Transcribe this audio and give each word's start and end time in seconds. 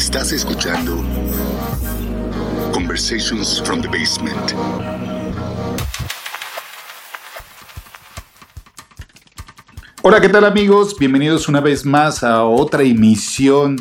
Estás 0.00 0.32
escuchando 0.32 0.96
Conversations 2.72 3.60
from 3.60 3.82
the 3.82 3.88
Basement. 3.88 4.54
Hola, 10.00 10.22
¿qué 10.22 10.30
tal 10.30 10.46
amigos? 10.46 10.96
Bienvenidos 10.98 11.48
una 11.48 11.60
vez 11.60 11.84
más 11.84 12.24
a 12.24 12.44
otra 12.44 12.82
emisión 12.82 13.76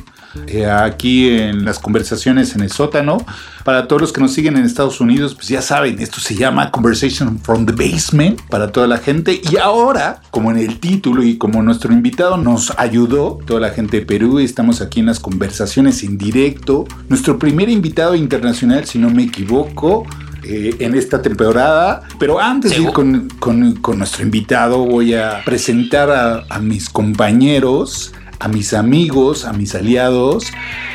eh, 0.48 0.66
aquí 0.66 1.30
en 1.30 1.66
las 1.66 1.80
conversaciones 1.80 2.56
en 2.56 2.62
el 2.62 2.72
sótano. 2.72 3.26
Para 3.66 3.88
todos 3.88 4.02
los 4.02 4.14
que 4.14 4.22
nos 4.22 4.34
siguen 4.34 4.58
en 4.58 4.66
Estados 4.66 5.00
Unidos, 5.02 5.36
pues 5.36 5.48
ya 5.50 5.62
saben, 5.62 6.00
esto 6.00 6.20
se 6.20 6.34
llama 6.36 6.72
Conversation 6.72 7.38
from 7.40 7.66
the 7.66 7.74
Basement 7.74 8.40
para 8.50 8.72
toda 8.72 8.88
la 8.88 8.98
gente. 8.98 9.42
Y 9.52 9.58
ahora, 9.58 10.22
como 10.32 10.50
en 10.50 10.58
el 10.58 10.80
título 10.80 11.24
y 11.24 11.38
como 11.38 11.62
nuestro 11.62 11.94
invitado 11.94 12.38
nos 12.38 12.74
ayudó, 12.78 13.40
toda 13.46 13.60
la 13.60 13.70
gente 13.70 14.00
de 14.00 14.06
Perú, 14.06 14.40
estamos 14.40 14.82
aquí 14.82 15.02
en 15.02 15.06
las 15.08 15.20
conversaciones 15.20 16.04
en 16.04 16.18
directo. 16.18 16.86
Nuestro 17.10 17.38
primer 17.38 17.70
invitado 17.70 18.16
internacional, 18.16 18.86
si 18.86 18.98
no 18.98 19.10
me 19.12 19.24
equivoco, 19.24 20.06
eh, 20.44 20.76
en 20.80 20.96
esta 20.96 21.22
temporada. 21.22 22.02
Pero 22.18 22.40
antes 22.40 22.72
de 22.72 22.82
ir 22.82 22.92
con, 22.92 23.28
con- 23.40 23.76
con 23.76 23.98
nuestro 24.00 24.24
invitado, 24.24 24.80
voy 24.86 25.14
a 25.14 25.42
presentar 25.46 26.10
a, 26.10 26.46
a 26.50 26.60
mis 26.60 26.90
compañeros, 26.90 28.14
a 28.40 28.48
mis 28.48 28.74
amigos, 28.74 29.46
a 29.46 29.54
mis 29.54 29.76
aliados. 29.76 30.46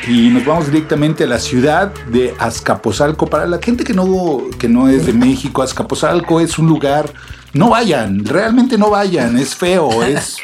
Y 0.08 0.28
nos 0.28 0.44
vamos 0.44 0.66
directamente 0.70 1.24
a 1.24 1.26
la 1.26 1.38
ciudad 1.38 1.92
de 2.10 2.34
Azcapotzalco. 2.38 3.26
Para 3.26 3.46
la 3.46 3.58
gente 3.58 3.84
que 3.84 3.92
no, 3.94 4.42
que 4.58 4.68
no 4.68 4.88
es 4.88 5.06
de 5.06 5.12
México, 5.12 5.62
Azcapotzalco 5.62 6.40
es 6.40 6.58
un 6.58 6.66
lugar. 6.66 7.12
No 7.52 7.70
vayan, 7.70 8.24
realmente 8.24 8.76
no 8.76 8.90
vayan, 8.90 9.38
es 9.38 9.54
feo, 9.54 10.02
es, 10.02 10.38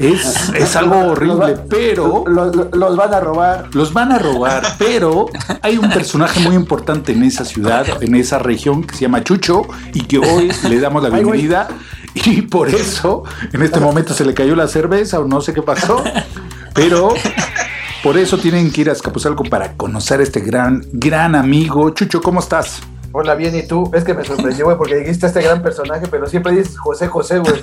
es, 0.00 0.50
es 0.52 0.74
algo 0.74 0.96
horrible, 1.12 1.56
pero 1.70 2.24
Los, 2.26 2.56
los- 2.56 2.74
los 2.74 2.96
van 2.96 3.14
a 3.14 3.20
robar. 3.20 3.68
los 3.72 3.92
van 3.92 4.10
a 4.10 4.18
robar, 4.18 4.64
pero 4.76 5.26
hay 5.62 5.78
un 5.78 5.88
personaje 5.90 6.40
muy 6.40 6.56
importante 6.56 7.12
en 7.12 7.22
esa 7.22 7.44
ciudad, 7.44 7.86
en 8.02 8.16
esa 8.16 8.40
región 8.40 8.82
que 8.82 8.96
se 8.96 9.02
llama 9.02 9.22
Chucho 9.22 9.62
y 9.94 10.00
que 10.00 10.18
hoy 10.18 10.50
le 10.68 10.80
damos 10.80 11.04
la 11.04 11.10
Ay, 11.10 11.22
bienvenida 11.22 11.68
y 12.24 12.42
por 12.42 12.68
eso 12.68 13.24
en 13.52 13.62
este 13.62 13.78
momento 13.78 14.14
se 14.14 14.24
le 14.24 14.32
cayó 14.34 14.56
la 14.56 14.68
cerveza 14.68 15.20
o 15.20 15.26
no 15.26 15.40
sé 15.40 15.52
qué 15.52 15.62
pasó, 15.62 16.02
pero 16.74 17.10
por 18.02 18.16
eso 18.16 18.38
tienen 18.38 18.70
que 18.72 18.80
ir 18.82 18.90
a 18.90 18.92
Escapuzalco 18.92 19.44
para 19.44 19.74
conocer 19.76 20.20
a 20.20 20.22
este 20.22 20.40
gran, 20.40 20.84
gran 20.92 21.34
amigo. 21.34 21.90
Chucho, 21.90 22.22
¿cómo 22.22 22.40
estás? 22.40 22.80
Hola, 23.12 23.34
bien, 23.34 23.56
¿y 23.56 23.66
tú? 23.66 23.90
Es 23.94 24.04
que 24.04 24.14
me 24.14 24.24
sorprendió, 24.24 24.66
güey, 24.66 24.76
porque 24.76 24.96
dijiste 24.96 25.26
este 25.26 25.42
gran 25.42 25.62
personaje, 25.62 26.06
pero 26.10 26.26
siempre 26.26 26.52
dices 26.52 26.78
José 26.78 27.08
José, 27.08 27.38
güey. 27.38 27.54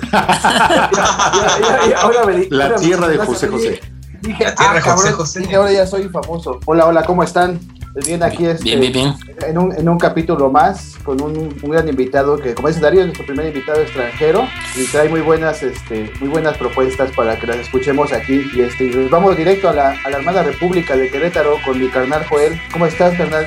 La 2.50 2.74
tierra 2.76 3.08
de 3.08 3.16
ya 3.18 3.24
José. 3.24 3.48
José. 3.48 3.80
Dije, 4.20 4.44
La 4.44 4.54
tierra 4.54 4.72
ah, 4.72 4.74
de 4.74 4.80
José 4.80 4.96
cabrón, 4.96 5.12
José. 5.18 5.40
dije, 5.40 5.56
ahora 5.56 5.72
ya 5.72 5.86
soy 5.86 6.08
famoso. 6.08 6.58
Hola, 6.64 6.86
hola, 6.86 7.04
¿cómo 7.04 7.22
están? 7.22 7.60
Bien, 8.02 8.22
aquí 8.24 8.44
este, 8.44 8.64
Bien, 8.64 8.80
bien, 8.80 8.92
bien. 8.92 9.14
En, 9.46 9.56
un, 9.56 9.72
en 9.72 9.88
un 9.88 9.98
capítulo 9.98 10.50
más 10.50 10.96
con 11.04 11.20
un, 11.20 11.56
un 11.62 11.70
gran 11.70 11.88
invitado 11.88 12.36
que, 12.38 12.52
como 12.52 12.66
dice 12.66 12.80
Darío, 12.80 13.00
es 13.00 13.06
nuestro 13.06 13.24
primer 13.24 13.46
invitado 13.46 13.80
extranjero 13.82 14.48
y 14.74 14.84
trae 14.86 15.08
muy 15.08 15.20
buenas, 15.20 15.62
este, 15.62 16.10
muy 16.18 16.28
buenas 16.28 16.56
propuestas 16.56 17.12
para 17.12 17.38
que 17.38 17.46
las 17.46 17.58
escuchemos 17.58 18.12
aquí. 18.12 18.50
Y 18.52 18.62
este, 18.62 18.84
nos 18.86 19.10
vamos 19.10 19.36
directo 19.36 19.68
a 19.68 19.72
la, 19.72 19.90
a 20.04 20.10
la 20.10 20.16
Armada 20.16 20.42
República 20.42 20.96
de 20.96 21.08
Querétaro 21.08 21.58
con 21.64 21.78
mi 21.78 21.88
carnal 21.88 22.26
Joel. 22.26 22.60
¿Cómo 22.72 22.86
estás, 22.86 23.16
carnal? 23.16 23.46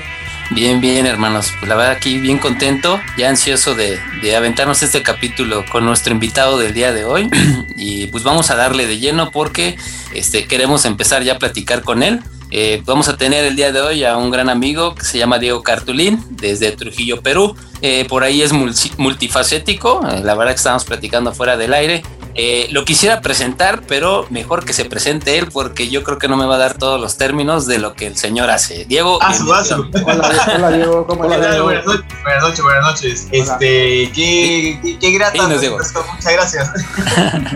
Bien, 0.52 0.80
bien, 0.80 1.06
hermanos. 1.06 1.52
Pues 1.59 1.68
la 1.68 1.75
verdad 1.75 1.92
aquí 1.92 2.18
bien 2.20 2.38
contento, 2.38 3.02
ya 3.18 3.28
ansioso 3.28 3.75
de, 3.75 4.00
de 4.22 4.36
aventarnos 4.38 4.81
este 4.81 5.03
capítulo 5.03 5.66
con 5.70 5.84
nuestro 5.84 6.14
invitado 6.14 6.58
del 6.58 6.73
día 6.73 6.94
de 6.94 7.03
hoy. 7.03 7.30
Y 7.80 8.08
pues 8.08 8.23
vamos 8.23 8.50
a 8.50 8.56
darle 8.56 8.88
de 8.88 8.98
lleno 8.98 9.30
porque 9.30 9.78
este, 10.14 10.48
queremos 10.48 10.86
empezar 10.86 11.23
ya 11.23 11.34
a 11.34 11.40
platicar 11.40 11.84
con 11.84 12.02
él. 12.02 12.22
Eh, 12.50 12.81
vamos 12.86 13.09
a 13.09 13.17
tener 13.17 13.44
el 13.44 13.56
día 13.56 13.72
de 13.72 13.81
hoy 13.81 14.03
a 14.06 14.16
un 14.17 14.31
gran 14.31 14.50
amigo 14.50 14.95
que 14.95 15.03
se 15.03 15.17
llama 15.17 15.38
Diego 15.38 15.64
Cartulín 15.64 16.23
desde 16.30 16.72
Trujillo, 16.72 17.22
Perú. 17.22 17.56
Eh, 17.81 18.06
por 18.08 18.23
ahí 18.23 18.42
es 18.42 18.53
multi- 18.53 18.92
multifacético, 18.98 20.02
eh, 20.08 20.22
la 20.24 20.34
verdad 20.35 20.53
que 20.53 20.57
estamos 20.57 20.86
platicando 20.86 21.34
fuera 21.34 21.57
del 21.57 21.74
aire. 21.74 22.03
Eh, 22.40 22.68
lo 22.70 22.86
quisiera 22.86 23.20
presentar, 23.22 23.81
pero 23.88 24.28
mejor 24.30 24.64
que 24.64 24.72
se 24.72 24.86
presente 24.86 25.40
él 25.40 25.48
porque 25.52 25.90
yo 25.90 26.03
creo 26.03 26.20
que 26.20 26.28
no 26.28 26.38
me 26.38 26.46
va 26.46 26.53
a 26.56 26.59
dar 26.59 26.75
todos 26.78 27.02
los 27.02 27.18
términos 27.18 27.66
de 27.66 27.80
lo 27.80 27.96
que 27.96 28.06
el 28.06 28.16
señor 28.16 28.52
hace. 28.52 28.86
Diego, 28.86 29.18
Ah, 29.24 29.34
su 29.34 29.46
bienvenido. 29.46 29.90
vaso. 29.92 30.06
Hola, 30.06 30.53
hola 30.56 30.72
Diego, 30.72 31.08
¿cómo 31.08 31.24
Hola, 31.24 31.36
estás? 31.38 31.62
buenas 31.64 31.86
noches, 31.86 32.06
buenas 32.24 32.44
noches, 32.44 32.62
buenas 32.64 32.81
noches. 32.84 33.28
Hola. 33.31 33.38
Este, 33.53 34.12
qué, 34.14 34.80
qué, 34.84 35.00
qué 35.00 35.12
grata 35.14 35.34
Dinos, 35.34 35.62
Diego. 35.62 35.78
presentación, 35.78 36.16
muchas 36.16 36.34
gracias. 36.34 36.72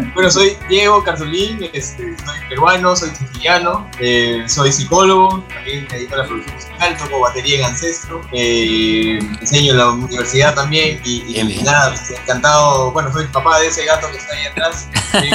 bueno, 0.16 0.32
soy 0.32 0.58
Diego 0.68 1.04
Carzolín, 1.04 1.70
este, 1.74 2.18
soy 2.18 2.40
peruano, 2.50 2.96
soy 2.96 3.12
trujillano, 3.12 3.88
eh, 4.00 4.44
soy 4.48 4.72
psicólogo, 4.72 5.44
también 5.54 5.86
me 5.92 5.96
dedico 5.96 6.16
a 6.16 6.18
la 6.18 6.26
producción 6.26 6.56
musical, 6.56 6.98
toco 6.98 7.20
batería 7.20 7.60
en 7.60 7.66
Ancestro, 7.66 8.22
eh, 8.32 9.20
enseño 9.42 9.74
en 9.74 9.78
la 9.78 9.90
universidad 9.92 10.56
también 10.56 11.00
y, 11.06 11.18
y 11.28 11.34
Bien, 11.34 11.48
bien. 11.48 11.64
nada, 11.66 11.90
pues, 11.94 12.20
encantado, 12.20 12.92
bueno, 12.92 13.14
soy 13.14 13.26
papá 13.28 13.60
de 13.60 13.68
ese 13.68 13.86
gato 13.86 14.08
que 14.12 14.18
está 14.18 14.34
ahí 14.34 14.46
atrás, 14.48 14.71
sí, 14.72 15.30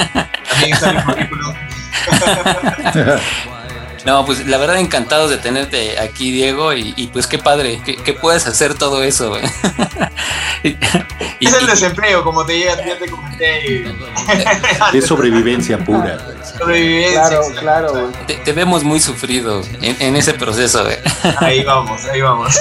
también 0.50 0.72
está 0.72 0.90
en 0.90 0.96
mi 0.96 1.02
currículum. 1.04 1.54
No, 4.06 4.24
pues 4.24 4.46
la 4.46 4.56
verdad 4.56 4.78
encantado 4.78 5.28
de 5.28 5.36
tenerte 5.36 5.98
aquí, 5.98 6.30
Diego, 6.30 6.72
y, 6.72 6.94
y 6.96 7.08
pues 7.08 7.26
qué 7.26 7.38
padre, 7.38 7.80
que, 7.84 7.96
que 7.96 8.12
puedes 8.14 8.46
hacer 8.46 8.74
todo 8.74 9.02
eso. 9.02 9.36
Y- 10.62 10.76
Es 11.46 11.52
el 11.54 11.64
y- 11.64 11.66
desempleo, 11.66 12.24
como 12.24 12.44
te, 12.46 12.58
ya, 12.58 12.76
ya 12.84 12.98
te 12.98 13.08
comenté. 13.08 13.84
Es 14.94 15.06
sobrevivencia 15.06 15.78
pura. 15.78 16.18
Sobrevivencia. 16.58 17.20
Claro, 17.28 17.42
claro, 17.60 18.12
te, 18.26 18.34
te 18.36 18.52
vemos 18.52 18.82
muy 18.82 18.98
sufrido 19.00 19.62
en, 19.82 19.96
en 20.00 20.16
ese 20.16 20.34
proceso. 20.34 20.84
Ahí 21.40 21.62
vamos, 21.62 22.04
ahí 22.06 22.20
vamos. 22.22 22.54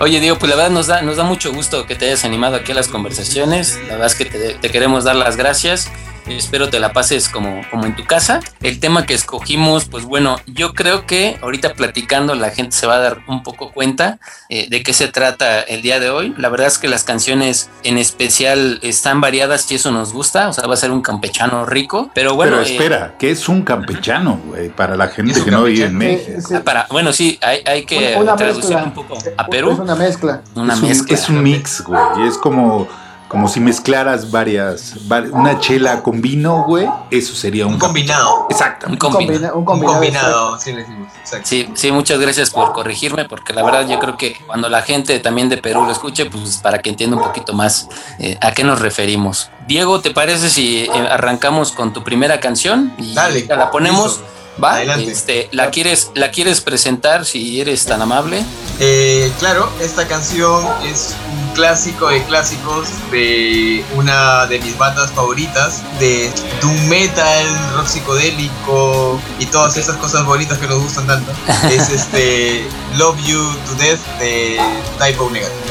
Oye, 0.00 0.18
Diego, 0.20 0.38
pues 0.38 0.50
la 0.50 0.56
verdad 0.56 0.70
nos 0.70 0.86
da, 0.88 1.02
nos 1.02 1.16
da 1.16 1.24
mucho 1.24 1.52
gusto 1.52 1.86
que 1.86 1.94
te 1.94 2.06
hayas 2.06 2.24
animado 2.24 2.56
aquí 2.56 2.72
a 2.72 2.74
las 2.74 2.88
conversaciones. 2.88 3.76
La 3.86 3.92
verdad 3.94 4.06
es 4.06 4.14
que 4.16 4.24
te, 4.24 4.54
te 4.54 4.70
queremos 4.70 5.04
dar 5.04 5.16
las 5.16 5.36
gracias. 5.36 5.88
Espero 6.36 6.68
te 6.70 6.78
la 6.80 6.92
pases 6.92 7.28
como, 7.28 7.62
como 7.70 7.86
en 7.86 7.94
tu 7.96 8.04
casa. 8.04 8.40
El 8.62 8.80
tema 8.80 9.04
que 9.06 9.14
escogimos, 9.14 9.84
pues 9.86 10.04
bueno, 10.04 10.36
yo 10.46 10.74
creo 10.74 11.06
que 11.06 11.38
ahorita 11.42 11.74
platicando 11.74 12.34
la 12.34 12.50
gente 12.50 12.76
se 12.76 12.86
va 12.86 12.94
a 12.96 12.98
dar 12.98 13.18
un 13.28 13.42
poco 13.42 13.72
cuenta 13.72 14.18
eh, 14.48 14.66
de 14.70 14.82
qué 14.82 14.92
se 14.92 15.08
trata 15.08 15.60
el 15.60 15.82
día 15.82 16.00
de 16.00 16.10
hoy. 16.10 16.34
La 16.38 16.48
verdad 16.48 16.66
es 16.68 16.78
que 16.78 16.88
las 16.88 17.04
canciones 17.04 17.68
en 17.82 17.98
especial 17.98 18.78
están 18.82 19.20
variadas 19.20 19.70
y 19.70 19.74
eso 19.76 19.90
nos 19.90 20.12
gusta. 20.12 20.48
O 20.48 20.52
sea, 20.52 20.66
va 20.66 20.74
a 20.74 20.76
ser 20.76 20.90
un 20.90 21.02
campechano 21.02 21.66
rico. 21.66 22.10
Pero 22.14 22.34
bueno, 22.34 22.56
Pero 22.58 22.66
eh, 22.68 22.72
espera, 22.72 23.14
¿qué 23.18 23.30
es 23.30 23.48
un 23.48 23.62
campechano, 23.62 24.40
güey? 24.46 24.68
Para 24.70 24.96
la 24.96 25.06
¿Es 25.06 25.14
gente 25.14 25.38
un 25.38 25.44
que 25.44 25.50
no 25.50 25.64
vive 25.64 25.86
en? 25.86 25.96
México. 25.96 26.32
Sí, 26.40 26.46
sí. 26.48 26.54
ah, 26.54 26.62
para, 26.64 26.86
bueno, 26.90 27.12
sí, 27.12 27.38
hay, 27.42 27.62
hay 27.66 27.84
que 27.84 28.14
Una- 28.16 28.18
una 28.32 28.36
traducir 28.36 28.70
mezcla. 28.76 28.84
un 28.84 28.92
poco 28.92 29.14
a 29.14 29.42
Es 29.42 29.48
Perú. 29.50 29.78
una 29.82 29.94
mezcla. 29.94 30.42
Una 30.54 30.74
es 30.74 30.80
un, 30.80 30.88
mezcla. 30.88 31.14
es 31.16 31.28
un 31.28 31.42
mix, 31.42 31.82
güey. 31.82 32.00
Es 32.26 32.38
como, 32.38 32.88
como 33.30 33.46
si 33.48 33.60
mezclaras 33.60 34.30
varias, 34.32 34.96
vari- 35.06 35.30
una 35.32 35.60
chela 35.60 36.02
con 36.02 36.20
vino, 36.20 36.64
güey. 36.66 36.86
Eso 37.12 37.32
sería 37.34 37.64
un, 37.66 37.74
Un 37.74 37.78
combinado. 37.78 38.48
Exacto. 38.50 38.86
Un 38.86 38.92
Un, 38.94 38.98
combinado. 38.98 39.52
combina- 39.54 39.54
un 39.54 39.64
combinado. 39.64 40.58
sí 40.58 40.72
le 40.72 40.78
decimos. 40.80 41.08
Exacto. 41.20 41.46
Sí, 41.48 41.68
sí, 41.74 41.92
muchas 41.92 42.18
gracias 42.18 42.50
por 42.50 42.72
corregirme, 42.72 43.26
porque 43.26 43.52
la 43.52 43.62
verdad 43.62 43.86
yo 43.88 44.00
creo 44.00 44.16
que 44.16 44.36
cuando 44.48 44.68
la 44.68 44.82
gente 44.82 45.18
también 45.20 45.48
de 45.48 45.58
Perú 45.58 45.84
lo 45.84 45.92
escuche, 45.92 46.26
pues 46.26 46.56
para 46.56 46.80
que 46.80 46.90
entienda 46.90 47.16
un 47.16 47.22
poquito 47.22 47.52
más 47.52 47.88
eh, 48.18 48.36
a 48.40 48.50
qué 48.50 48.64
nos 48.64 48.80
referimos. 48.80 49.48
Diego, 49.68 50.00
¿te 50.00 50.10
parece 50.10 50.50
si 50.50 50.80
eh, 50.80 50.90
arrancamos 51.08 51.70
con 51.70 51.92
tu 51.92 52.02
primera 52.02 52.40
canción? 52.40 52.92
Y 52.98 53.14
Dale, 53.14 53.46
la 53.46 53.70
ponemos. 53.70 54.18
listo. 54.18 54.24
Va, 54.62 54.72
Adelante. 54.74 55.10
Este, 55.10 55.48
¿la 55.52 55.70
quieres, 55.70 56.10
la 56.14 56.30
quieres 56.32 56.60
presentar 56.60 57.24
si 57.24 57.60
eres 57.62 57.86
tan 57.86 58.02
amable? 58.02 58.44
Eh, 58.78 59.32
claro, 59.38 59.70
esta 59.80 60.06
canción 60.06 60.66
es 60.84 61.14
un 61.32 61.49
clásico 61.60 62.08
de 62.08 62.24
clásicos 62.24 62.88
de 63.10 63.84
una 63.94 64.46
de 64.46 64.58
mis 64.60 64.78
bandas 64.78 65.10
favoritas, 65.10 65.82
de 65.98 66.32
doom 66.62 66.88
metal, 66.88 67.46
rock 67.74 67.86
psicodélico 67.86 69.20
y 69.38 69.44
todas 69.44 69.76
esas 69.76 69.96
cosas 69.96 70.24
bonitas 70.24 70.56
que 70.56 70.66
nos 70.66 70.80
gustan 70.80 71.06
tanto. 71.06 71.30
Es 71.70 71.90
este 71.90 72.66
Love 72.96 73.20
You 73.26 73.52
to 73.66 73.74
Death 73.74 74.00
de 74.18 74.58
Typo 74.98 75.28
Negative. 75.28 75.69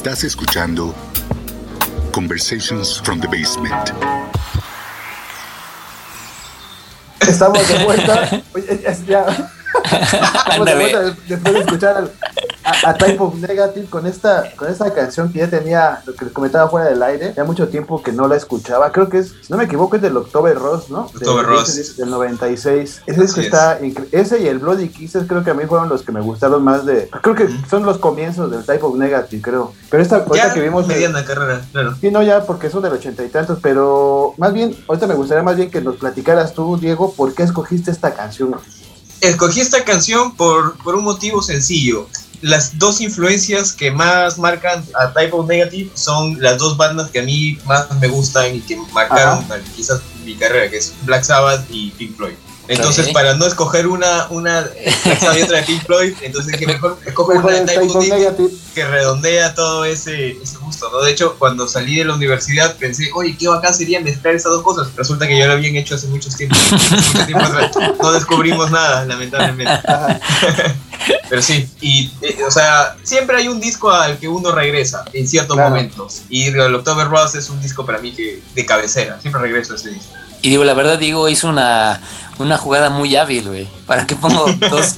Estás 0.00 0.24
escuchando 0.24 0.94
Conversations 2.10 2.98
from 3.04 3.20
the 3.20 3.26
Basement. 3.26 3.90
Estamos 7.20 7.68
de 7.68 7.84
vuelta. 7.84 8.42
Oye, 8.54 8.82
ya. 9.06 9.26
Estamos 9.84 10.66
de 10.66 10.74
vuelta 10.74 11.00
des- 11.02 11.28
después 11.28 11.52
de 11.54 11.60
escuchar 11.60 11.96
al- 11.98 12.12
a, 12.84 12.90
a 12.90 12.94
Type 12.94 13.18
of 13.22 13.34
Negative 13.36 13.86
con 13.86 14.06
esta, 14.06 14.44
con 14.56 14.70
esta 14.70 14.92
canción 14.94 15.32
que 15.32 15.40
ya 15.40 15.50
tenía, 15.50 16.02
lo 16.06 16.14
que 16.14 16.24
les 16.26 16.34
comentaba 16.34 16.68
fuera 16.70 16.88
del 16.88 17.02
aire, 17.02 17.32
ya 17.36 17.44
mucho 17.44 17.68
tiempo 17.68 18.02
que 18.02 18.12
no 18.12 18.28
la 18.28 18.36
escuchaba. 18.36 18.92
Creo 18.92 19.08
que 19.08 19.18
es, 19.18 19.28
si 19.42 19.50
no 19.50 19.56
me 19.56 19.64
equivoco, 19.64 19.96
es 19.96 20.02
del 20.02 20.16
October 20.16 20.56
Ross, 20.58 20.90
¿no? 20.90 21.02
October 21.14 21.46
Del- 21.46 21.54
Ross. 21.56 21.76
ese- 21.76 21.94
Del 22.02 22.10
96. 22.10 23.02
Ese 23.06 23.24
es. 23.24 23.36
está 23.38 23.80
incre- 23.80 24.08
Ese 24.12 24.40
y 24.40 24.46
el 24.48 24.58
Bloody 24.58 24.88
Kisses 24.88 25.24
creo 25.26 25.42
que 25.44 25.50
a 25.50 25.54
mí 25.54 25.64
fueron 25.66 25.88
los 25.88 26.02
que 26.02 26.12
me 26.12 26.20
gustaron 26.20 26.62
más 26.64 26.84
de. 26.86 27.08
Creo 27.22 27.34
que 27.34 27.48
son 27.68 27.84
los 27.84 27.98
comienzos 27.98 28.50
del 28.50 28.64
Type 28.64 28.82
of 28.84 28.96
Negative, 28.96 29.42
creo. 29.42 29.72
Pero 29.90 30.02
esta, 30.02 30.24
Ya 30.34 30.52
que 30.54 30.60
vimos. 30.60 30.86
mediana 30.86 31.24
carrera, 31.24 31.60
claro. 31.72 31.94
Sí, 32.00 32.10
no, 32.10 32.22
ya 32.22 32.44
porque 32.46 32.70
son 32.70 32.82
del 32.82 32.92
ochenta 32.92 33.24
y 33.24 33.28
tantos, 33.28 33.58
pero 33.62 34.34
más 34.38 34.52
bien, 34.52 34.76
ahorita 34.88 35.06
me 35.06 35.14
gustaría 35.14 35.42
más 35.42 35.56
bien 35.56 35.70
que 35.70 35.80
nos 35.80 35.96
platicaras 35.96 36.54
tú, 36.54 36.76
Diego, 36.76 37.12
por 37.14 37.34
qué 37.34 37.42
escogiste 37.42 37.90
esta 37.90 38.14
canción. 38.14 38.54
Escogí 39.20 39.60
esta 39.60 39.84
canción 39.84 40.34
por, 40.36 40.76
por 40.78 40.94
un 40.94 41.04
motivo 41.04 41.42
sencillo. 41.42 42.06
Las 42.42 42.78
dos 42.78 43.00
influencias 43.00 43.72
que 43.72 43.90
más 43.90 44.38
marcan 44.38 44.84
a 44.98 45.12
Type 45.12 45.32
of 45.32 45.46
Negative 45.46 45.90
son 45.94 46.40
las 46.40 46.58
dos 46.58 46.76
bandas 46.76 47.10
que 47.10 47.20
a 47.20 47.22
mí 47.22 47.58
más 47.66 47.90
me 48.00 48.08
gustan 48.08 48.56
y 48.56 48.60
que 48.60 48.76
marcaron 48.92 49.44
quizás 49.76 50.00
mi 50.24 50.34
carrera, 50.34 50.70
que 50.70 50.78
es 50.78 50.94
Black 51.02 51.24
Sabbath 51.24 51.64
y 51.70 51.90
Pink 51.90 52.16
Floyd. 52.16 52.34
Entonces, 52.70 53.08
para 53.08 53.34
no 53.34 53.46
escoger 53.46 53.88
una, 53.88 54.28
una 54.30 54.64
y 55.36 55.42
otra 55.42 55.58
de 55.58 55.62
Pink 55.64 55.84
Floyd, 55.84 56.14
entonces 56.22 56.52
dije, 56.52 56.66
mejor 56.66 56.96
escojo 57.04 57.34
Mejor 57.34 57.52
una 57.52 57.62
de 57.62 58.50
que 58.74 58.86
redondea 58.86 59.54
todo 59.54 59.84
ese, 59.84 60.30
ese 60.40 60.56
gusto, 60.58 60.88
¿no? 60.92 61.02
De 61.02 61.10
hecho, 61.10 61.34
cuando 61.38 61.66
salí 61.66 61.96
de 61.96 62.04
la 62.04 62.14
universidad 62.14 62.76
pensé, 62.76 63.10
oye, 63.14 63.36
qué 63.36 63.48
bacán 63.48 63.74
sería 63.74 64.00
mezclar 64.00 64.36
esas 64.36 64.52
dos 64.52 64.62
cosas. 64.62 64.88
Resulta 64.94 65.26
que 65.26 65.36
ya 65.36 65.46
lo 65.46 65.54
habían 65.54 65.74
hecho 65.74 65.96
hace 65.96 66.06
muchos 66.06 66.36
tiempos. 66.36 66.58
mucho 66.70 67.26
tiempo 67.26 67.44
atrás. 67.44 67.72
No 68.00 68.12
descubrimos 68.12 68.70
nada, 68.70 69.04
lamentablemente. 69.04 69.82
Pero 71.28 71.42
sí, 71.42 71.68
y, 71.80 72.12
eh, 72.22 72.38
o 72.46 72.50
sea, 72.50 72.96
siempre 73.02 73.36
hay 73.36 73.48
un 73.48 73.60
disco 73.60 73.90
al 73.90 74.18
que 74.18 74.28
uno 74.28 74.52
regresa 74.52 75.04
en 75.12 75.26
ciertos 75.26 75.56
Claro. 75.56 75.70
momentos. 75.70 76.22
Y 76.28 76.44
el 76.44 76.74
October 76.74 77.08
Rose 77.08 77.38
es 77.38 77.50
un 77.50 77.60
disco 77.60 77.84
para 77.84 77.98
mí 77.98 78.12
que 78.12 78.40
de 78.54 78.66
cabecera. 78.66 79.20
Siempre 79.20 79.42
regreso 79.42 79.72
a 79.72 79.76
ese 79.76 79.90
disco. 79.90 80.12
Y 80.42 80.50
digo, 80.50 80.64
la 80.64 80.74
verdad, 80.74 80.98
digo, 80.98 81.28
hizo 81.28 81.48
una, 81.48 82.00
una 82.38 82.56
jugada 82.56 82.88
muy 82.90 83.14
hábil, 83.16 83.48
güey. 83.48 83.68
¿Para 83.86 84.06
qué 84.06 84.16
pongo 84.16 84.46
dos, 84.70 84.96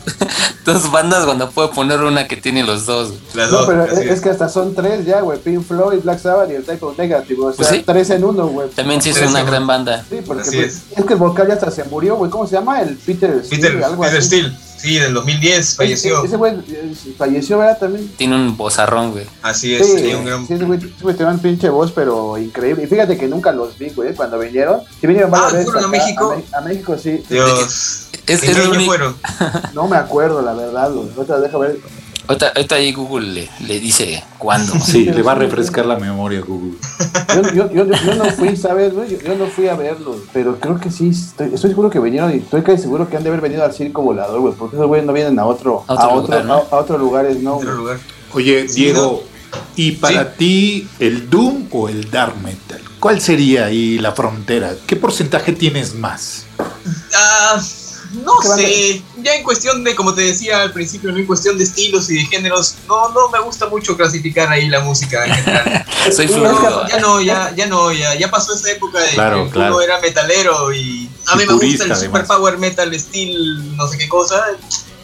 dos 0.64 0.90
bandas 0.92 1.24
cuando 1.24 1.50
puedo 1.50 1.70
poner 1.72 2.00
una 2.00 2.28
que 2.28 2.36
tiene 2.36 2.62
los 2.62 2.86
dos? 2.86 3.08
güey? 3.08 3.20
Las 3.34 3.50
No, 3.50 3.58
dos, 3.58 3.66
pero 3.66 3.84
es, 3.84 3.98
es 3.98 4.20
que 4.20 4.30
hasta 4.30 4.48
son 4.48 4.74
tres 4.74 5.04
ya, 5.04 5.20
güey. 5.20 5.38
Pink 5.38 5.64
Floyd, 5.66 5.98
Black 6.02 6.20
Sabbath 6.20 6.50
y 6.50 6.54
el 6.54 6.64
Type 6.64 6.84
of 6.84 6.96
Negative. 6.96 7.40
O 7.40 7.52
sea, 7.52 7.56
Pues 7.56 7.68
sí. 7.68 7.82
tres 7.84 8.10
en 8.10 8.24
uno, 8.24 8.46
güey. 8.46 8.68
También 8.70 9.02
sí 9.02 9.10
es 9.10 9.20
una 9.22 9.42
gran 9.42 9.62
uno. 9.64 9.66
banda. 9.72 10.04
Sí, 10.08 10.20
porque 10.26 10.44
pues, 10.44 10.54
es. 10.54 10.82
es. 10.96 11.04
que 11.04 11.12
el 11.14 11.18
vocal 11.18 11.48
ya 11.48 11.54
hasta 11.54 11.70
se 11.70 11.84
murió, 11.84 12.16
güey. 12.16 12.30
¿Cómo 12.30 12.46
se 12.46 12.54
llama? 12.54 12.80
El 12.80 12.96
Peter 12.96 13.42
Steele, 13.44 13.62
Peter, 13.70 13.84
algo 13.84 14.02
Peter. 14.02 14.22
Steele, 14.22 14.52
sí, 14.82 14.98
del 14.98 15.14
2010 15.14 15.76
falleció. 15.76 16.24
Ese 16.24 16.36
güey 16.36 16.54
eh, 16.68 16.92
falleció, 17.16 17.58
¿verdad? 17.58 17.78
También. 17.78 18.08
Tiene 18.16 18.36
un 18.36 18.56
bozarrón, 18.56 19.12
güey. 19.12 19.24
Así 19.42 19.74
es, 19.74 19.86
Sí, 19.86 19.94
tenía 19.96 20.16
un 20.18 20.24
gran... 20.24 20.46
sí, 20.46 20.54
ese 20.54 20.64
güey, 20.64 21.16
tenía 21.16 21.32
un 21.32 21.38
pinche 21.38 21.68
voz, 21.70 21.92
pero 21.92 22.36
increíble. 22.38 22.84
Y 22.84 22.86
fíjate 22.86 23.16
que 23.16 23.28
nunca 23.28 23.52
los 23.52 23.78
vi, 23.78 23.90
güey, 23.90 24.14
cuando 24.14 24.38
vinieron. 24.38 24.80
Sí 25.00 25.06
vinieron 25.06 25.30
varias 25.30 25.52
Ah, 25.52 25.56
veces 25.56 25.70
¿fueron 25.72 25.84
a 25.84 25.88
México? 25.88 26.42
A, 26.52 26.58
a 26.58 26.60
México, 26.62 26.96
sí. 26.98 27.22
Dios. 27.28 28.08
Es, 28.26 28.42
¿En 28.44 28.54
qué 28.54 28.60
año 28.60 28.80
fueron? 28.84 29.16
No 29.74 29.88
me 29.88 29.96
acuerdo, 29.96 30.42
la 30.42 30.52
verdad, 30.54 30.90
güey. 30.92 31.08
Otra, 31.16 31.40
deja 31.40 31.58
ver. 31.58 31.78
Ahorita, 32.28 32.52
ahorita 32.54 32.74
ahí 32.76 32.92
Google 32.92 33.26
le, 33.32 33.48
le 33.66 33.80
dice 33.80 34.22
cuándo. 34.38 34.74
Sí, 34.80 35.04
le 35.06 35.22
va 35.22 35.32
a 35.32 35.34
refrescar 35.34 35.86
la 35.86 35.98
memoria 35.98 36.38
a 36.38 36.42
Google. 36.42 36.78
Yo, 37.34 37.42
yo, 37.52 37.72
yo, 37.72 37.84
yo 37.84 38.14
no 38.14 38.24
fui, 38.26 38.56
¿sabes? 38.56 38.92
Yo, 38.94 39.04
yo 39.04 39.34
no 39.36 39.46
fui 39.46 39.68
a 39.68 39.74
verlos, 39.74 40.18
pero 40.32 40.58
creo 40.60 40.78
que 40.78 40.90
sí. 40.90 41.08
Estoy, 41.08 41.54
estoy 41.54 41.70
seguro 41.70 41.90
que 41.90 41.98
vinieron 41.98 42.32
y 42.32 42.36
estoy 42.36 42.62
casi 42.62 42.82
seguro 42.82 43.08
que 43.08 43.16
han 43.16 43.22
de 43.22 43.28
haber 43.30 43.40
venido 43.40 43.64
al 43.64 43.72
circo 43.72 44.02
volador, 44.02 44.40
güey. 44.40 44.54
Porque 44.54 44.76
esos 44.76 44.86
güeyes 44.86 45.06
no 45.06 45.12
vienen 45.12 45.38
a 45.38 45.46
otro, 45.46 45.84
A 45.88 45.92
a 45.92 45.94
otro 45.94 46.08
otro, 46.16 46.20
lugar, 46.22 46.44
¿no? 46.44 46.54
a, 46.54 46.76
a 46.76 46.80
otros 46.80 47.00
lugares, 47.00 47.38
no. 47.40 47.56
Otro 47.56 47.74
lugar. 47.74 47.98
Oye, 48.34 48.64
Diego, 48.64 49.24
¿y 49.76 49.92
para 49.92 50.32
ti 50.34 50.88
el 51.00 51.28
Doom 51.28 51.66
o 51.72 51.88
el 51.88 52.10
Dark 52.10 52.36
Metal? 52.42 52.80
¿Cuál 53.00 53.20
sería 53.20 53.66
ahí 53.66 53.98
la 53.98 54.12
frontera? 54.12 54.74
¿Qué 54.86 54.94
porcentaje 54.96 55.52
tienes 55.52 55.94
más? 55.94 56.44
Ah, 57.14 57.60
no 58.24 58.32
sé. 58.56 59.02
Ya 59.22 59.34
en 59.34 59.44
cuestión 59.44 59.84
de, 59.84 59.94
como 59.94 60.14
te 60.14 60.22
decía 60.22 60.62
al 60.62 60.72
principio, 60.72 61.12
no 61.12 61.18
en 61.18 61.26
cuestión 61.26 61.56
de 61.58 61.64
estilos 61.64 62.10
y 62.10 62.16
de 62.16 62.24
géneros, 62.26 62.76
no, 62.88 63.08
no 63.10 63.28
me 63.30 63.40
gusta 63.40 63.68
mucho 63.68 63.96
clasificar 63.96 64.48
ahí 64.50 64.68
la 64.68 64.80
música 64.80 65.24
en 65.26 65.34
general. 65.34 65.84
Soy 66.14 66.28
fluido. 66.28 66.52
No, 66.52 66.88
ya 66.88 66.98
no, 67.00 67.20
ya, 67.20 67.54
ya 67.54 67.66
no, 67.66 67.92
ya, 67.92 68.14
ya 68.14 68.30
pasó 68.30 68.54
esa 68.54 68.70
época 68.72 68.98
de 69.00 69.08
Claro, 69.10 69.44
que 69.46 69.50
claro. 69.52 69.74
uno 69.76 69.82
era 69.82 70.00
metalero 70.00 70.72
y 70.72 71.08
a 71.26 71.34
Y 71.34 71.38
mí 71.38 71.44
me 71.46 71.52
gusta 71.54 71.84
el 71.84 71.94
super 71.96 72.22
además. 72.22 72.28
power 72.28 72.58
metal 72.58 72.98
steel, 72.98 73.76
no 73.76 73.86
sé 73.86 73.98
qué 73.98 74.08
cosa. 74.08 74.42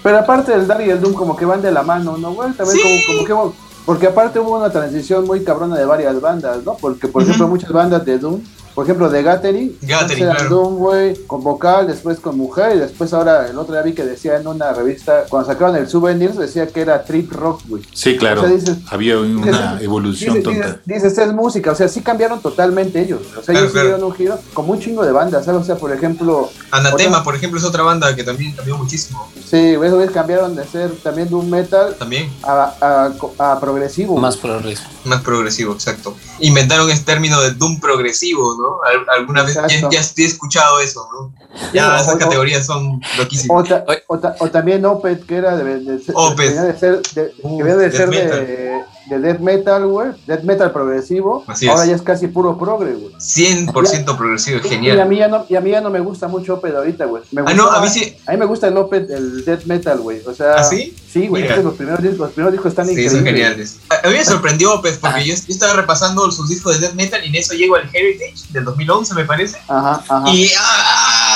Pero 0.02 0.18
aparte 0.18 0.52
del 0.52 0.66
Dark 0.66 0.84
y 0.87 0.90
el 0.90 1.00
Doom, 1.00 1.14
como 1.14 1.37
que 1.37 1.44
van 1.44 1.60
de 1.62 1.70
la 1.72 1.82
mano, 1.82 2.16
¿no, 2.18 2.32
güey? 2.32 2.52
También 2.52 2.78
Sí. 2.78 3.04
como, 3.06 3.26
como 3.26 3.50
que. 3.52 3.56
Porque 3.84 4.06
aparte 4.06 4.38
hubo 4.38 4.56
una 4.58 4.70
transición 4.70 5.25
muy 5.26 5.42
cabrona 5.42 5.76
de 5.76 5.87
varias 5.87 6.20
bandas, 6.20 6.58
¿no? 6.62 6.76
Porque, 6.76 7.08
por 7.08 7.22
ejemplo, 7.22 7.48
muchas 7.48 7.72
bandas 7.72 8.04
de 8.04 8.18
Doom, 8.18 8.42
por 8.78 8.85
ejemplo, 8.85 9.11
de 9.11 9.25
Gathering, 9.25 9.76
Gathering, 9.82 9.99
antes 9.99 10.20
eran 10.20 10.37
claro. 10.37 10.50
Doom, 10.50 10.76
güey, 10.76 11.26
con 11.26 11.42
vocal, 11.42 11.88
después 11.88 12.20
con 12.20 12.37
mujer, 12.38 12.76
y 12.76 12.78
después 12.78 13.12
ahora, 13.12 13.49
el 13.49 13.58
otro 13.58 13.75
día 13.75 13.82
vi 13.82 13.92
que 13.92 14.04
decía 14.04 14.37
en 14.37 14.47
una 14.47 14.73
revista, 14.73 15.25
cuando 15.28 15.50
sacaron 15.52 15.75
el 15.75 15.88
Souvenirs, 15.88 16.37
decía 16.38 16.68
que 16.68 16.82
era 16.82 17.02
Trip 17.02 17.32
Rock, 17.32 17.62
güey. 17.66 17.82
Sí, 17.92 18.16
claro. 18.16 18.42
O 18.42 18.44
sea, 18.47 18.54
dices- 18.54 18.76
Había 18.88 19.18
una 19.18 19.44
Dices- 19.47 19.82
evolución 19.82 20.35
dices, 20.37 20.44
tonta. 20.44 20.66
dices, 20.87 21.02
dices, 21.12 21.18
es 21.18 21.32
música, 21.32 21.73
o 21.73 21.75
sea, 21.75 21.88
sí 21.88 22.02
cambiaron 22.02 22.40
totalmente 22.40 23.00
ellos. 23.02 23.20
O 23.37 23.42
sea, 23.42 23.42
Claro, 23.47 23.58
ellos 23.58 23.73
claro. 23.73 23.88
dieron 23.88 24.04
un 24.04 24.14
giro, 24.14 24.38
como 24.54 24.73
un 24.75 24.78
chingo 24.78 25.04
de 25.04 25.11
bandas, 25.11 25.44
¿sabes? 25.44 25.61
O 25.62 25.64
sea, 25.64 25.75
por 25.75 25.92
ejemplo, 25.92 26.49
Anatema, 26.70 27.11
Otra- 27.16 27.25
por 27.25 27.35
ejemplo, 27.35 27.58
es 27.58 27.64
otra 27.66 27.82
banda 27.82 28.14
que 28.14 28.23
también 28.23 28.52
cambió 28.54 28.78
muchísimo. 28.78 29.28
sí, 29.44 29.56
esos 29.73 29.90
güeyes 29.94 30.12
cambiaron 30.12 30.54
de 30.54 30.64
ser 30.64 30.92
también 31.02 31.28
Doom 31.28 31.49
Metal 31.50 31.97
También, 31.99 32.30
a, 32.44 33.11
a, 33.38 33.52
a 33.52 33.58
progresivo. 33.61 34.16
Más 34.18 34.37
progreso. 34.37 34.85
más 35.04 35.20
progresivo, 35.23 35.73
exacto. 35.73 36.14
Inventaron 36.38 36.88
este 36.90 37.04
término 37.06 37.40
de 37.40 37.50
Doom 37.54 37.80
progresivo, 37.80 38.54
¿no? 38.56 38.67
Al- 38.84 39.06
alguna 39.20 39.42
vez 39.42 39.54
ya, 39.54 39.66
ya 39.90 40.00
he 40.00 40.25
escuchado 40.25 40.80
eso, 40.80 41.08
¿no? 41.12 41.32
Ya 41.72 41.96
Sí, 41.98 42.02
esas 42.02 42.14
o- 42.14 42.18
categorías 42.18 42.66
son 42.66 43.00
loquísimas. 43.16 43.60
O, 43.60 43.64
ta- 43.64 43.84
o, 44.06 44.18
ta- 44.18 44.37
o 44.38 44.50
también 44.50 44.84
Opeth, 44.84 45.26
que 45.26 45.37
era 45.37 45.56
de, 45.56 45.64
de, 45.80 45.98
de- 45.98 46.12
venía 46.37 46.62
de 46.62 46.78
ser, 46.78 47.02
de, 47.14 47.32
Uh, 47.42 47.58
que 47.58 47.64
de, 47.64 47.90
ser 47.92 48.10
de, 48.10 48.82
de 49.08 49.18
death 49.20 49.40
metal, 49.40 49.86
güey, 49.86 50.10
death 50.26 50.42
metal 50.42 50.70
progresivo, 50.72 51.44
Así 51.46 51.66
es. 51.66 51.70
ahora 51.72 51.86
ya 51.86 51.94
es 51.96 52.02
casi 52.02 52.28
puro 52.28 52.58
progre, 52.58 52.92
güey. 52.92 53.12
100% 53.14 54.16
progresivo, 54.16 54.58
Y 54.62 54.66
a 54.66 54.68
genial. 54.70 55.08
mí 55.08 55.16
ya 55.18 55.28
no, 55.28 55.46
y 55.48 55.56
a 55.56 55.60
mí 55.60 55.70
ya 55.70 55.80
no 55.80 55.90
me 55.90 56.00
gusta 56.00 56.28
mucho 56.28 56.54
Opeth 56.54 56.74
ahorita, 56.74 57.04
güey. 57.06 57.22
Ah, 57.46 57.54
no, 57.54 57.70
a 57.70 57.80
mí 57.80 57.88
sí. 57.88 58.16
A 58.26 58.32
mí 58.32 58.36
me 58.38 58.46
gusta 58.46 58.68
el 58.68 58.76
Opeth, 58.76 59.10
el 59.10 59.44
death 59.44 59.64
metal, 59.64 59.98
güey. 60.00 60.20
O 60.26 60.34
sea, 60.34 60.54
¿Ah, 60.56 60.64
sí? 60.64 60.94
Sí, 61.10 61.26
güey, 61.26 61.48
los 61.62 61.74
primeros 61.74 62.02
discos, 62.02 62.18
los 62.18 62.30
primeros 62.32 62.52
discos 62.52 62.70
están 62.70 62.84
Sí, 62.86 62.92
increíbles. 62.92 63.16
son 63.18 63.24
geniales. 63.24 63.78
A 64.04 64.08
mí 64.08 64.14
me 64.14 64.24
sorprendió, 64.24 64.80
pues, 64.80 64.98
porque 64.98 65.24
yo, 65.24 65.34
yo 65.34 65.40
estaba 65.48 65.72
repasando 65.74 66.30
sus 66.30 66.48
discos 66.48 66.74
de 66.78 66.86
death 66.86 66.94
metal 66.96 67.24
y 67.24 67.28
en 67.28 67.34
eso 67.36 67.54
llego 67.54 67.76
al 67.76 67.88
Heritage 67.92 68.52
del 68.52 68.64
2011, 68.64 69.14
me 69.14 69.24
parece. 69.24 69.56
Ajá, 69.68 70.02
ajá. 70.08 70.30
Y, 70.30 70.50
¡ah! 70.58 71.27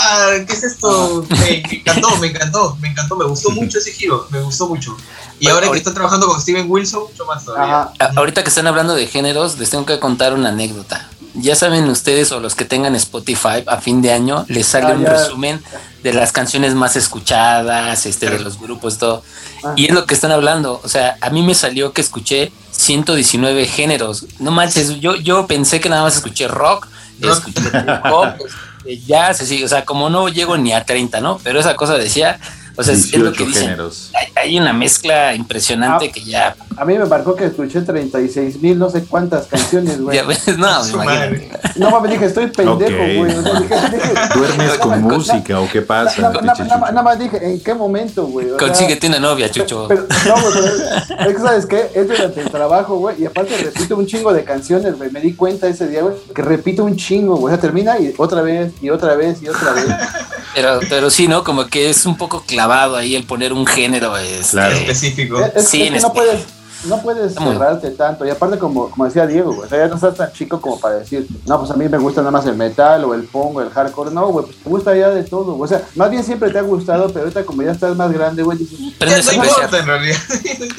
¿Qué 0.47 0.53
es 0.53 0.63
esto? 0.65 1.25
Me, 1.29 1.37
me 1.39 1.75
encantó, 1.79 2.17
me 2.19 2.27
encantó, 2.29 2.77
me 2.81 2.89
encantó, 2.89 3.17
me 3.17 3.25
gustó 3.27 3.51
mucho 3.51 3.79
ese 3.79 3.93
giro, 3.93 4.27
me 4.31 4.41
gustó 4.41 4.69
mucho. 4.69 4.97
Y 5.39 5.45
Bueno, 5.47 5.55
ahora 5.55 5.61
que 5.65 5.69
ahorita- 5.69 5.91
está 5.91 5.95
trabajando 5.95 6.27
con 6.29 6.41
Steven 6.41 6.67
Wilson, 6.69 7.03
mucho 7.11 7.25
más 7.27 7.45
todavía. 7.45 7.81
Ajá. 7.83 7.93
A- 7.99 8.13
Ahorita 8.17 8.43
que 8.43 8.49
están 8.49 8.67
hablando 8.67 8.95
de 8.95 9.07
géneros, 9.07 9.59
les 9.59 9.71
tengo 9.71 9.85
que 9.87 9.99
contar 9.99 10.35
una 10.35 10.51
anécdota. 10.51 11.09
Ya 11.35 11.57
saben 11.57 11.89
ustedes 11.89 12.31
o 12.33 12.41
los 12.41 12.55
que 12.55 12.67
tengan 12.67 12.95
Spotify 12.95 13.65
a 13.67 13.79
fin 13.81 14.03
de 14.03 14.13
año 14.13 14.45
les 14.49 14.67
sale 14.67 14.89
Ah, 14.89 14.95
un 14.97 15.03
ya. 15.03 15.11
resumen 15.15 15.63
de 16.03 16.13
las 16.13 16.31
canciones 16.31 16.75
más 16.75 16.95
escuchadas, 16.95 18.05
este, 18.07 18.29
de 18.29 18.39
los 18.39 18.59
grupos, 18.61 18.99
todo. 18.99 19.23
Ah. 19.65 19.73
Y 19.77 19.87
es 19.87 19.93
lo 19.93 20.05
que 20.05 20.13
están 20.15 20.31
hablando. 20.31 20.81
O 20.85 20.89
sea, 20.89 21.17
a 21.23 21.31
mí 21.31 21.43
me 21.43 21.55
salió 21.55 21.93
que 21.95 22.03
escuché 22.03 22.53
119 22.71 23.67
géneros. 23.67 24.27
No 24.39 24.51
manches, 24.51 25.01
yo, 25.01 25.15
yo 25.17 25.47
pensé 25.47 25.81
que 25.81 25.89
nada 25.89 26.03
más 26.03 26.17
escuché 26.17 26.49
rock, 26.49 26.87
No. 27.19 27.33
escuché 27.33 27.63
pop, 28.11 28.27
este, 28.85 28.99
jazz, 29.07 29.41
así, 29.41 29.63
o 29.65 29.69
sea, 29.69 29.85
como 29.85 30.11
no 30.11 30.29
llego 30.29 30.57
ni 30.57 30.73
a 30.73 30.85
30, 30.85 31.21
¿no? 31.21 31.39
Pero 31.43 31.61
esa 31.61 31.75
cosa 31.77 31.97
decía, 31.97 32.39
o 32.77 32.83
sea, 32.83 32.95
es, 32.95 33.05
es 33.13 33.15
lo 33.19 33.31
18 33.31 33.37
que 33.39 33.45
dicen. 33.47 33.63
géneros. 33.63 34.11
Hay, 34.15 34.29
hay 34.35 34.59
una 34.59 34.73
mezcla 34.73 35.35
impresionante 35.35 36.07
Ah. 36.09 36.13
que 36.13 36.23
ya, 36.25 36.57
A 36.77 36.85
mí 36.85 36.97
me 36.99 37.05
marcó 37.05 37.37
que 37.37 37.45
escuché 37.47 37.83
36 37.83 38.61
mil, 38.63 38.79
no 38.79 38.89
sé 38.91 39.05
cuántas 39.05 39.47
canciones, 39.47 40.01
güey. 40.01 40.17
ya 40.19 40.25
ves, 40.25 40.47
no, 40.59 40.87
imagínate. 40.89 41.51
No 41.77 41.91
mames, 41.91 42.11
dije, 42.13 42.25
estoy 42.27 42.47
pendejo, 42.49 42.97
güey. 42.97 43.31
O 43.37 43.43
sea, 43.43 44.31
¿Duermes 44.35 44.73
con 44.79 45.03
música 45.03 45.61
o 45.61 45.69
qué 45.71 45.83
pasa? 45.83 46.23
na- 46.23 46.29
na- 46.31 46.39
pinche 46.41 46.65
na- 46.65 46.75
Chucho? 46.75 46.79
Nada 46.93 47.03
más 47.03 47.19
dije, 47.19 47.39
¿en 47.43 47.61
qué 47.61 47.75
momento, 47.75 48.27
güey? 48.27 48.49
Consíguete 48.59 49.07
una 49.09 49.19
novia, 49.21 49.51
Chucho. 49.51 49.87
Pero, 49.89 50.07
no, 50.27 50.35
güey, 50.41 51.29
es 51.29 51.35
que, 51.37 51.43
¿sabes 51.43 51.67
qué? 51.67 51.91
Es 51.95 52.09
durante 52.09 52.41
el 52.41 52.51
trabajo, 52.51 52.97
güey, 52.97 53.23
y 53.23 53.27
aparte 53.27 53.57
repito 53.59 53.97
un 53.97 54.07
chingo 54.07 54.33
de 54.33 54.45
canciones, 54.45 54.97
güey. 54.97 55.11
Me 55.11 55.21
di 55.21 55.35
cuenta 55.35 55.69
ese 55.69 55.89
día, 55.89 56.03
güey, 56.03 56.15
que 56.35 56.43
repito 56.43 56.85
un 56.85 56.97
chingo, 56.97 57.37
güey. 57.37 57.53
O 57.53 57.57
sea, 57.57 57.61
termina 57.61 57.99
y 57.99 58.15
otra 58.17 58.43
vez, 58.43 58.73
y 58.81 58.91
otra 58.91 59.15
vez, 59.15 59.43
y 59.43 59.49
otra 59.49 59.73
vez. 59.73 59.85
Pero, 60.55 60.81
pero 60.91 61.09
sí, 61.11 61.29
¿no? 61.29 61.45
Como 61.45 61.67
que 61.67 61.89
es 61.91 62.05
un 62.05 62.17
poco 62.17 62.45
clavado 62.67 62.97
ahí 62.97 63.15
el 63.17 63.25
poner 63.25 63.53
un 63.53 63.67
género. 63.67 64.17
Este, 64.17 64.53
Claro. 64.53 64.75
Específico. 64.77 65.41
Es, 65.55 65.69
Sí, 65.69 65.83
es 65.83 65.93
que 65.93 66.01
no 66.01 66.13
puedes, 66.13 66.41
no 66.85 67.01
puedes 67.03 67.35
cerrarte 67.35 67.91
tanto. 67.91 68.25
Y 68.27 68.31
aparte, 68.31 68.59
como, 68.59 68.91
como 68.91 69.05
decía 69.05 69.27
Diego, 69.27 69.53
güey, 69.53 69.67
o 69.67 69.69
sea, 69.69 69.79
ya 69.79 69.89
no 69.89 69.95
estás 69.97 70.15
tan 70.17 70.33
chico 70.33 70.61
como 70.61 70.79
para 70.81 70.97
decir, 70.97 71.27
no, 71.47 71.59
pues 71.59 71.71
a 71.71 71.75
mí 71.75 71.89
me 71.89 71.99
gusta 71.99 72.21
nada 72.21 72.31
más 72.31 72.47
el 72.47 72.57
metal 72.57 73.05
o 73.05 73.15
el 73.15 73.23
punk 73.25 73.57
o 73.57 73.63
el 73.63 73.71
hardcore. 73.71 74.11
No, 74.11 74.29
güey, 74.29 74.47
pues 74.47 74.59
te 74.59 74.69
gusta 74.69 74.97
ya 74.97 75.11
de 75.11 75.23
todo. 75.25 75.55
güey. 75.55 75.65
O 75.65 75.67
sea, 75.69 75.83
más 75.97 76.11
bien 76.11 76.23
siempre 76.25 76.51
te 76.51 76.59
ha 76.59 76.63
gustado, 76.63 77.09
pero 77.09 77.21
ahorita 77.21 77.45
como 77.45 77.63
ya 77.63 77.73
estás 77.73 77.97
más 77.97 78.13
grande, 78.13 78.43
güey, 78.43 78.59
dices, 78.59 78.79
apreciar. 78.97 79.35
importa 79.35 79.79
en 79.79 79.87
realidad. 79.87 80.17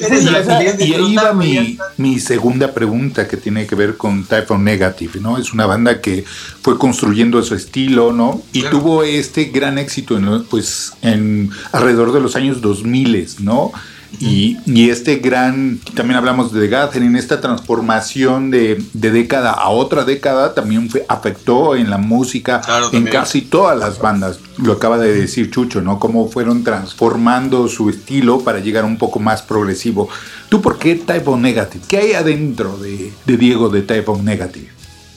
Siguiente 0.04 0.84
Y 0.86 0.94
ahí 0.94 1.16
va 1.16 1.32
mi, 1.32 1.78
mi 1.96 2.18
segunda 2.20 2.72
pregunta 2.72 3.26
que 3.28 3.36
tiene 3.36 3.66
que 3.66 3.74
ver 3.74 3.96
con 3.96 4.24
Typhoon 4.24 4.64
Negative, 4.64 5.20
¿no? 5.20 5.38
Es 5.38 5.52
una 5.52 5.66
banda 5.66 6.00
que 6.00 6.24
fue 6.62 6.78
construyendo 6.78 7.42
su 7.42 7.54
estilo, 7.54 8.12
¿no? 8.12 8.40
Y 8.52 8.60
Claro. 8.62 8.78
tuvo 8.78 9.02
este 9.02 9.44
gran 9.46 9.78
éxito 9.78 10.16
en, 10.16 10.44
pues, 10.44 10.92
en 11.02 11.50
alrededor 11.72 12.12
de 12.12 12.20
los 12.20 12.36
años 12.36 12.60
2000, 12.60 13.36
¿no? 13.40 13.72
Y, 14.20 14.58
y 14.66 14.90
este 14.90 15.16
gran, 15.16 15.78
también 15.94 16.16
hablamos 16.18 16.52
de 16.52 16.60
The 16.60 16.68
Gathering, 16.68 17.16
esta 17.16 17.40
transformación 17.40 18.50
de, 18.50 18.82
de 18.92 19.10
década 19.10 19.50
a 19.52 19.68
otra 19.70 20.04
década 20.04 20.54
también 20.54 20.88
fue, 20.90 21.04
afectó 21.08 21.76
en 21.76 21.90
la 21.90 21.98
música, 21.98 22.60
Claro, 22.60 22.86
en 22.86 22.92
también. 22.92 23.12
casi 23.12 23.42
todas 23.42 23.78
las 23.78 23.98
bandas. 23.98 24.38
Lo 24.58 24.72
acaba 24.72 24.98
de 24.98 25.12
decir 25.14 25.50
Chucho, 25.50 25.80
¿no? 25.80 25.98
Cómo 25.98 26.28
fueron 26.28 26.62
transformando 26.64 27.68
su 27.68 27.90
estilo 27.90 28.40
para 28.40 28.60
llegar 28.60 28.84
un 28.84 28.96
poco 28.98 29.18
más 29.18 29.42
progresivo. 29.42 30.08
¿Tú 30.48 30.60
por 30.62 30.78
qué 30.78 30.94
Type 30.94 31.24
of 31.28 31.40
Negative? 31.40 31.84
¿Qué 31.88 31.98
hay 31.98 32.12
adentro 32.12 32.76
de, 32.78 33.12
de 33.26 33.36
Diego 33.36 33.68
de 33.68 33.82
Type 33.82 34.10
of 34.10 34.22
Negative? 34.22 34.68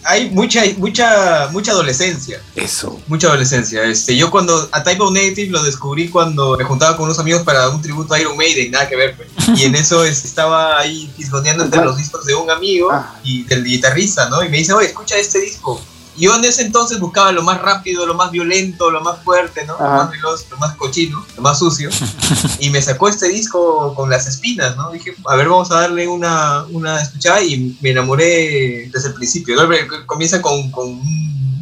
Hay 0.10 0.30
mucha, 0.30 0.64
mucha, 0.78 1.50
mucha 1.52 1.72
adolescencia. 1.72 2.42
Eso. 2.56 2.98
Mucha 3.08 3.28
adolescencia. 3.28 3.84
Este, 3.84 4.16
yo 4.16 4.32
cuando 4.32 4.70
a 4.72 4.82
Type 4.84 5.02
of 5.04 5.12
Negative 5.12 5.50
lo 5.52 5.62
descubrí 5.64 6.08
cuando 6.08 6.56
me 6.58 6.64
juntaba 6.64 6.96
con 6.96 7.06
unos 7.06 7.20
amigos 7.20 7.42
para 7.44 7.68
un 7.70 7.82
tributo 7.82 8.14
a 8.14 8.20
Iron 8.20 8.38
Maiden, 8.38 8.72
nada 8.72 8.88
que 8.88 8.96
ver. 8.96 9.18
pues. 9.18 9.30
Y 9.60 9.66
en 9.66 9.76
eso 9.76 10.06
es- 10.06 10.24
estaba 10.24 10.80
ahí 10.80 11.12
fisgoneando 11.18 11.66
entre 11.66 11.84
los 11.84 11.98
discos 11.98 12.26
de 12.26 12.36
un 12.36 12.50
amigo 12.50 12.90
Ah. 12.92 13.16
y 13.24 13.44
del 13.44 13.64
guitarrista, 13.66 14.30
¿no? 14.30 14.42
Y 14.44 14.50
me 14.50 14.58
dice, 14.58 14.72
oye, 14.74 14.88
escucha 14.88 15.18
este 15.18 15.40
disco. 15.42 15.82
Yo 16.18 16.36
en 16.36 16.44
ese 16.46 16.64
entonces 16.64 17.00
buscaba 17.00 17.32
lo 17.32 17.44
más 17.44 17.62
rápido, 17.62 18.06
lo 18.06 18.16
más 18.16 18.32
violento, 18.32 18.90
lo 18.90 19.02
más 19.02 19.24
fuerte, 19.24 19.66
¿no? 19.66 19.74
Lo 19.80 19.88
más 19.88 20.12
veloz, 20.12 20.46
lo 20.50 20.58
más 20.58 20.76
cochino, 20.76 21.26
lo 21.36 21.42
más 21.42 21.60
sucio. 21.60 21.90
y 22.60 22.70
me 22.70 22.82
sacó 22.82 23.08
este 23.08 23.28
disco 23.28 23.94
con 23.96 24.10
las 24.10 24.28
espinas, 24.28 24.76
¿no? 24.76 24.92
Dije, 24.92 25.16
a 25.26 25.36
ver, 25.36 25.48
vamos 25.48 25.72
a 25.72 25.82
darle 25.82 26.08
una, 26.08 26.64
una 26.72 27.02
escuchada 27.02 27.42
y 27.42 27.78
me 27.82 27.92
enamoré 27.92 28.90
desde 28.92 29.10
el 29.10 29.14
principio. 29.14 29.56
¿no? 29.56 29.70
Comienza 30.06 30.42
con, 30.42 30.72
con 30.72 31.00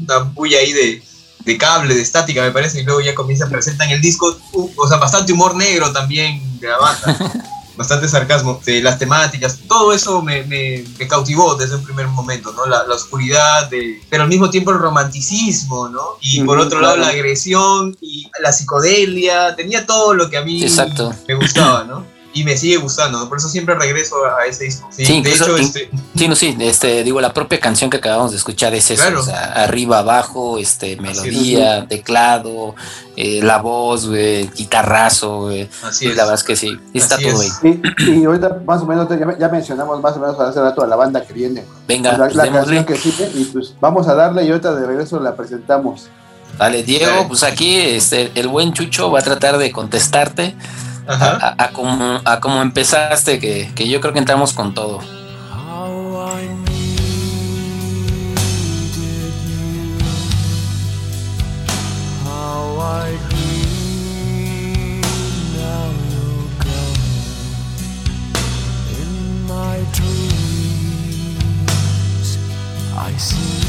una 0.03 0.19
bulla 0.19 0.59
ahí 0.59 0.71
de, 0.71 1.03
de 1.45 1.57
cable, 1.57 1.93
de 1.93 2.01
estática, 2.01 2.41
me 2.41 2.51
parece, 2.51 2.81
y 2.81 2.83
luego 2.83 3.01
ya 3.01 3.13
comienza, 3.13 3.47
presentan 3.47 3.89
el 3.89 4.01
disco, 4.01 4.37
uh, 4.53 4.71
o 4.75 4.87
sea, 4.87 4.97
bastante 4.97 5.33
humor 5.33 5.55
negro 5.55 5.91
también 5.91 6.41
de 6.59 6.67
la 6.67 6.77
banda. 6.77 7.33
Bastante 7.77 8.07
sarcasmo, 8.07 8.61
de 8.65 8.81
las 8.81 8.97
temáticas, 8.97 9.59
todo 9.67 9.93
eso 9.93 10.21
me, 10.21 10.43
me, 10.43 10.83
me 10.97 11.07
cautivó 11.07 11.55
desde 11.55 11.75
un 11.75 11.83
primer 11.83 12.07
momento, 12.07 12.53
¿no? 12.53 12.65
La, 12.65 12.85
la 12.85 12.95
oscuridad, 12.95 13.69
de, 13.69 14.01
pero 14.09 14.23
al 14.23 14.29
mismo 14.29 14.49
tiempo 14.49 14.71
el 14.71 14.79
romanticismo, 14.79 15.89
¿no? 15.89 16.01
Y 16.21 16.41
por 16.41 16.59
otro 16.59 16.79
lado 16.79 16.97
la 16.97 17.09
agresión 17.09 17.95
y 18.01 18.29
la 18.41 18.51
psicodelia, 18.51 19.55
tenía 19.55 19.85
todo 19.85 20.13
lo 20.13 20.29
que 20.29 20.37
a 20.37 20.41
mí 20.43 20.63
Exacto. 20.63 21.13
me 21.27 21.35
gustaba, 21.35 21.83
¿no? 21.83 22.05
Y 22.37 22.43
me 22.43 22.57
sigue 22.57 22.75
gustando, 22.75 23.17
¿no? 23.17 23.29
Por 23.29 23.37
eso 23.37 23.47
siempre 23.47 23.75
regreso 23.75 24.17
a, 24.25 24.45
ese 24.45 24.65
disco. 24.65 24.89
Sí, 24.91 25.05
Sí, 25.05 25.13
de 25.21 25.29
incluso- 25.29 25.45
hecho, 25.45 25.57
in- 25.57 25.63
este, 25.63 25.89
Sí, 26.17 26.27
no, 26.27 26.35
sí, 26.35 26.55
este, 26.59 27.03
digo, 27.05 27.21
la 27.21 27.33
propia 27.33 27.61
canción 27.61 27.89
que 27.89 27.95
acabamos 27.97 28.31
de 28.31 28.37
escuchar 28.37 28.75
es 28.75 28.91
eso, 28.91 29.01
Claro. 29.03 29.21
o 29.21 29.23
sea, 29.23 29.53
arriba, 29.63 29.99
abajo, 29.99 30.57
este, 30.57 30.97
melodía, 30.97 31.87
teclado, 31.87 32.75
eh, 33.15 33.39
la 33.41 33.59
voz, 33.59 34.09
güey, 34.09 34.49
guitarrazo, 34.49 35.43
güey. 35.43 35.69
así 35.81 36.07
es. 36.07 36.15
la 36.17 36.23
verdad 36.23 36.35
es 36.35 36.43
que 36.43 36.55
sí, 36.57 36.77
está 36.93 37.15
Así 37.15 37.23
todo 37.23 37.41
es. 37.41 37.63
ahí. 37.63 37.81
Y, 37.99 38.11
y 38.19 38.25
ahorita 38.25 38.59
más 38.65 38.81
o 38.81 38.85
menos 38.85 39.07
ya, 39.09 39.37
ya 39.39 39.47
mencionamos 39.47 40.01
más 40.01 40.17
o 40.17 40.19
menos 40.19 40.37
hace 40.37 40.59
rato 40.59 40.83
a 40.83 40.87
la 40.87 40.97
banda 40.97 41.25
que 41.25 41.31
viene. 41.31 41.63
Venga, 41.87 42.11
la, 42.11 42.25
pues 42.25 42.35
la 42.35 42.51
canción 42.51 42.83
que 42.83 42.97
sigue 42.97 43.31
y 43.33 43.45
pues 43.45 43.73
vamos 43.79 44.09
a 44.09 44.13
darle 44.13 44.43
y 44.43 44.49
ahorita 44.49 44.75
de 44.75 44.85
regreso 44.85 45.21
la 45.21 45.37
presentamos. 45.37 46.07
Dale, 46.57 46.83
Diego, 46.83 47.27
pues 47.29 47.43
aquí 47.43 47.77
este, 47.77 48.31
el 48.35 48.49
buen 48.49 48.73
Chucho 48.73 49.09
va 49.09 49.19
a 49.19 49.21
tratar 49.23 49.57
de 49.57 49.71
contestarte 49.71 50.53
a, 51.07 51.13
Ajá. 51.13 51.55
a- 51.57 51.63
a 51.65 51.69
cómo, 51.71 52.21
a 52.25 52.39
cómo 52.39 52.61
empezaste, 52.61 53.39
que, 53.39 53.71
que 53.75 53.87
yo 53.87 54.01
creo 54.01 54.13
que 54.13 54.19
entramos 54.19 54.53
con 54.53 54.73
todo. 54.73 54.99
I 72.97 73.64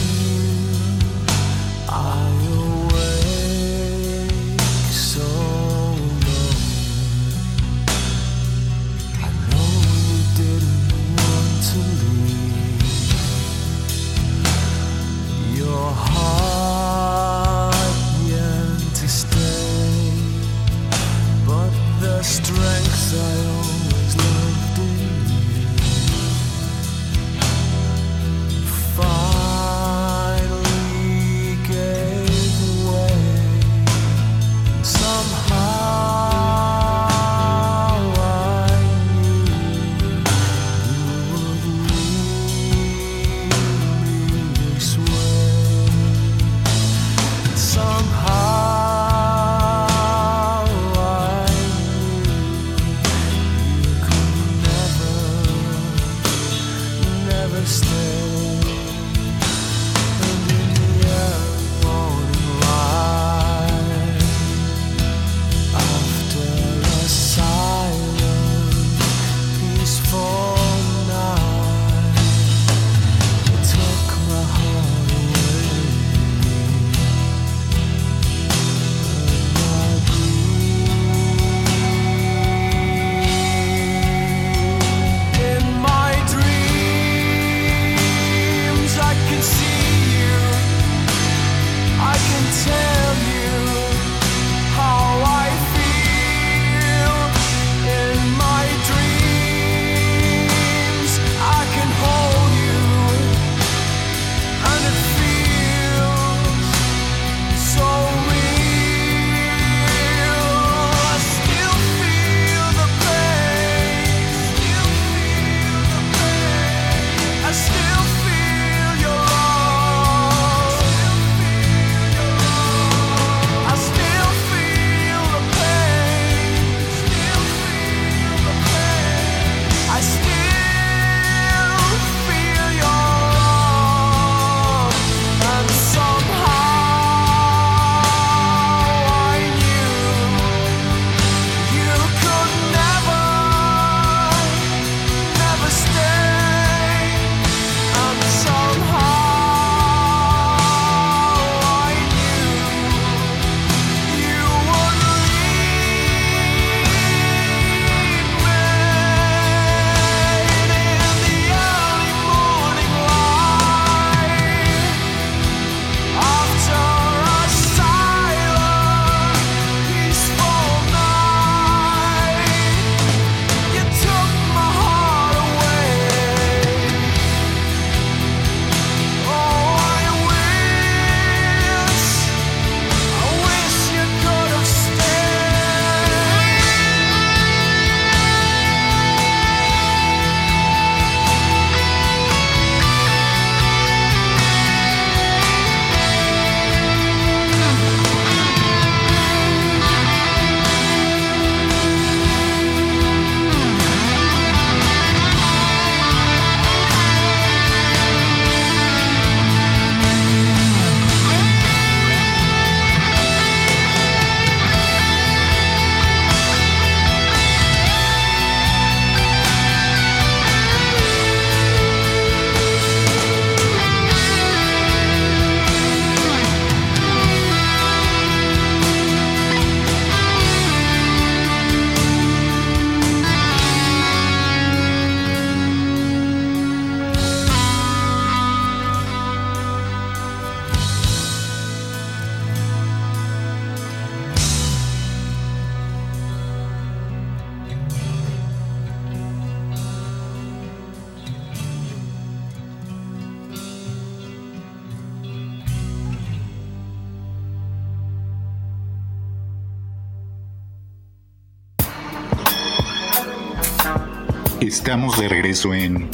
De 265.14 265.28
regreso 265.28 265.72
en 265.72 266.08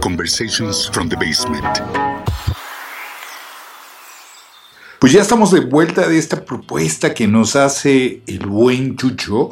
Conversations 0.00 0.90
from 0.92 1.08
the 1.08 1.16
Basement. 1.16 1.78
Pues 4.98 5.12
ya 5.12 5.22
estamos 5.22 5.50
de 5.52 5.60
vuelta 5.60 6.06
de 6.08 6.18
esta 6.18 6.44
propuesta 6.44 7.14
que 7.14 7.26
nos 7.26 7.56
hace 7.56 8.22
el 8.26 8.44
buen 8.46 8.96
Chucho. 8.96 9.50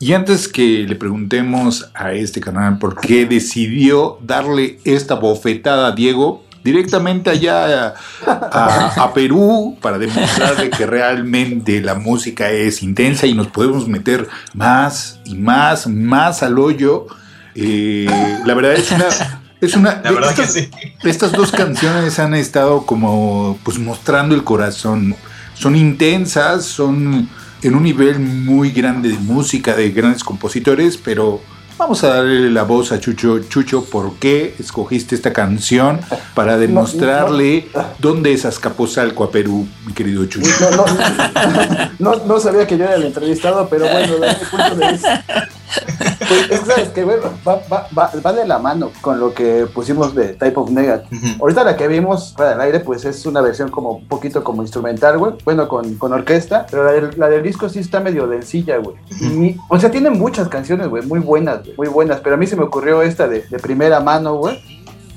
Y 0.00 0.12
antes 0.12 0.48
que 0.48 0.84
le 0.86 0.96
preguntemos 0.96 1.90
a 1.94 2.12
este 2.12 2.40
canal 2.40 2.78
por 2.78 3.00
qué 3.00 3.24
decidió 3.24 4.18
darle 4.22 4.78
esta 4.84 5.14
bofetada 5.14 5.86
a 5.88 5.92
Diego, 5.92 6.44
directamente 6.64 7.30
allá 7.30 7.88
a, 7.88 7.94
a- 8.26 9.02
a 9.04 9.14
Perú 9.14 9.78
para 9.80 9.96
demostrarle 9.98 10.68
que 10.70 10.84
realmente 10.86 11.80
la 11.80 11.94
música 11.94 12.50
es 12.50 12.82
intensa 12.82 13.26
y 13.26 13.34
nos 13.34 13.46
podemos 13.46 13.86
meter 13.88 14.28
más 14.52 15.20
y 15.24 15.34
más, 15.36 15.86
más 15.86 16.42
al 16.42 16.58
hoyo. 16.58 17.06
Eh, 17.54 18.06
la 18.44 18.54
verdad 18.54 18.72
es 18.74 18.90
una... 18.90 19.06
Es 19.60 19.74
una 19.74 20.00
La 20.04 20.10
verdad 20.12 20.34
que 20.34 20.42
estas- 20.42 20.52
sí. 20.52 20.70
estas 21.04 21.32
dos 21.32 21.50
canciones 21.52 22.18
han 22.18 22.34
estado 22.34 22.84
como 22.84 23.58
pues 23.62 23.78
mostrando 23.78 24.34
el 24.34 24.44
corazón. 24.44 25.14
Son 25.54 25.76
intensas, 25.76 26.64
son 26.64 27.28
en 27.62 27.74
un 27.74 27.82
nivel 27.82 28.18
muy 28.18 28.70
grande 28.72 29.08
de 29.10 29.18
música, 29.18 29.74
de 29.74 29.90
grandes 29.90 30.22
compositores, 30.24 30.96
pero 30.98 31.40
vamos 31.78 32.04
a 32.04 32.08
darle 32.08 32.50
la 32.50 32.64
voz 32.64 32.92
a 32.92 33.00
Chucho. 33.00 33.38
Chucho, 33.48 33.84
¿por 33.84 34.16
qué 34.16 34.54
escogiste 34.58 35.14
esta 35.14 35.32
canción 35.32 36.00
para 36.34 36.58
demostrarle 36.58 37.68
dónde 38.00 38.32
es 38.34 38.44
Azcapotzalco 38.44 39.24
a 39.24 39.30
Perú, 39.30 39.66
mi 39.86 39.92
querido 39.94 40.26
Chucho? 40.26 40.50
No, 40.60 40.76
no, 40.76 40.84
no, 42.16 42.26
no 42.26 42.40
sabía 42.40 42.66
que 42.66 42.76
yo 42.76 42.84
era 42.84 42.96
el 42.96 43.04
entrevistado, 43.04 43.66
pero 43.70 43.88
bueno, 43.88 44.14
desde 44.16 44.38
mi 44.44 44.50
punto 44.50 44.74
de 44.76 44.92
vista. 44.92 45.24
Pues, 46.28 46.50
es 46.50 46.60
que, 46.90 47.02
¿sabes 47.02 47.20
va, 47.46 47.60
va, 47.70 47.88
va, 47.96 48.10
va 48.24 48.32
de 48.32 48.46
la 48.46 48.58
mano 48.58 48.90
con 49.00 49.20
lo 49.20 49.34
que 49.34 49.66
pusimos 49.72 50.14
de 50.14 50.34
Type 50.34 50.54
of 50.56 50.70
Negative. 50.70 51.08
Ujú. 51.16 51.42
Ahorita 51.42 51.64
la 51.64 51.76
que 51.76 51.88
vimos 51.88 52.34
para 52.36 52.52
el 52.52 52.60
aire, 52.60 52.80
pues 52.80 53.04
es 53.04 53.26
una 53.26 53.40
versión 53.40 53.70
como 53.70 53.92
un 53.92 54.08
poquito 54.08 54.42
como 54.42 54.62
instrumental, 54.62 55.18
güey. 55.18 55.34
Bueno, 55.44 55.68
con, 55.68 55.94
con 55.96 56.12
orquesta, 56.12 56.66
pero 56.70 56.84
la 56.84 56.92
del, 56.92 57.10
la 57.16 57.28
del 57.28 57.42
disco 57.42 57.68
sí 57.68 57.80
está 57.80 58.00
medio 58.00 58.26
densilla, 58.26 58.78
güey. 58.78 58.96
O 59.68 59.78
sea, 59.78 59.90
tiene 59.90 60.10
muchas 60.10 60.48
canciones, 60.48 60.88
güey, 60.88 61.04
muy 61.06 61.20
buenas, 61.20 61.60
muy 61.76 61.88
buenas. 61.88 62.20
Pero 62.20 62.34
a 62.36 62.38
mí 62.38 62.46
se 62.46 62.56
me 62.56 62.64
ocurrió 62.64 63.02
esta 63.02 63.28
de, 63.28 63.42
de 63.42 63.58
primera 63.58 64.00
mano, 64.00 64.36
güey. 64.36 64.73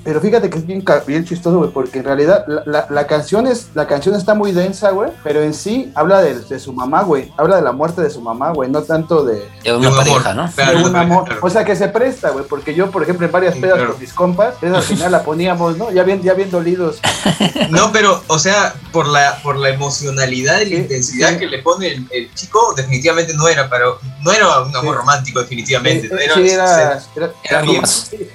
Pero 0.08 0.22
fíjate 0.22 0.50
que 0.50 0.58
es 0.58 0.66
bien, 0.66 0.86
bien 1.06 1.26
chistoso, 1.26 1.58
güey, 1.58 1.70
porque 1.72 2.00
en 2.00 2.06
realidad 2.06 2.46
la, 2.48 2.64
la- 2.66 2.88
la 2.90 3.08
canción 3.08 3.46
es, 3.46 3.68
la 3.74 3.88
canción 3.88 4.16
está 4.16 4.34
muy 4.36 4.54
densa, 4.54 4.92
güey, 4.92 5.12
pero 5.22 5.42
en 5.42 5.54
sí 5.54 5.92
habla 5.96 6.22
de, 6.22 6.40
de 6.40 6.60
su 6.62 6.72
mamá, 6.72 7.04
güey. 7.04 7.30
Habla 7.36 7.58
de 7.58 7.62
la 7.62 7.74
muerte 7.74 8.02
de 8.02 8.10
su 8.10 8.22
mamá, 8.22 8.52
güey, 8.54 8.70
no 8.72 8.84
tanto 8.84 9.26
de, 9.26 9.34
De 9.36 9.46
De 9.64 9.74
una 9.76 9.90
un 9.90 9.94
amor. 10.00 10.24
pareja, 10.24 10.34
¿no? 10.34 10.50
Claro, 10.56 10.80
de 10.80 10.86
un 10.86 10.96
amor. 10.96 11.24
pareja, 11.26 11.46
O 11.46 11.50
sea, 11.50 11.66
que 11.66 11.76
se 11.76 11.90
presta, 11.90 12.30
güey, 12.30 12.46
porque 12.48 12.74
yo, 12.74 12.90
por 12.90 13.04
ejemplo, 13.04 13.26
en 13.26 13.34
varias 13.34 13.56
pedas 13.56 13.76
claro. 13.76 13.92
con 13.92 14.00
mis 14.02 14.14
compas, 14.14 14.54
esa 14.62 14.78
al 14.78 14.84
final 14.84 15.12
la 15.12 15.24
poníamos, 15.24 15.78
¿no? 15.78 15.92
Ya 15.92 16.04
bien, 16.04 16.22
ya 16.24 16.34
bien 16.36 16.50
dolidos. 16.50 17.00
No, 17.70 17.92
pero, 17.92 18.24
o 18.28 18.40
sea, 18.40 18.74
por 18.94 19.08
la, 19.08 19.40
por 19.44 19.58
la 19.58 19.70
emocionalidad 19.70 20.62
y 20.62 20.66
la 20.66 20.70
Sí, 20.70 20.76
intensidad 20.84 21.30
sí. 21.32 21.38
que 21.38 21.48
le 21.48 21.60
pone 21.62 21.88
el, 21.88 22.08
el 22.12 22.34
chico, 22.34 22.74
definitivamente 22.78 23.34
no 23.34 23.48
era, 23.50 23.70
pero 23.70 24.00
no 24.24 24.32
era 24.32 24.62
un 24.62 24.74
amor 24.76 24.96
Sí. 24.96 25.00
romántico, 25.00 25.42
definitivamente. 25.42 26.08
Era, 26.24 26.34
sí, 26.36 26.48
era, 26.50 27.02
era- 27.16 27.32
era 27.44 27.62
bien-. 27.62 27.84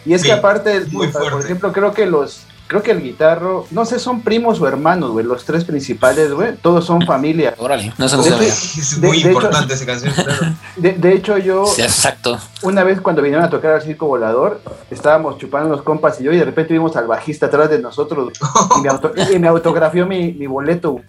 Y 0.04 0.12
es 0.12 0.22
que 0.22 0.32
aparte, 0.32 0.80
muy 0.90 1.08
por 1.08 1.22
fuerte. 1.30 1.61
Ejemplo, 1.70 1.72
creo 1.72 1.92
que 1.94 2.06
los, 2.06 2.42
creo 2.66 2.82
que 2.82 2.90
el 2.90 3.02
guitarro, 3.02 3.66
no 3.70 3.84
sé, 3.84 3.98
son 3.98 4.22
primos 4.22 4.60
o 4.60 4.66
hermanos, 4.66 5.10
güey, 5.10 5.24
los 5.26 5.44
tres 5.44 5.64
principales, 5.64 6.32
güey, 6.32 6.56
todos 6.56 6.84
son 6.84 7.02
familia. 7.02 7.54
Órale, 7.58 7.92
no 7.98 8.08
se 8.08 8.16
De 8.16 8.22
sabía. 8.24 8.48
hecho- 8.48 8.54
Es 8.54 9.00
De- 9.00 9.06
muy 9.08 9.16
de 9.22 9.28
hecho- 9.30 9.38
importante 9.38 9.74
esa 9.74 9.86
canción, 9.86 10.12
claro. 10.14 10.54
De, 10.76 10.92
de 10.92 11.12
hecho, 11.14 11.38
yo, 11.38 11.66
Sí, 11.66 11.82
exacto. 11.82 12.38
una 12.62 12.82
vez 12.84 13.00
cuando 13.00 13.22
vinieron 13.22 13.44
a 13.44 13.50
tocar 13.50 13.72
al 13.72 13.82
circo 13.82 14.06
volador, 14.06 14.60
estábamos 14.90 15.38
chupando 15.38 15.68
los 15.68 15.82
compas 15.82 16.20
y 16.20 16.24
yo, 16.24 16.32
y 16.32 16.36
de 16.38 16.44
repente 16.44 16.72
vimos 16.72 16.96
al 16.96 17.06
bajista 17.06 17.46
atrás 17.46 17.68
de 17.70 17.78
nosotros, 17.78 18.32
y 18.78 18.80
me, 18.80 18.88
auto- 18.88 19.12
y 19.32 19.38
me 19.38 19.48
autografió 19.48 20.06
mi, 20.06 20.32
mi 20.32 20.46
boleto, 20.46 20.92
güey. 20.92 21.04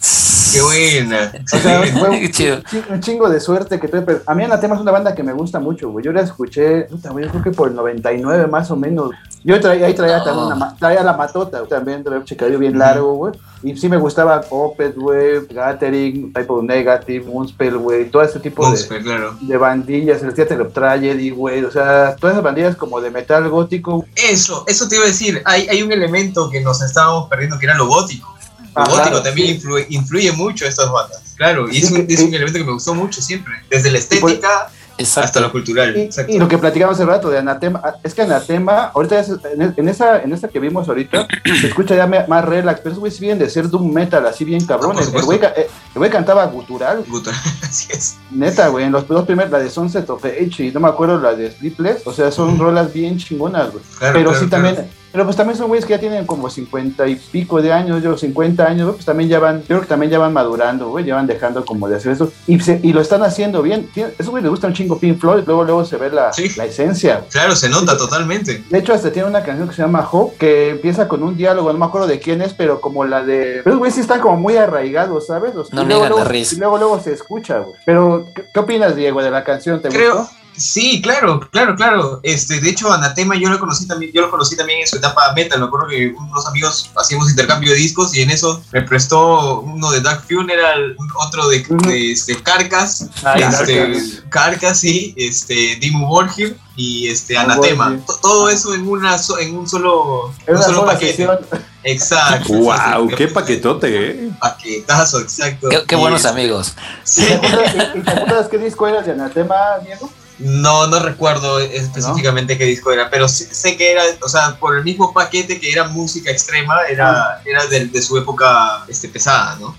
Qué 0.53 0.61
buena. 0.61 1.31
O 1.53 1.57
sea, 1.57 1.83
fue 1.83 2.09
un, 2.09 2.19
Qué 2.19 2.31
chido. 2.31 2.59
chi- 2.69 2.83
un 2.89 2.99
chingo 3.01 3.29
de 3.29 3.39
suerte 3.39 3.79
que 3.79 3.87
tuve. 3.87 4.01
pero 4.03 4.21
a 4.25 4.35
mí 4.35 4.43
Anatema 4.43 4.75
es 4.75 4.81
una 4.81 4.91
banda 4.91 5.15
que 5.15 5.23
me 5.23 5.33
gusta 5.33 5.59
mucho, 5.59 5.89
güey. 5.89 6.05
Yo 6.05 6.11
la 6.11 6.21
escuché, 6.21 6.83
puta, 6.83 7.09
güey, 7.11 7.25
yo 7.25 7.31
creo 7.31 7.43
que 7.43 7.51
por 7.51 7.69
el 7.69 7.75
99 7.75 8.47
más 8.47 8.69
o 8.71 8.75
menos. 8.75 9.11
Yo 9.43 9.59
traía, 9.59 9.87
ahí 9.87 9.93
traía 9.93 10.19
No. 10.19 10.23
también 10.23 10.45
una, 10.57 10.75
traía 10.77 11.03
la 11.03 11.13
matota, 11.13 11.57
güey, 11.59 11.69
también 11.69 12.03
traía 12.03 12.19
un 12.19 12.25
chicadillo 12.25 12.59
bien 12.59 12.77
largo, 12.77 13.13
güey. 13.15 13.33
Y 13.63 13.75
sí 13.77 13.87
me 13.89 13.97
gustaba 13.97 14.43
Opeth, 14.49 14.95
güey, 14.95 15.45
Gathering, 15.49 16.33
Type 16.33 16.47
of 16.49 16.63
Negative, 16.63 17.25
Moonspell, 17.25 17.77
güey, 17.77 18.09
todo 18.09 18.21
ese 18.21 18.39
tipo 18.39 18.63
de, 18.63 18.69
Monster, 18.69 19.01
claro. 19.01 19.35
de 19.41 19.57
bandillas, 19.57 20.21
el 20.21 20.33
Theater 20.33 20.61
of 20.61 20.73
Tragedy, 20.73 21.29
güey. 21.29 21.63
O 21.63 21.71
sea, 21.71 22.15
todas 22.19 22.35
esas 22.35 22.43
bandillas 22.43 22.75
como 22.75 22.99
de 23.01 23.09
metal 23.09 23.47
gótico. 23.49 24.05
Eso, 24.15 24.65
eso 24.67 24.87
te 24.87 24.95
iba 24.95 25.05
a 25.05 25.07
decir. 25.07 25.41
Hay, 25.45 25.67
hay 25.69 25.81
un 25.81 25.91
elemento 25.91 26.49
que 26.49 26.59
nos 26.61 26.81
estábamos 26.81 27.29
perdiendo 27.29 27.57
que 27.57 27.65
era 27.65 27.75
lo 27.75 27.87
gótico. 27.87 28.32
Gótico 28.75 29.21
también 29.21 29.47
sí. 29.49 29.53
influye, 29.55 29.85
influye 29.89 30.31
mucho 30.31 30.65
a 30.65 30.69
estas 30.69 30.91
bandas. 30.91 31.21
Claro, 31.35 31.67
y 31.71 31.77
es, 31.77 31.91
un, 31.91 32.05
es 32.07 32.19
un 32.19 32.33
elemento 32.33 32.59
que 32.59 32.65
me 32.65 32.73
gustó 32.73 32.93
mucho 32.95 33.21
siempre. 33.21 33.53
Desde 33.69 33.91
la 33.91 33.97
estética 33.97 34.69
hasta 35.17 35.39
lo 35.39 35.51
cultural. 35.51 36.09
Y, 36.27 36.37
lo 36.37 36.47
que 36.47 36.57
platicamos 36.59 36.95
hace 36.95 37.05
rato 37.05 37.29
de 37.29 37.39
Anatema, 37.39 37.81
ah, 37.83 37.95
es 38.03 38.13
que 38.13 38.21
Anatema, 38.21 38.91
ahorita 38.93 39.19
es- 39.19 39.31
en, 39.57 39.73
en 39.75 39.89
esa, 39.89 40.21
en 40.21 40.31
esa 40.31 40.47
que 40.47 40.59
vimos 40.59 40.87
ahorita, 40.87 41.27
se 41.61 41.67
escucha 41.67 41.95
ya 41.95 42.05
me- 42.05 42.25
más 42.27 42.45
relax, 42.45 42.79
pero 42.81 42.95
sí 43.09 43.19
vienen 43.19 43.39
de 43.39 43.49
ser 43.49 43.69
doom 43.69 43.91
metal, 43.91 44.25
así 44.27 44.45
bien 44.45 44.63
cabrón. 44.65 44.95
Ah, 44.95 44.99
por 45.03 45.09
el, 45.09 45.15
el 45.19 45.25
güey, 45.25 45.39
ca- 45.39 45.53
eh, 45.57 45.67
el 45.95 45.99
güey 45.99 46.11
cantaba 46.11 46.45
gutural, 46.45 47.03
Guto, 47.07 47.31
Así 47.63 47.87
es. 47.91 48.17
neta, 48.29 48.67
güey, 48.67 48.85
en 48.85 48.91
los 48.91 49.07
dos 49.07 49.25
primeros, 49.25 49.51
la 49.51 49.59
de 49.59 49.69
Sunset 49.69 50.07
of 50.11 50.23
Age 50.23 50.63
y 50.65 50.71
no 50.71 50.79
me 50.79 50.87
acuerdo 50.89 51.19
la 51.19 51.33
de 51.33 51.51
Sleepless, 51.51 52.05
o 52.05 52.13
sea, 52.13 52.31
son 52.31 52.59
rolas 52.59 52.93
bien 52.93 53.17
chingonas, 53.17 53.71
güey. 53.71 53.83
Claro, 53.97 54.13
pero 54.13 54.29
claro, 54.29 54.43
sí 54.45 54.47
claro. 54.49 54.63
también, 54.67 54.89
pero 55.13 55.23
pues 55.23 55.37
también 55.37 55.57
son 55.57 55.67
güeyes 55.69 55.85
que 55.85 55.93
ya 55.93 55.99
tienen 55.99 56.25
como 56.25 56.49
50 56.49 57.07
y 57.07 57.15
pico 57.15 57.61
de 57.61 57.71
años, 57.71 58.03
yo 58.03 58.17
50 58.17 58.65
años, 58.65 58.83
güey, 58.87 58.95
pues 58.95 59.05
también 59.05 59.29
ya 59.29 59.39
van, 59.39 59.59
yo 59.61 59.67
creo 59.67 59.81
que 59.81 59.87
también 59.87 60.11
ya 60.11 60.19
van 60.19 60.33
madurando, 60.33 60.89
güey, 60.89 61.05
ya 61.05 61.15
van 61.15 61.27
dejando 61.27 61.63
como 61.63 61.87
de 61.87 61.95
hacer 61.95 62.11
eso, 62.11 62.31
y, 62.47 62.59
se- 62.59 62.81
y 62.83 62.91
lo 62.91 62.99
están 62.99 63.23
haciendo 63.23 63.61
bien. 63.61 63.89
Esos 63.95 64.27
güeyes 64.29 64.43
les 64.43 64.49
gusta 64.49 64.67
un 64.67 64.73
chingo 64.73 64.97
Pink 64.99 65.19
Floyd, 65.19 65.43
luego, 65.45 65.63
luego 65.63 65.85
se 65.85 65.95
ve 65.97 66.09
la, 66.09 66.33
Sí. 66.33 66.49
la 66.57 66.65
esencia. 66.65 67.23
Claro, 67.31 67.55
se 67.55 67.69
nota 67.69 67.95
totalmente. 67.95 68.63
De 68.69 68.79
hecho, 68.79 68.93
hasta 68.93 69.11
tiene 69.11 69.29
una 69.29 69.43
canción 69.43 69.69
que 69.69 69.75
se 69.75 69.81
llama 69.83 70.05
Hope, 70.11 70.35
que 70.37 70.69
empieza 70.71 71.07
con 71.07 71.23
un 71.23 71.37
diálogo, 71.37 71.71
no 71.71 71.79
me 71.79 71.85
acuerdo 71.85 72.07
de 72.07 72.19
quién 72.19 72.41
es, 72.41 72.53
pero 72.53 72.81
como 72.81 73.05
la 73.05 73.23
de... 73.23 73.61
Pero 73.63 73.75
los 73.75 73.79
güeyes 73.79 73.95
sí 73.95 74.01
están 74.01 74.19
como 74.19 74.37
muy 74.37 74.57
arraigados, 74.57 75.27
¿sabes? 75.27 75.53
Los- 75.55 75.71
No 75.71 75.83
y, 75.83 75.85
luego, 75.85 76.07
luego, 76.07 76.23
y 76.33 76.55
luego, 76.57 76.77
luego 76.79 76.99
se 76.99 77.13
escucha, 77.13 77.59
güey. 77.59 77.75
Pero, 77.85 78.27
¿qué, 78.33 78.45
qué 78.53 78.59
opinas, 78.59 78.95
Diego, 78.95 79.21
de 79.21 79.29
la 79.31 79.43
canción? 79.43 79.81
¿Te 79.81 79.89
Creo, 79.89 80.17
gustó? 80.19 80.35
Sí, 80.57 81.01
claro, 81.01 81.39
claro, 81.51 81.75
claro. 81.75 82.19
Este, 82.23 82.59
de 82.59 82.69
hecho, 82.69 82.91
Anatema 82.91 83.35
yo 83.35 83.49
lo 83.49 83.59
conocí 83.59 83.87
también, 83.87 84.11
yo 84.13 84.21
lo 84.21 84.29
conocí 84.31 84.55
también 84.55 84.81
en 84.81 84.87
su 84.87 84.97
etapa 84.97 85.33
metal. 85.35 85.59
Me 85.59 85.65
acuerdo 85.65 85.87
que 85.87 86.07
unos 86.17 86.45
amigos 86.47 86.89
hacíamos 86.95 87.29
intercambio 87.29 87.71
de 87.71 87.77
discos 87.77 88.15
y 88.15 88.21
en 88.21 88.29
eso 88.29 88.61
me 88.71 88.81
prestó 88.83 89.61
uno 89.61 89.91
de 89.91 90.01
Dark 90.01 90.23
Funeral, 90.27 90.95
un- 90.97 91.11
otro 91.25 91.47
de, 91.49 91.65
este, 92.11 92.41
Carcas, 92.41 93.07
Ah, 93.23 93.35
este. 93.37 94.21
Carcass, 94.29 94.79
sí, 94.79 95.13
este, 95.17 95.75
Dimmu 95.79 96.07
Borgir 96.07 96.57
y 96.75 97.07
este, 97.07 97.37
Anatema. 97.37 97.97
Todo 98.21 98.49
eso 98.49 98.73
en 98.73 98.87
una 98.87 99.17
so- 99.17 99.37
en 99.39 99.55
un 99.55 99.67
solo, 99.67 100.25
un 100.27 100.33
una 100.47 100.61
solo 100.61 100.79
sola 100.81 100.93
paquete. 100.93 101.11
sesión. 101.27 101.39
Exacto. 101.85 102.53
¡Wow! 102.53 103.09
¡Qué 103.17 103.27
paquetote, 103.27 103.87
eh! 104.11 104.29
Paquetazo, 104.39 105.19
exacto. 105.19 105.67
Qué, 105.87 105.95
buenos 105.97 106.21
este, 106.23 106.29
amigos. 106.29 106.73
Sí. 107.03 107.25
¿Te 107.25 107.33
acuerdas- 107.35 107.75
¿Y 107.95 107.99
te 108.01 108.09
acuerdas 108.11 108.47
qué 108.49 108.57
disco 108.57 108.87
era 108.87 109.01
de 109.01 109.11
Anatema, 109.11 109.55
Diego? 109.85 110.09
No, 110.39 110.87
no 110.87 110.99
recuerdo 110.99 111.59
específicamente 111.59 112.57
qué 112.57 112.65
disco 112.65 112.91
era, 112.91 113.09
pero 113.09 113.27
sí- 113.29 113.47
sé 113.51 113.77
que 113.77 113.91
era, 113.91 114.01
o 114.21 114.27
sea, 114.27 114.55
por 114.59 114.75
el 114.77 114.83
mismo 114.83 115.13
paquete 115.13 115.59
que 115.59 115.71
era 115.71 115.87
música 115.87 116.31
extrema, 116.31 116.75
era, 116.89 117.41
era 117.45 117.65
de, 117.67 117.85
de 117.85 118.01
su 118.01 118.17
época 118.17 118.83
este, 118.87 119.07
pesada, 119.09 119.57
¿no? 119.59 119.75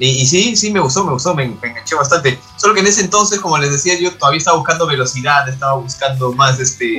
Y, 0.00 0.08
y 0.10 0.26
sí, 0.26 0.56
sí, 0.56 0.70
me 0.70 0.78
gustó, 0.78 1.04
me 1.04 1.12
gustó, 1.12 1.34
me, 1.34 1.46
me 1.48 1.68
enganché 1.70 1.96
bastante. 1.96 2.38
Solo 2.56 2.72
que 2.72 2.80
en 2.80 2.86
ese 2.86 3.00
entonces, 3.00 3.40
como 3.40 3.58
les 3.58 3.72
decía, 3.72 3.98
yo 3.98 4.12
todavía 4.14 4.38
estaba 4.38 4.56
buscando 4.56 4.86
velocidad, 4.86 5.48
estaba 5.48 5.74
buscando 5.74 6.32
más, 6.32 6.58
este... 6.60 6.98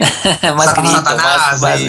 más 0.56 0.76
grito, 0.76 0.92
Satanás, 0.96 1.62
más. 1.62 1.80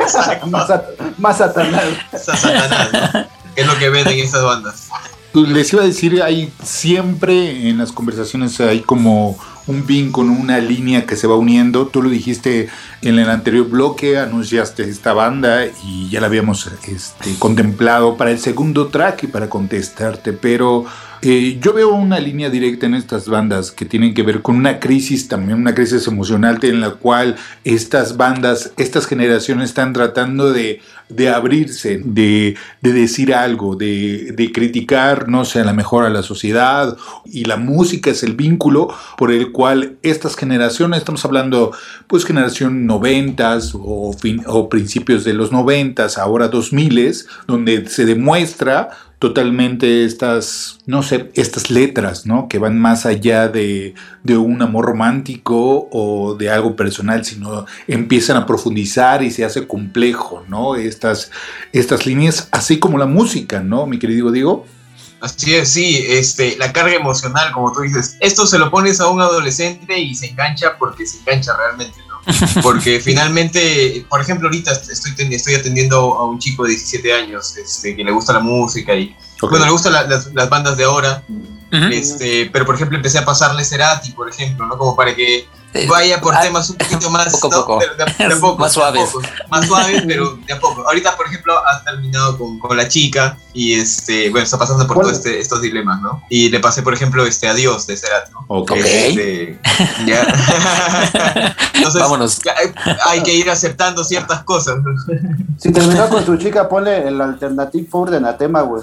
Exacto, 0.00 0.46
Más, 0.46 0.70
más 1.18 1.38
satanás. 1.38 1.84
Sa- 2.12 2.36
Satanás, 2.36 2.88
¿no? 3.14 3.26
Que 3.54 3.60
es 3.62 3.66
lo 3.66 3.76
que 3.78 3.88
venden 3.90 4.18
estas 4.18 4.42
bandas. 4.44 4.88
Les 5.32 5.72
iba 5.72 5.82
a 5.82 5.86
decir, 5.86 6.22
hay 6.22 6.52
siempre 6.64 7.68
en 7.68 7.78
las 7.78 7.92
conversaciones 7.92 8.58
hay 8.60 8.80
como 8.80 9.38
un 9.70 9.86
vínculo, 9.86 10.32
una 10.32 10.58
línea 10.58 11.06
que 11.06 11.16
se 11.16 11.26
va 11.26 11.36
uniendo. 11.36 11.86
Tú 11.86 12.02
lo 12.02 12.10
dijiste 12.10 12.68
en 13.02 13.18
el 13.18 13.30
anterior 13.30 13.68
bloque, 13.68 14.18
anunciaste 14.18 14.82
esta 14.82 15.12
banda 15.12 15.66
y 15.84 16.08
ya 16.10 16.20
la 16.20 16.26
habíamos 16.26 16.70
este, 16.86 17.34
contemplado 17.38 18.16
para 18.16 18.30
el 18.30 18.38
segundo 18.38 18.88
track 18.88 19.24
y 19.24 19.26
para 19.28 19.48
contestarte, 19.48 20.32
pero 20.32 20.84
Eh, 21.22 21.58
yo 21.60 21.74
veo 21.74 21.90
una 21.90 22.18
línea 22.18 22.48
directa 22.48 22.86
en 22.86 22.94
estas 22.94 23.28
bandas 23.28 23.70
que 23.70 23.84
tienen 23.84 24.14
que 24.14 24.22
ver 24.22 24.40
con 24.40 24.56
una 24.56 24.80
crisis, 24.80 25.28
también 25.28 25.58
una 25.58 25.74
crisis 25.74 26.06
emocional 26.06 26.58
en 26.62 26.80
la 26.80 26.92
cual 26.92 27.36
estas 27.62 28.16
bandas, 28.16 28.72
estas 28.78 29.06
generaciones 29.06 29.68
están 29.68 29.92
tratando 29.92 30.50
de, 30.50 30.80
de 31.10 31.28
abrirse, 31.28 32.00
de, 32.02 32.56
de 32.80 32.92
decir 32.94 33.34
algo, 33.34 33.76
de, 33.76 34.32
de 34.32 34.50
criticar, 34.50 35.28
no 35.28 35.44
sé, 35.44 35.60
a 35.60 35.64
la 35.64 35.74
mejor 35.74 36.06
a 36.06 36.10
la 36.10 36.22
sociedad. 36.22 36.96
Y 37.26 37.44
la 37.44 37.58
música 37.58 38.10
es 38.10 38.22
el 38.22 38.34
vínculo 38.34 38.88
por 39.18 39.30
el 39.30 39.52
cual 39.52 39.98
estas 40.02 40.36
generaciones, 40.36 41.00
estamos 41.00 41.22
hablando 41.26 41.72
pues 42.06 42.24
generación 42.24 42.86
noventas 42.86 43.74
o, 43.74 44.16
o 44.46 44.68
principios 44.70 45.24
de 45.24 45.34
los 45.34 45.52
noventas, 45.52 46.16
ahora 46.16 46.48
2000, 46.48 46.90
donde 47.46 47.86
se 47.88 48.06
demuestra 48.06 48.88
totalmente 49.20 50.06
estas, 50.06 50.78
no 50.86 51.02
sé, 51.02 51.30
estas 51.34 51.70
letras, 51.70 52.24
¿no? 52.24 52.48
Que 52.48 52.58
van 52.58 52.80
más 52.80 53.04
allá 53.04 53.48
de, 53.48 53.94
de 54.22 54.38
un 54.38 54.62
amor 54.62 54.86
romántico 54.86 55.88
o 55.92 56.34
de 56.36 56.48
algo 56.48 56.74
personal, 56.74 57.22
sino 57.22 57.66
empiezan 57.86 58.38
a 58.38 58.46
profundizar 58.46 59.22
y 59.22 59.30
se 59.30 59.44
hace 59.44 59.68
complejo, 59.68 60.42
¿no? 60.48 60.74
Estas, 60.74 61.30
estas 61.72 62.06
líneas, 62.06 62.48
así 62.50 62.78
como 62.78 62.96
la 62.96 63.04
música, 63.04 63.60
¿no? 63.60 63.86
Mi 63.86 63.98
querido 63.98 64.32
Diego. 64.32 64.64
Así 65.20 65.54
es, 65.54 65.68
sí, 65.68 66.02
este, 66.08 66.56
la 66.56 66.72
carga 66.72 66.94
emocional, 66.94 67.52
como 67.52 67.70
tú 67.72 67.82
dices, 67.82 68.16
esto 68.20 68.46
se 68.46 68.58
lo 68.58 68.70
pones 68.70 69.02
a 69.02 69.08
un 69.08 69.20
adolescente 69.20 69.98
y 69.98 70.14
se 70.14 70.28
engancha 70.28 70.78
porque 70.78 71.04
se 71.04 71.18
engancha 71.18 71.54
realmente. 71.58 72.00
Porque 72.62 73.00
finalmente, 73.00 74.04
por 74.08 74.20
ejemplo, 74.20 74.48
ahorita 74.48 74.72
estoy, 74.72 75.12
estoy 75.34 75.54
atendiendo 75.54 75.98
a 76.18 76.26
un 76.26 76.38
chico 76.38 76.64
de 76.64 76.70
17 76.70 77.12
años 77.12 77.56
este, 77.56 77.96
que 77.96 78.04
le 78.04 78.10
gusta 78.12 78.32
la 78.32 78.40
música 78.40 78.94
y, 78.94 79.16
bueno, 79.50 79.64
le 79.66 79.72
gustan 79.72 79.92
la- 79.92 80.02
las, 80.04 80.32
las 80.34 80.48
bandas 80.50 80.76
de 80.76 80.84
ahora, 80.84 81.22
este, 81.92 82.50
pero 82.52 82.66
por 82.66 82.74
ejemplo 82.74 82.96
empecé 82.96 83.18
a 83.18 83.24
pasarle 83.24 83.64
Cerati, 83.64 84.10
por 84.12 84.28
ejemplo, 84.28 84.66
¿no? 84.66 84.76
Como 84.76 84.96
para 84.96 85.14
que 85.14 85.46
vaya 85.88 86.20
por 86.20 86.34
ah, 86.34 86.40
temas 86.40 86.68
un 86.70 86.76
poquito 86.76 87.10
más 87.10 87.32
poco 87.40 87.54
a 87.54 87.58
¿no? 87.58 87.66
poco. 87.66 87.78
De, 87.80 88.02
a- 88.02 88.28
de 88.28 88.34
a 88.34 88.40
poco, 88.40 88.58
Más 88.58 88.70
de 88.72 88.74
suaves. 88.74 89.10
poco. 89.10 89.22
más 89.50 89.66
suaves 89.66 90.02
pero 90.06 90.36
de 90.46 90.52
a 90.52 90.58
poco 90.60 90.82
ahorita 90.86 91.16
por 91.16 91.26
ejemplo 91.26 91.54
has 91.66 91.84
terminado 91.84 92.36
con, 92.38 92.58
con 92.58 92.76
la 92.76 92.88
chica 92.88 93.36
y 93.54 93.78
este 93.78 94.30
bueno 94.30 94.44
está 94.44 94.58
pasando 94.58 94.86
por 94.86 94.98
todos 95.00 95.12
este, 95.12 95.38
estos 95.38 95.62
dilemas 95.62 96.00
no 96.00 96.22
y 96.28 96.48
le 96.48 96.58
pasé 96.60 96.82
por 96.82 96.92
ejemplo 96.94 97.24
este 97.24 97.48
adiós 97.48 97.86
de 97.86 97.96
Cerati 97.96 98.32
¿no? 98.32 98.44
Ok. 98.48 98.72
Este, 98.76 99.58
ya 100.06 100.22
entonces 101.74 102.00
Vámonos. 102.02 102.38
ya 102.44 102.52
hay, 102.56 102.94
hay 103.06 103.22
que 103.22 103.32
ir 103.32 103.48
aceptando 103.50 104.04
ciertas 104.04 104.42
cosas. 104.44 104.76
Si 105.58 105.72
terminó 105.72 106.08
con 106.08 106.24
su 106.26 106.36
chica, 106.36 106.68
ponle 106.68 107.06
el 107.08 107.20
Alternative 107.20 107.86
Four 107.90 108.10
de 108.10 108.16
Anatema, 108.18 108.62
güey. 108.62 108.82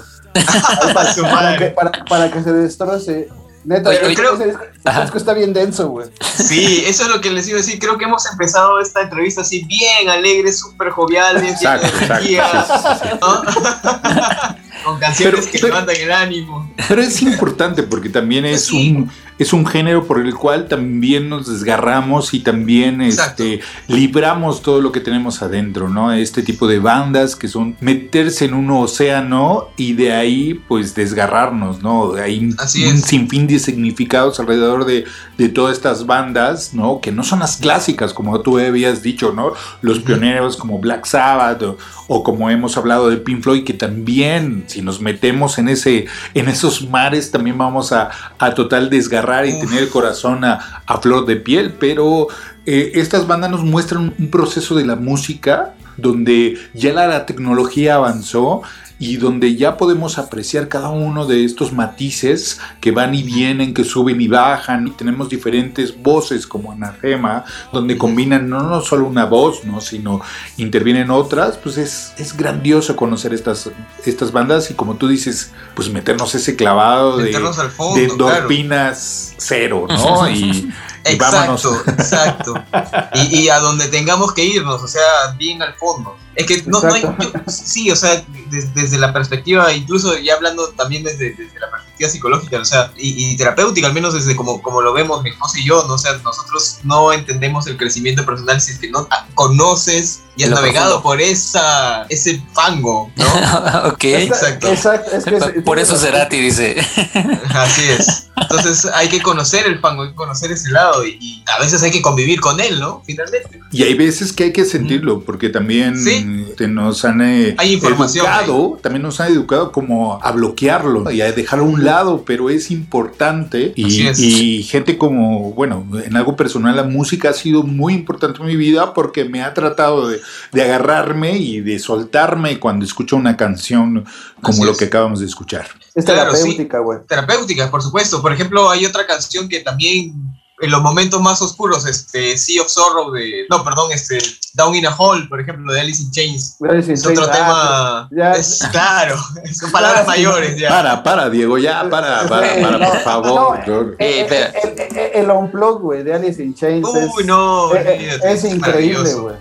Para, 0.92 1.74
para, 1.74 2.04
para 2.08 2.30
que 2.30 2.42
se 2.42 2.52
destroce. 2.52 3.28
Neta, 3.68 3.90
Oye, 3.90 4.14
creo- 4.14 4.34
ese 4.34 4.46
disco, 4.46 4.62
ese 4.64 4.80
Ajá. 4.88 5.02
disco 5.02 5.18
está 5.18 5.34
bien 5.34 5.52
denso, 5.52 5.88
güey. 5.88 6.08
Sí, 6.20 6.84
eso 6.86 7.02
es 7.02 7.08
lo 7.10 7.20
que 7.20 7.28
les 7.30 7.46
iba 7.48 7.58
a 7.58 7.60
decir. 7.60 7.78
Creo 7.78 7.98
que 7.98 8.06
hemos 8.06 8.24
empezado 8.30 8.80
esta 8.80 9.02
entrevista 9.02 9.42
así 9.42 9.64
bien 9.66 10.08
alegres, 10.08 10.58
súper 10.58 10.88
joviales, 10.90 11.42
llenos 11.42 11.60
de 11.60 11.66
Exacto, 11.66 11.86
exacto. 11.86 12.14
energía, 12.14 12.64
Sí, 12.66 12.72
sí, 12.82 13.08
sí. 13.10 13.18
¿no? 13.20 13.42
Con 14.84 14.98
canciones 14.98 15.40
Pero- 15.40 15.52
que 15.52 15.58
pero- 15.58 15.68
levantan 15.68 15.96
el 15.96 16.12
ánimo. 16.12 16.72
Pero 16.88 17.02
es 17.02 17.20
importante 17.20 17.82
porque 17.82 18.08
también 18.08 18.46
es 18.46 18.64
Sí. 18.66 18.92
un 18.96 19.10
es 19.38 19.52
un 19.52 19.66
género 19.66 20.06
por 20.06 20.18
el 20.20 20.34
cual 20.34 20.66
también 20.68 21.28
nos 21.28 21.46
desgarramos 21.46 22.34
y 22.34 22.40
también 22.40 23.00
Exacto. 23.02 23.42
este 23.44 23.60
libramos 23.86 24.62
todo 24.62 24.80
lo 24.80 24.90
que 24.92 25.00
tenemos 25.00 25.42
adentro, 25.42 25.88
¿no? 25.88 26.12
Este 26.12 26.42
tipo 26.42 26.66
de 26.66 26.78
bandas 26.78 27.36
que 27.36 27.48
son 27.48 27.76
meterse 27.80 28.46
en 28.46 28.54
un 28.54 28.70
océano 28.70 29.68
y 29.76 29.92
de 29.94 30.12
ahí 30.12 30.54
pues 30.68 30.94
desgarrarnos, 30.94 31.82
¿no? 31.82 32.14
Hay 32.14 32.50
Así 32.58 32.84
un 32.86 32.94
es. 32.96 33.02
sinfín 33.02 33.46
de 33.46 33.58
significados 33.58 34.40
alrededor 34.40 34.84
de, 34.84 35.04
de 35.36 35.48
todas 35.48 35.76
estas 35.76 36.06
bandas, 36.06 36.74
¿no? 36.74 37.00
Que 37.00 37.12
no 37.12 37.22
son 37.22 37.38
las 37.40 37.56
clásicas 37.58 38.12
como 38.12 38.40
tú 38.40 38.58
habías 38.58 39.02
dicho, 39.02 39.32
¿no? 39.32 39.52
Los 39.82 40.00
pioneros 40.00 40.56
como 40.56 40.78
Black 40.78 41.06
Sabbath 41.06 41.62
o, 41.62 41.78
o 42.08 42.22
como 42.24 42.50
hemos 42.50 42.76
hablado 42.76 43.08
de 43.08 43.18
Pink 43.18 43.42
Floyd 43.42 43.64
que 43.64 43.74
también 43.74 44.64
si 44.66 44.82
nos 44.82 45.00
metemos 45.00 45.58
en 45.58 45.68
ese 45.68 46.06
en 46.34 46.48
esos 46.48 46.88
mares 46.88 47.30
también 47.30 47.56
vamos 47.56 47.92
a, 47.92 48.10
a 48.38 48.54
total 48.54 48.90
desgarrar 48.90 49.27
y 49.46 49.58
tener 49.60 49.84
el 49.84 49.88
corazón 49.88 50.44
a, 50.44 50.82
a 50.86 50.98
flor 50.98 51.26
de 51.26 51.36
piel, 51.36 51.74
pero 51.78 52.28
eh, 52.66 52.92
estas 52.94 53.26
bandas 53.26 53.50
nos 53.50 53.64
muestran 53.64 54.14
un 54.18 54.30
proceso 54.30 54.74
de 54.74 54.84
la 54.84 54.96
música 54.96 55.74
donde 55.96 56.58
ya 56.74 56.92
la 56.92 57.26
tecnología 57.26 57.96
avanzó 57.96 58.62
y 58.98 59.16
donde 59.16 59.56
ya 59.56 59.76
podemos 59.76 60.18
apreciar 60.18 60.68
cada 60.68 60.88
uno 60.88 61.26
de 61.26 61.44
estos 61.44 61.72
matices 61.72 62.60
que 62.80 62.90
van 62.90 63.14
y 63.14 63.22
vienen, 63.22 63.74
que 63.74 63.84
suben 63.84 64.20
y 64.20 64.28
bajan, 64.28 64.88
y 64.88 64.90
tenemos 64.90 65.28
diferentes 65.28 66.00
voces 66.02 66.46
como 66.46 66.72
Anafema, 66.72 67.44
donde 67.72 67.96
combinan 67.96 68.48
no, 68.48 68.62
no 68.62 68.80
solo 68.80 69.06
una 69.06 69.24
voz, 69.24 69.64
¿no? 69.64 69.80
sino 69.80 70.20
intervienen 70.56 71.10
otras, 71.10 71.56
pues 71.58 71.78
es, 71.78 72.12
es 72.18 72.36
grandioso 72.36 72.96
conocer 72.96 73.32
estas, 73.32 73.70
estas 74.04 74.32
bandas 74.32 74.70
y 74.70 74.74
como 74.74 74.96
tú 74.96 75.08
dices, 75.08 75.52
pues 75.74 75.90
meternos 75.90 76.34
ese 76.34 76.56
clavado 76.56 77.16
de, 77.16 77.24
Meternos 77.24 77.56
fondo, 77.76 78.00
de 78.00 78.08
claro. 78.08 78.92
cero, 78.94 79.86
¿no? 79.88 80.28
Y, 80.38 80.70
y 81.04 81.16
vámonos. 81.16 81.64
Exacto, 81.88 82.54
exacto. 82.56 83.18
Y, 83.18 83.40
y 83.40 83.48
a 83.48 83.58
donde 83.60 83.88
tengamos 83.88 84.32
que 84.34 84.44
irnos, 84.44 84.82
o 84.82 84.88
sea, 84.88 85.02
bien 85.36 85.62
al 85.62 85.74
fondo. 85.74 86.16
Es 86.34 86.46
que 86.46 86.62
no, 86.66 86.80
no 86.80 86.94
hay. 86.94 87.02
Yo- 87.02 87.32
sí, 87.48 87.90
o 87.90 87.96
sea, 87.96 88.24
des- 88.48 88.72
desde 88.74 88.98
la 88.98 89.12
perspectiva, 89.12 89.72
incluso 89.72 90.16
ya 90.18 90.34
hablando 90.34 90.68
también 90.70 91.02
desde, 91.02 91.30
desde 91.34 91.58
la 91.58 91.70
perspectiva 91.70 92.10
psicológica, 92.10 92.60
o 92.60 92.64
sea, 92.64 92.92
y, 92.96 93.32
y 93.32 93.36
terapéutica, 93.36 93.88
al 93.88 93.92
menos 93.94 94.14
desde 94.14 94.36
como, 94.36 94.62
como 94.62 94.80
lo 94.80 94.92
vemos 94.92 95.22
mi 95.22 95.30
esposa 95.30 95.58
y 95.58 95.64
yo, 95.64 95.84
¿no? 95.88 95.94
O 95.94 95.98
sea, 95.98 96.12
nosotros 96.18 96.78
no 96.84 97.12
entendemos 97.12 97.66
el 97.66 97.76
crecimiento 97.76 98.24
personal 98.24 98.60
si 98.60 98.72
es 98.72 98.78
que 98.78 98.90
no 98.90 99.08
conoces 99.34 100.20
y 100.38 100.44
has 100.44 100.50
Lo 100.50 100.56
navegado 100.56 101.02
profundo. 101.02 101.02
por 101.02 101.20
esa, 101.20 102.04
ese 102.08 102.40
fango, 102.54 103.10
¿no? 103.16 103.24
ok. 103.88 104.04
Exacto. 104.04 104.68
Exacto. 104.68 105.10
Es 105.16 105.24
que 105.24 105.36
es- 105.36 105.62
Por 105.64 105.78
eso 105.78 105.96
Cerati 105.96 106.38
dice. 106.40 106.76
Así 107.54 107.82
es. 107.88 108.24
Entonces 108.40 108.86
hay 108.94 109.08
que 109.08 109.20
conocer 109.20 109.66
el 109.66 109.80
fango, 109.80 110.04
hay 110.04 110.10
que 110.10 110.14
conocer 110.14 110.52
ese 110.52 110.70
lado 110.70 111.04
y, 111.04 111.18
y 111.20 111.44
a 111.54 111.60
veces 111.60 111.82
hay 111.82 111.90
que 111.90 112.00
convivir 112.00 112.40
con 112.40 112.60
él, 112.60 112.78
¿no? 112.78 113.02
Finalmente. 113.04 113.60
Y 113.72 113.82
hay 113.82 113.94
veces 113.94 114.32
que 114.32 114.44
hay 114.44 114.52
que 114.52 114.64
sentirlo, 114.64 115.20
porque 115.24 115.48
también 115.48 115.98
Sí. 116.00 116.44
este, 116.48 116.68
nos 116.68 117.04
han 117.04 117.20
eh, 117.20 117.56
Hay 117.58 117.72
información 117.74 118.24
educado, 118.26 118.78
también 118.80 119.02
nos 119.02 119.20
han 119.20 119.32
educado 119.32 119.72
como 119.72 120.22
a 120.22 120.30
bloquearlo 120.30 121.10
y 121.10 121.20
a 121.20 121.32
dejarlo 121.32 121.64
a 121.64 121.68
un 121.68 121.84
lado, 121.84 122.22
pero 122.24 122.48
es 122.48 122.70
importante. 122.70 123.72
Así 123.72 124.02
Y, 124.02 124.06
es. 124.06 124.18
y 124.20 124.62
gente 124.62 124.96
como, 124.96 125.52
bueno, 125.52 125.84
en 126.04 126.16
algo 126.16 126.36
personal, 126.36 126.76
la 126.76 126.84
música 126.84 127.30
ha 127.30 127.34
sido 127.34 127.64
muy 127.64 127.92
importante 127.92 128.40
en 128.40 128.46
mi 128.46 128.56
vida 128.56 128.94
porque 128.94 129.24
me 129.24 129.42
ha 129.42 129.52
tratado 129.52 130.08
de, 130.08 130.20
de 130.52 130.62
agarrarme 130.62 131.36
y 131.36 131.60
de 131.60 131.78
soltarme 131.78 132.58
cuando 132.58 132.84
escucho 132.84 133.16
una 133.16 133.36
canción 133.36 134.04
como 134.42 134.58
Así 134.58 134.64
lo 134.64 134.72
es. 134.72 134.78
que 134.78 134.84
acabamos 134.86 135.20
de 135.20 135.26
escuchar. 135.26 135.66
es 135.94 136.04
Claro, 136.04 136.32
sí. 136.34 136.42
terapéutica, 136.42 136.78
güey. 136.78 136.98
terapéuticas, 137.06 137.70
por 137.70 137.82
supuesto. 137.82 138.22
Por 138.22 138.32
ejemplo, 138.32 138.70
hay 138.70 138.84
otra 138.86 139.06
canción 139.06 139.48
que 139.48 139.60
también 139.60 140.14
en 140.60 140.72
los 140.72 140.82
momentos 140.82 141.20
más 141.22 141.40
oscuros, 141.40 141.86
este 141.86 142.36
Sea 142.36 142.62
of 142.62 142.68
Sorrow 142.68 143.12
de, 143.12 143.46
no, 143.48 143.62
perdón, 143.62 143.92
este 143.92 144.18
Down 144.54 144.74
in 144.74 144.86
a 144.86 144.96
Hole, 144.96 145.26
por 145.28 145.40
ejemplo, 145.40 145.72
de 145.72 145.80
Alice 145.80 146.02
in 146.02 146.10
Chains. 146.10 146.56
Alice 146.68 146.88
in 146.88 146.94
Es 146.94 147.06
otro 147.06 147.26
Chains, 147.26 147.38
ah, 147.40 148.08
tema, 148.10 148.24
ya- 148.24 148.32
es 148.32 148.66
claro, 148.72 149.16
son 149.52 149.70
palabras 149.70 150.04
mayores 150.08 150.58
ya. 150.58 150.68
Para, 150.68 151.00
para, 151.04 151.30
Diego, 151.30 151.58
ya, 151.58 151.88
para, 151.88 152.26
para, 152.28 152.60
para, 152.60 152.90
por 152.90 153.00
favor. 153.02 153.68
No, 153.68 153.84
Eh, 154.00 154.26
Eh, 154.26 154.26
eh, 154.28 154.52
el, 154.64 154.96
el, 154.98 155.10
el 155.24 155.30
unplug, 155.30 155.80
güey, 155.80 156.02
de 156.02 156.12
Alice 156.14 156.42
in 156.42 156.52
Chains. 156.52 156.88
Uy, 156.92 157.20
es, 157.20 157.26
no, 157.26 157.72
eh, 157.76 157.94
olvídate, 157.96 158.32
es 158.32 158.44
increíble, 158.44 159.14
güey. 159.14 159.36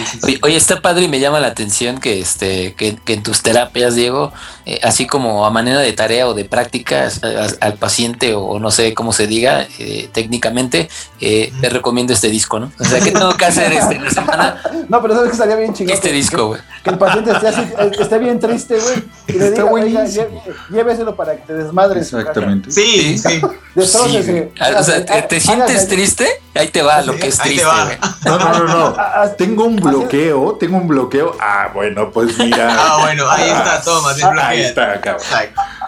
Es 0.00 0.04
maravilloso. 0.04 0.12
Sí, 0.12 0.18
sí, 0.18 0.18
sí. 0.20 0.26
Oye, 0.26 0.38
oye, 0.42 0.56
está 0.56 0.80
padre 0.80 1.04
y 1.04 1.08
me 1.08 1.20
llama 1.20 1.40
la 1.40 1.48
atención 1.48 1.98
que, 1.98 2.20
este, 2.20 2.74
que, 2.74 2.96
que 2.96 3.14
en 3.14 3.22
tus 3.22 3.42
terapias, 3.42 3.94
Diego, 3.94 4.32
eh, 4.64 4.80
así 4.82 5.06
como 5.06 5.46
a 5.46 5.50
manera 5.50 5.80
de 5.80 5.92
tarea 5.92 6.26
o 6.28 6.34
de 6.34 6.44
práctica 6.44 7.08
a- 7.22 7.26
a- 7.44 7.66
al 7.66 7.74
paciente 7.74 8.34
o 8.34 8.58
no 8.58 8.70
sé 8.70 8.94
cómo 8.94 9.12
se 9.12 9.26
diga 9.26 9.66
eh, 9.78 10.08
técnicamente, 10.12 10.88
eh, 11.20 11.52
te 11.60 11.68
recomiendo 11.68 12.12
este 12.12 12.28
disco, 12.28 12.58
¿no? 12.60 12.72
O 12.78 12.84
sea, 12.84 13.00
que 13.00 13.12
tengo 13.12 13.34
que 13.36 13.44
hacer 13.44 13.72
este, 13.72 13.94
en 13.96 14.04
la 14.04 14.10
semana 14.10 14.62
No, 14.88 15.02
pero 15.02 15.14
sabes 15.14 15.30
que 15.30 15.34
estaría 15.34 15.56
bien 15.56 15.74
chingón. 15.74 15.94
este 15.94 16.08
que- 16.08 16.14
disco, 16.14 16.46
güey. 16.48 16.60
Que 16.84 16.90
el 16.90 16.98
paciente 16.98 17.32
esté, 17.32 17.48
así, 17.48 17.60
eh, 17.62 17.90
esté 17.98 18.18
bien 18.18 18.38
triste, 18.38 18.78
güey. 18.78 19.02
Y 19.28 19.32
le 19.32 19.44
Está 19.48 19.60
diga, 19.62 19.64
buenísimo. 19.70 20.42
lléveselo 20.70 21.16
para 21.16 21.34
que 21.36 21.42
te 21.42 21.54
desmadres. 21.54 22.12
Exactamente. 22.12 22.70
Sí, 22.70 23.18
Sí. 23.18 23.18
sí. 23.18 23.40
Destrócese. 23.74 24.52
Ah, 24.60 24.70
O 24.78 24.82
sea, 24.84 25.04
¿te, 25.04 25.22
te 25.22 25.40
sientes 25.40 25.88
triste? 25.88 26.26
Ahí 26.54 26.68
te 26.68 26.82
va 26.82 27.02
lo 27.02 27.14
que 27.16 27.26
es 27.28 27.40
Ahí 27.40 27.56
te 27.56 27.62
triste, 27.62 27.66
va. 27.66 27.84
güey. 27.84 27.96
No, 28.24 28.38
no, 28.38 28.52
no, 28.58 28.64
no. 28.64 28.86
Ah, 28.98 29.12
ah, 29.22 29.28
Tengo 29.36 29.64
un 29.64 29.76
bloqueo, 29.88 30.54
tengo 30.54 30.76
un 30.76 30.88
bloqueo. 30.88 31.34
Ah, 31.40 31.70
bueno, 31.74 32.10
pues 32.10 32.38
mira. 32.38 32.66
Ah, 32.78 32.98
bueno, 33.02 33.28
ahí 33.28 33.50
está, 33.50 33.82
toma, 33.82 34.10
Ahí 34.46 34.60
está, 34.60 35.00
cabrón. 35.00 35.26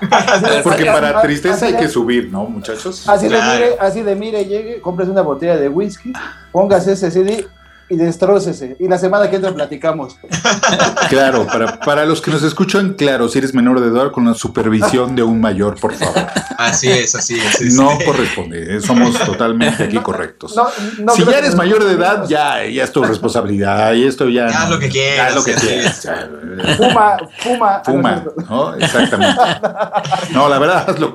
Porque 0.63 0.85
para 0.87 1.21
tristeza 1.21 1.67
hay 1.67 1.77
que 1.77 1.89
subir, 1.89 2.29
¿no, 2.31 2.45
muchachos? 2.45 3.09
Así 3.09 3.29
de 3.29 3.41
mire, 3.41 3.77
así 3.81 4.03
de 4.03 4.15
mire, 4.15 4.45
llegue, 4.45 4.81
compres 4.81 5.09
una 5.09 5.23
botella 5.23 5.57
de 5.57 5.69
whisky, 5.69 6.13
póngase 6.53 6.93
ese 6.93 7.11
CD 7.11 7.47
y 7.91 7.97
destrócese. 7.97 8.77
Y 8.79 8.89
la 8.89 8.99
semana 8.99 9.29
que 9.31 9.37
entra 9.37 9.53
platicamos. 9.55 10.17
Claro, 11.09 11.47
para, 11.47 11.81
para 11.81 12.05
los 12.05 12.21
que 12.21 12.31
nos 12.31 12.43
escuchan, 12.43 12.95
claro, 12.95 13.29
si 13.29 13.39
eres 13.39 13.55
menor 13.55 13.81
de 13.81 13.89
edad, 13.89 14.11
con 14.13 14.27
la 14.27 14.35
supervisión 14.35 15.17
de 15.17 15.23
un 15.23 15.41
mayor, 15.41 15.79
por 15.81 15.95
favor. 15.95 16.27
Así 16.59 16.89
es, 16.91 17.15
así 17.15 17.39
es. 17.39 17.57
sí, 17.57 17.77
No 17.77 17.97
sí. 17.99 18.05
corresponde, 18.05 18.77
eh, 18.77 18.81
somos 18.81 19.19
totalmente 19.21 19.85
aquí 19.85 19.99
correctos. 19.99 20.55
No, 20.57 20.67
no 20.99 21.15
si 21.15 21.25
ya 21.25 21.39
eres 21.39 21.55
mayor 21.55 21.85
de 21.85 21.93
edad, 21.95 22.25
ya, 22.29 22.65
ya 22.67 22.85
es 22.85 22.93
tu 22.93 23.03
responsabilidad. 23.03 23.93
Y 23.95 24.07
esto 24.07 24.29
ya. 24.29 24.47
No- 24.49 24.71
lo 24.71 24.79
que 24.79 24.89
quieras, 24.89 25.31
ya 25.31 25.35
lo 25.35 25.45
que 25.45 25.55
quieras. 25.55 26.09
Fuma, 26.77 27.17
fuma. 27.39 27.83
Fuma, 27.85 28.25
¿no? 28.49 28.75
Exactamente. 28.75 29.41
No, 30.33 30.49
la 30.49 30.59
verdad, 30.59 30.91
hazlo. 30.91 31.15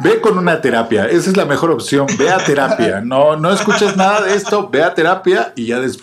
Ve 0.00 0.20
con 0.20 0.36
una 0.36 0.60
terapia. 0.60 1.06
Esa 1.06 1.30
es 1.30 1.36
la 1.36 1.44
mejor 1.44 1.70
opción. 1.70 2.06
Ve 2.18 2.30
a 2.30 2.38
terapia. 2.38 3.00
No, 3.00 3.36
no 3.36 3.50
escuches 3.52 3.96
nada 3.96 4.20
de 4.22 4.34
esto. 4.34 4.68
Ve 4.68 4.82
a 4.82 4.94
terapia 4.94 5.52
y 5.56 5.66
ya 5.66 5.78
después 5.80 6.01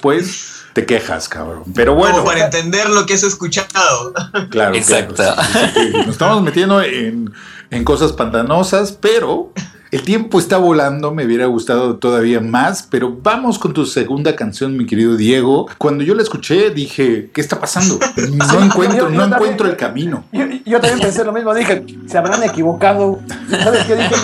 te 0.73 0.85
quejas, 0.85 1.27
cabrón. 1.27 1.63
Pero 1.73 1.95
bueno, 1.95 2.15
Como 2.15 2.25
para 2.25 2.45
entender 2.45 2.89
lo 2.89 3.05
que 3.05 3.13
has 3.13 3.23
escuchado. 3.23 4.13
claro. 4.49 4.75
Exacto. 4.75 5.15
claro, 5.15 5.41
sí, 5.43 5.59
sí, 5.73 5.91
sí. 5.91 5.97
Nos 5.97 6.09
estamos 6.09 6.41
metiendo 6.43 6.81
en, 6.81 7.33
en 7.69 7.83
cosas 7.83 8.13
pantanosas, 8.13 8.91
pero 8.93 9.51
el 9.91 10.01
tiempo 10.03 10.39
está 10.39 10.57
volando. 10.57 11.11
Me 11.13 11.25
hubiera 11.25 11.45
gustado 11.47 11.97
todavía 11.97 12.39
más, 12.41 12.87
pero 12.89 13.17
vamos 13.23 13.57
con 13.59 13.73
tu 13.73 13.85
segunda 13.85 14.35
canción, 14.35 14.77
mi 14.77 14.85
querido 14.85 15.15
Diego. 15.15 15.67
Cuando 15.77 16.03
yo 16.03 16.13
la 16.15 16.21
escuché, 16.23 16.69
dije, 16.69 17.29
¿qué 17.33 17.41
está 17.41 17.59
pasando? 17.59 17.99
No 18.29 18.63
encuentro, 18.63 18.97
yo- 18.97 19.09
yo 19.09 19.09
no 19.09 19.19
también. 19.21 19.33
encuentro 19.33 19.67
el 19.67 19.75
camino. 19.77 20.23
Yo, 20.31 20.45
yo 20.65 20.79
también 20.79 20.99
pensé 20.99 21.23
lo 21.23 21.31
mismo, 21.33 21.53
dije, 21.53 21.83
se 22.07 22.17
habrán 22.17 22.43
equivocado. 22.43 23.19
¿Sabes 23.49 23.85
qué 23.85 23.95
dije? 23.95 24.15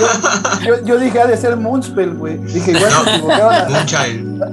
Yo, 0.66 0.76
yo, 0.78 0.86
yo 0.86 0.98
dije, 1.00 1.20
ha 1.22 1.28
de 1.28 1.38
ser 1.38 1.58
Moonspell, 1.58 2.14
güey. 2.14 2.38
Dije, 2.38 2.72
igual 2.72 2.92
se 2.92 3.10
equivocaron. 3.16 3.72
Moonchild. 3.72 4.44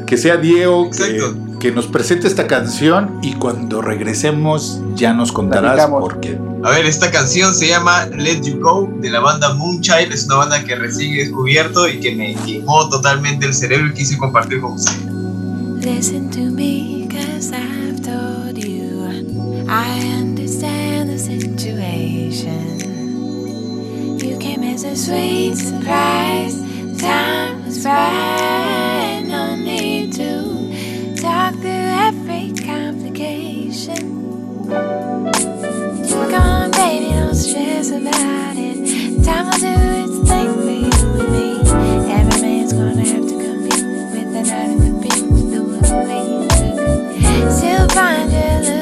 Que 0.06 0.16
sea 0.16 0.36
Diego 0.36 0.86
Exacto. 0.86 1.34
que 1.55 1.55
nos 1.74 1.86
presente 1.86 2.28
esta 2.28 2.46
canción 2.46 3.18
y 3.22 3.34
cuando 3.34 3.82
regresemos 3.82 4.80
ya 4.94 5.12
nos 5.12 5.32
contarás 5.32 5.88
por 5.88 6.20
qué. 6.20 6.38
A 6.62 6.70
ver, 6.70 6.86
esta 6.86 7.10
canción 7.10 7.54
se 7.54 7.68
llama 7.68 8.06
Let 8.06 8.42
You 8.42 8.60
Go 8.60 8.88
de 9.00 9.10
la 9.10 9.20
banda 9.20 9.54
Moonchild. 9.54 10.12
Es 10.12 10.26
una 10.26 10.36
banda 10.36 10.64
que 10.64 10.74
recién 10.74 11.14
he 11.14 11.18
descubierto 11.18 11.88
y 11.88 12.00
que 12.00 12.14
me 12.14 12.34
quemó 12.34 12.88
totalmente 12.88 13.46
el 13.46 13.54
cerebro 13.54 13.88
y 13.88 13.94
quise 13.94 14.16
compartir 14.16 14.60
con 14.60 14.72
ustedes. 14.72 15.04
Listen 15.80 16.30
to 16.30 16.40
me, 16.40 17.06
cause 17.08 17.52
I've 17.52 18.00
told 18.02 18.58
you 18.58 18.76
I 19.68 20.00
understand 20.20 21.10
the 21.10 21.18
situation. 21.18 22.78
You 24.18 24.38
came 24.38 24.62
as 24.62 24.84
a 24.84 24.96
sweet 24.96 25.56
surprise. 25.56 26.56
Time 27.00 27.64
was 27.64 27.84
right. 27.84 28.75
Don't 37.26 37.34
stress 37.34 37.90
about 37.90 38.56
it. 38.56 39.24
Time 39.24 39.46
will 39.46 39.58
do 39.58 39.66
its 40.04 40.28
thing 40.28 40.54
for 40.54 40.70
you 40.70 40.90
and 41.20 41.32
me. 41.32 41.58
Every 42.12 42.40
man's 42.40 42.72
gonna 42.72 43.04
have 43.04 43.26
to 43.26 43.36
compete 43.44 43.84
with 44.12 44.32
the 44.32 44.42
night 44.42 44.70
another 44.70 44.92
beat. 45.02 45.24
The 45.50 45.60
way 46.06 46.22
you 46.30 46.38
look, 46.46 47.50
still 47.50 47.88
find 47.88 48.30
you 48.32 48.75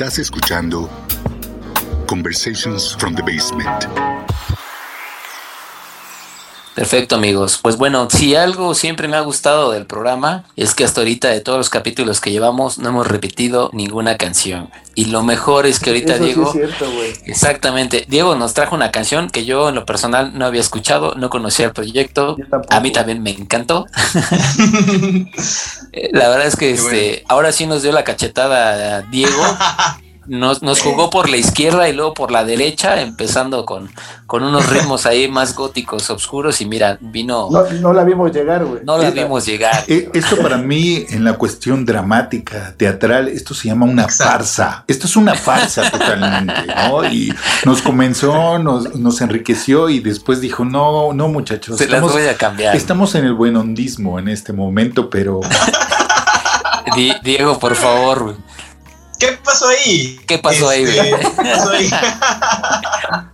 Estás 0.00 0.18
escuchando 0.18 0.88
Conversations 2.06 2.96
from 2.98 3.14
the 3.14 3.22
Basement. 3.22 4.09
Perfecto, 6.80 7.16
amigos. 7.16 7.58
Pues 7.60 7.76
bueno, 7.76 8.08
si 8.08 8.34
algo 8.34 8.72
siempre 8.72 9.06
me 9.06 9.18
ha 9.18 9.20
gustado 9.20 9.70
del 9.70 9.84
programa 9.84 10.46
es 10.56 10.74
que 10.74 10.82
hasta 10.82 11.02
ahorita 11.02 11.28
de 11.28 11.42
todos 11.42 11.58
los 11.58 11.68
capítulos 11.68 12.22
que 12.22 12.30
llevamos 12.30 12.78
no 12.78 12.88
hemos 12.88 13.06
repetido 13.06 13.68
ninguna 13.74 14.16
canción. 14.16 14.70
Y 14.94 15.04
lo 15.04 15.22
mejor 15.22 15.66
es 15.66 15.78
que 15.78 15.90
ahorita 15.90 16.14
Eso 16.14 16.24
sí 16.24 16.28
Diego, 16.32 16.46
es 16.46 16.52
cierto, 16.54 16.90
güey. 16.90 17.12
exactamente, 17.26 18.06
Diego 18.08 18.34
nos 18.34 18.54
trajo 18.54 18.74
una 18.74 18.90
canción 18.90 19.28
que 19.28 19.44
yo 19.44 19.68
en 19.68 19.74
lo 19.74 19.84
personal 19.84 20.38
no 20.38 20.46
había 20.46 20.62
escuchado, 20.62 21.14
no 21.16 21.28
conocía 21.28 21.66
el 21.66 21.72
proyecto. 21.72 22.38
A 22.70 22.80
mí 22.80 22.90
también 22.90 23.22
me 23.22 23.32
encantó. 23.32 23.84
La 26.12 26.30
verdad 26.30 26.46
es 26.46 26.56
que 26.56 26.70
este, 26.70 27.24
ahora 27.28 27.52
sí 27.52 27.66
nos 27.66 27.82
dio 27.82 27.92
la 27.92 28.04
cachetada 28.04 28.96
a 28.96 29.02
Diego. 29.02 29.42
Nos, 30.30 30.62
nos 30.62 30.80
jugó 30.80 31.10
por 31.10 31.28
la 31.28 31.36
izquierda 31.36 31.88
y 31.88 31.92
luego 31.92 32.14
por 32.14 32.30
la 32.30 32.44
derecha, 32.44 33.00
empezando 33.00 33.66
con, 33.66 33.90
con 34.26 34.44
unos 34.44 34.68
ritmos 34.68 35.04
ahí 35.04 35.26
más 35.28 35.56
góticos, 35.56 36.08
oscuros, 36.08 36.60
y 36.60 36.66
mira, 36.66 36.98
vino, 37.00 37.48
no, 37.50 37.62
No, 37.64 37.70
no 37.80 37.92
la 37.92 38.04
vimos 38.04 38.30
llegar, 38.32 38.64
güey. 38.64 38.80
la 38.84 38.98
Neta. 38.98 39.22
vimos 39.24 39.44
llegar. 39.44 39.84
Eh, 39.88 40.08
Esto 40.14 40.36
para 40.36 40.56
mí, 40.56 41.04
en 41.10 41.24
la 41.24 41.32
cuestión 41.32 41.84
dramática, 41.84 42.74
teatral, 42.76 43.26
esto 43.28 43.54
se 43.54 43.66
llama 43.68 43.86
una 43.86 44.04
Exacto. 44.04 44.32
farsa. 44.32 44.84
Esto 44.86 45.06
es 45.08 45.16
una 45.16 45.34
farsa 45.34 45.90
totalmente, 45.90 46.54
¿no? 46.88 47.04
Y 47.06 47.34
nos 47.64 47.82
comenzó, 47.82 48.58
nos, 48.60 48.94
nos 48.94 49.20
enriqueció 49.20 49.88
y 49.88 49.98
después 49.98 50.40
dijo, 50.40 50.64
no, 50.64 51.12
no 51.12 51.26
muchachos, 51.28 51.76
Se 51.76 51.86
las 51.86 51.94
estamos, 51.94 52.12
voy 52.12 52.26
a 52.28 52.36
cambiar. 52.36 52.76
estamos 52.76 53.14
en 53.16 53.24
el 53.24 53.34
buen 53.34 53.56
hondismo 53.56 54.18
en 54.20 54.28
este 54.28 54.52
momento, 54.52 55.10
pero 55.10 55.40
Di- 56.94 57.14
Diego, 57.22 57.58
por 57.58 57.74
favor, 57.74 58.22
güey. 58.22 58.36
¿Qué 59.20 59.38
pasó 59.44 59.68
ahí? 59.68 60.18
¿Qué 60.26 60.38
pasó 60.38 60.68
ahí, 60.70 60.82
Este? 60.84 61.10
¿Qué 61.10 61.50
pasó 61.50 61.70
ahí? 61.70 61.90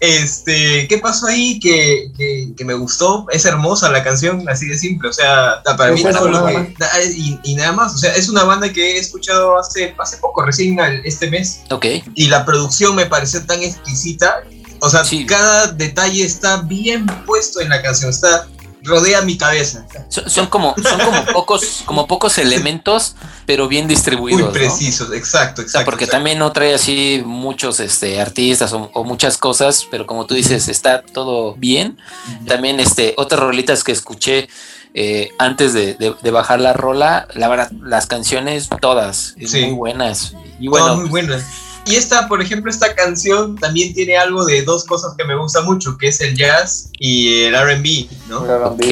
este, 0.00 0.86
¿qué 0.88 0.98
pasó 0.98 1.26
ahí 1.26 1.58
que, 1.60 2.10
que- 2.16 2.48
que 2.56 2.64
me 2.64 2.74
gustó? 2.74 3.26
Es 3.30 3.44
hermosa 3.44 3.90
la 3.90 4.02
canción, 4.04 4.48
así 4.48 4.66
de 4.68 4.78
simple. 4.78 5.08
O 5.08 5.12
sea, 5.12 5.62
para 5.76 5.92
mí 5.92 6.02
todo 6.02 6.28
lo 6.28 6.46
que. 6.46 6.74
Y, 7.16 7.38
y 7.42 7.54
nada 7.56 7.72
más. 7.72 7.94
O 7.94 7.98
sea, 7.98 8.14
es 8.14 8.28
una 8.28 8.44
banda 8.44 8.72
que 8.72 8.96
he 8.96 8.98
escuchado 8.98 9.58
hace, 9.58 9.94
hace 9.98 10.16
poco, 10.18 10.42
recién 10.42 10.80
al- 10.80 11.04
este 11.04 11.28
mes. 11.30 11.60
Ok. 11.70 11.86
Y 12.14 12.28
la 12.28 12.44
producción 12.44 12.94
me 12.94 13.06
pareció 13.06 13.44
tan 13.44 13.62
exquisita. 13.62 14.42
O 14.80 14.90
sea, 14.90 15.04
Sí. 15.04 15.24
cada 15.26 15.68
detalle 15.68 16.24
está 16.24 16.58
bien 16.58 17.06
puesto 17.26 17.60
en 17.60 17.70
la 17.70 17.82
canción. 17.82 18.10
Está. 18.10 18.46
Rodea 18.86 19.20
mi 19.22 19.36
cabeza. 19.36 19.86
Son, 20.08 20.30
son 20.30 20.46
como, 20.46 20.74
son 20.82 21.00
como 21.00 21.24
pocos, 21.32 21.82
como 21.84 22.06
pocos 22.06 22.38
elementos, 22.38 23.16
pero 23.44 23.68
bien 23.68 23.86
Muy 23.86 23.94
distribuidos. 23.94 24.40
¿no? 24.42 24.52
precisos, 24.52 25.12
exacto, 25.12 25.60
O 25.60 25.64
exacto. 25.64 25.68
sea, 25.70 25.84
porque 25.84 26.04
exacto. 26.04 26.16
también 26.18 26.38
no 26.38 26.52
trae 26.52 26.74
así 26.74 27.22
muchos 27.24 27.80
este, 27.80 28.20
artistas 28.20 28.72
o, 28.72 28.90
o 28.94 29.04
muchas 29.04 29.36
cosas, 29.38 29.86
pero 29.90 30.06
como 30.06 30.26
tú 30.26 30.34
dices, 30.34 30.68
está 30.68 31.02
todo 31.02 31.54
bien. 31.56 31.98
También 32.46 32.80
este, 32.80 33.14
otras 33.16 33.40
rolitas 33.40 33.84
que 33.84 33.92
escuché 33.92 34.48
eh, 34.94 35.30
antes 35.38 35.74
de, 35.74 35.94
de- 35.94 36.14
de 36.22 36.30
bajar 36.30 36.58
la 36.60 36.72
rola, 36.72 37.28
la 37.34 37.48
verdad, 37.48 37.70
las 37.82 38.06
canciones 38.06 38.68
todas 38.80 39.34
Sí. 39.46 39.66
muy 39.66 39.74
buenas. 39.74 40.32
Y 40.58 40.68
bueno, 40.68 40.96
muy 40.96 41.08
buenas. 41.10 41.44
Y 41.86 41.94
esta, 41.94 42.26
por 42.26 42.42
ejemplo, 42.42 42.68
esta 42.70 42.94
canción 42.94 43.56
también 43.56 43.94
tiene 43.94 44.16
algo 44.16 44.44
de 44.44 44.62
dos 44.62 44.84
cosas 44.84 45.14
que 45.16 45.24
me 45.24 45.36
gusta 45.36 45.62
mucho, 45.62 45.96
que 45.96 46.08
es 46.08 46.20
el 46.20 46.36
jazz 46.36 46.90
y 46.98 47.44
el 47.44 47.54
R&B, 47.54 48.08
¿no? 48.28 48.40
ok, 48.40 48.84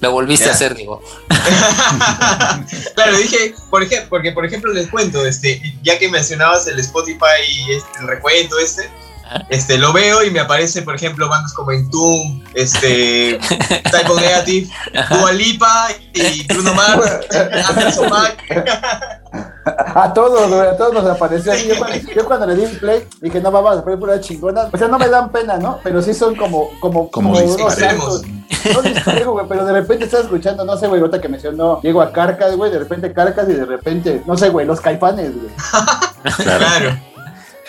lo 0.00 0.10
volviste 0.10 0.46
Ya. 0.46 0.50
a 0.50 0.54
hacer, 0.54 0.74
digo. 0.74 1.00
claro, 2.94 3.16
dije, 3.18 3.54
por 3.70 3.82
ejemplo, 3.84 4.08
porque 4.10 4.32
por 4.32 4.44
ejemplo 4.44 4.72
les 4.72 4.88
cuento, 4.88 5.24
este, 5.24 5.62
ya 5.82 5.96
que 5.98 6.08
mencionabas 6.08 6.66
el 6.66 6.78
Spotify 6.80 7.40
y 7.48 7.72
este, 7.74 8.00
el 8.00 8.08
recuento 8.08 8.58
este, 8.58 8.90
este, 9.48 9.78
lo 9.78 9.92
veo 9.92 10.24
y 10.24 10.30
me 10.30 10.40
aparece, 10.40 10.82
por 10.82 10.94
ejemplo, 10.96 11.28
bandas 11.28 11.52
como 11.52 11.70
Entombed, 11.72 12.46
este, 12.54 13.38
Type 13.68 14.08
of 14.10 14.20
Negative, 14.20 14.68
Dua 15.10 15.32
Lipa 15.32 15.88
y 16.12 16.44
Bruno 16.46 16.74
Mars, 16.74 17.12
Anderson 17.68 18.10
Paak. 18.10 19.53
A 19.94 20.12
todos, 20.12 20.48
güey, 20.50 20.60
a 20.68 20.76
todos 20.76 20.92
nos 20.92 21.06
apareció 21.06 21.52
así. 21.52 21.68
Yo, 21.68 21.76
cuando- 21.78 21.96
yo 22.14 22.24
cuando 22.26 22.46
le 22.46 22.54
di 22.56 22.66
play, 22.76 23.06
dije, 23.20 23.40
no, 23.40 23.50
vamos 23.50 23.78
a 23.78 23.82
poner 23.84 23.98
pura 23.98 24.20
chingona. 24.20 24.68
O 24.72 24.76
sea, 24.76 24.88
no 24.88 24.98
me 24.98 25.08
dan 25.08 25.30
pena, 25.30 25.56
¿no? 25.56 25.78
Pero 25.82 26.02
sí 26.02 26.12
son 26.12 26.34
como, 26.34 26.68
como, 26.80 27.10
Como 27.10 27.30
unos 27.30 27.74
santos. 27.74 28.22
No 29.24 29.32
güey, 29.32 29.46
pero 29.48 29.64
de 29.64 29.72
repente 29.72 30.04
estás 30.04 30.22
escuchando, 30.22 30.64
no 30.64 30.76
sé, 30.76 30.86
güey, 30.86 31.00
ahorita 31.00 31.20
que 31.20 31.28
mencionó, 31.28 31.80
llego 31.82 32.00
a 32.02 32.12
Carcas, 32.12 32.56
güey, 32.56 32.70
de 32.70 32.78
repente 32.78 33.12
Carcas 33.12 33.48
y 33.48 33.52
de 33.52 33.64
repente, 33.64 34.22
no 34.26 34.36
sé, 34.36 34.48
güey, 34.48 34.66
los 34.66 34.80
caifanes, 34.80 35.32
güey. 35.34 35.48
Claro. 36.38 36.96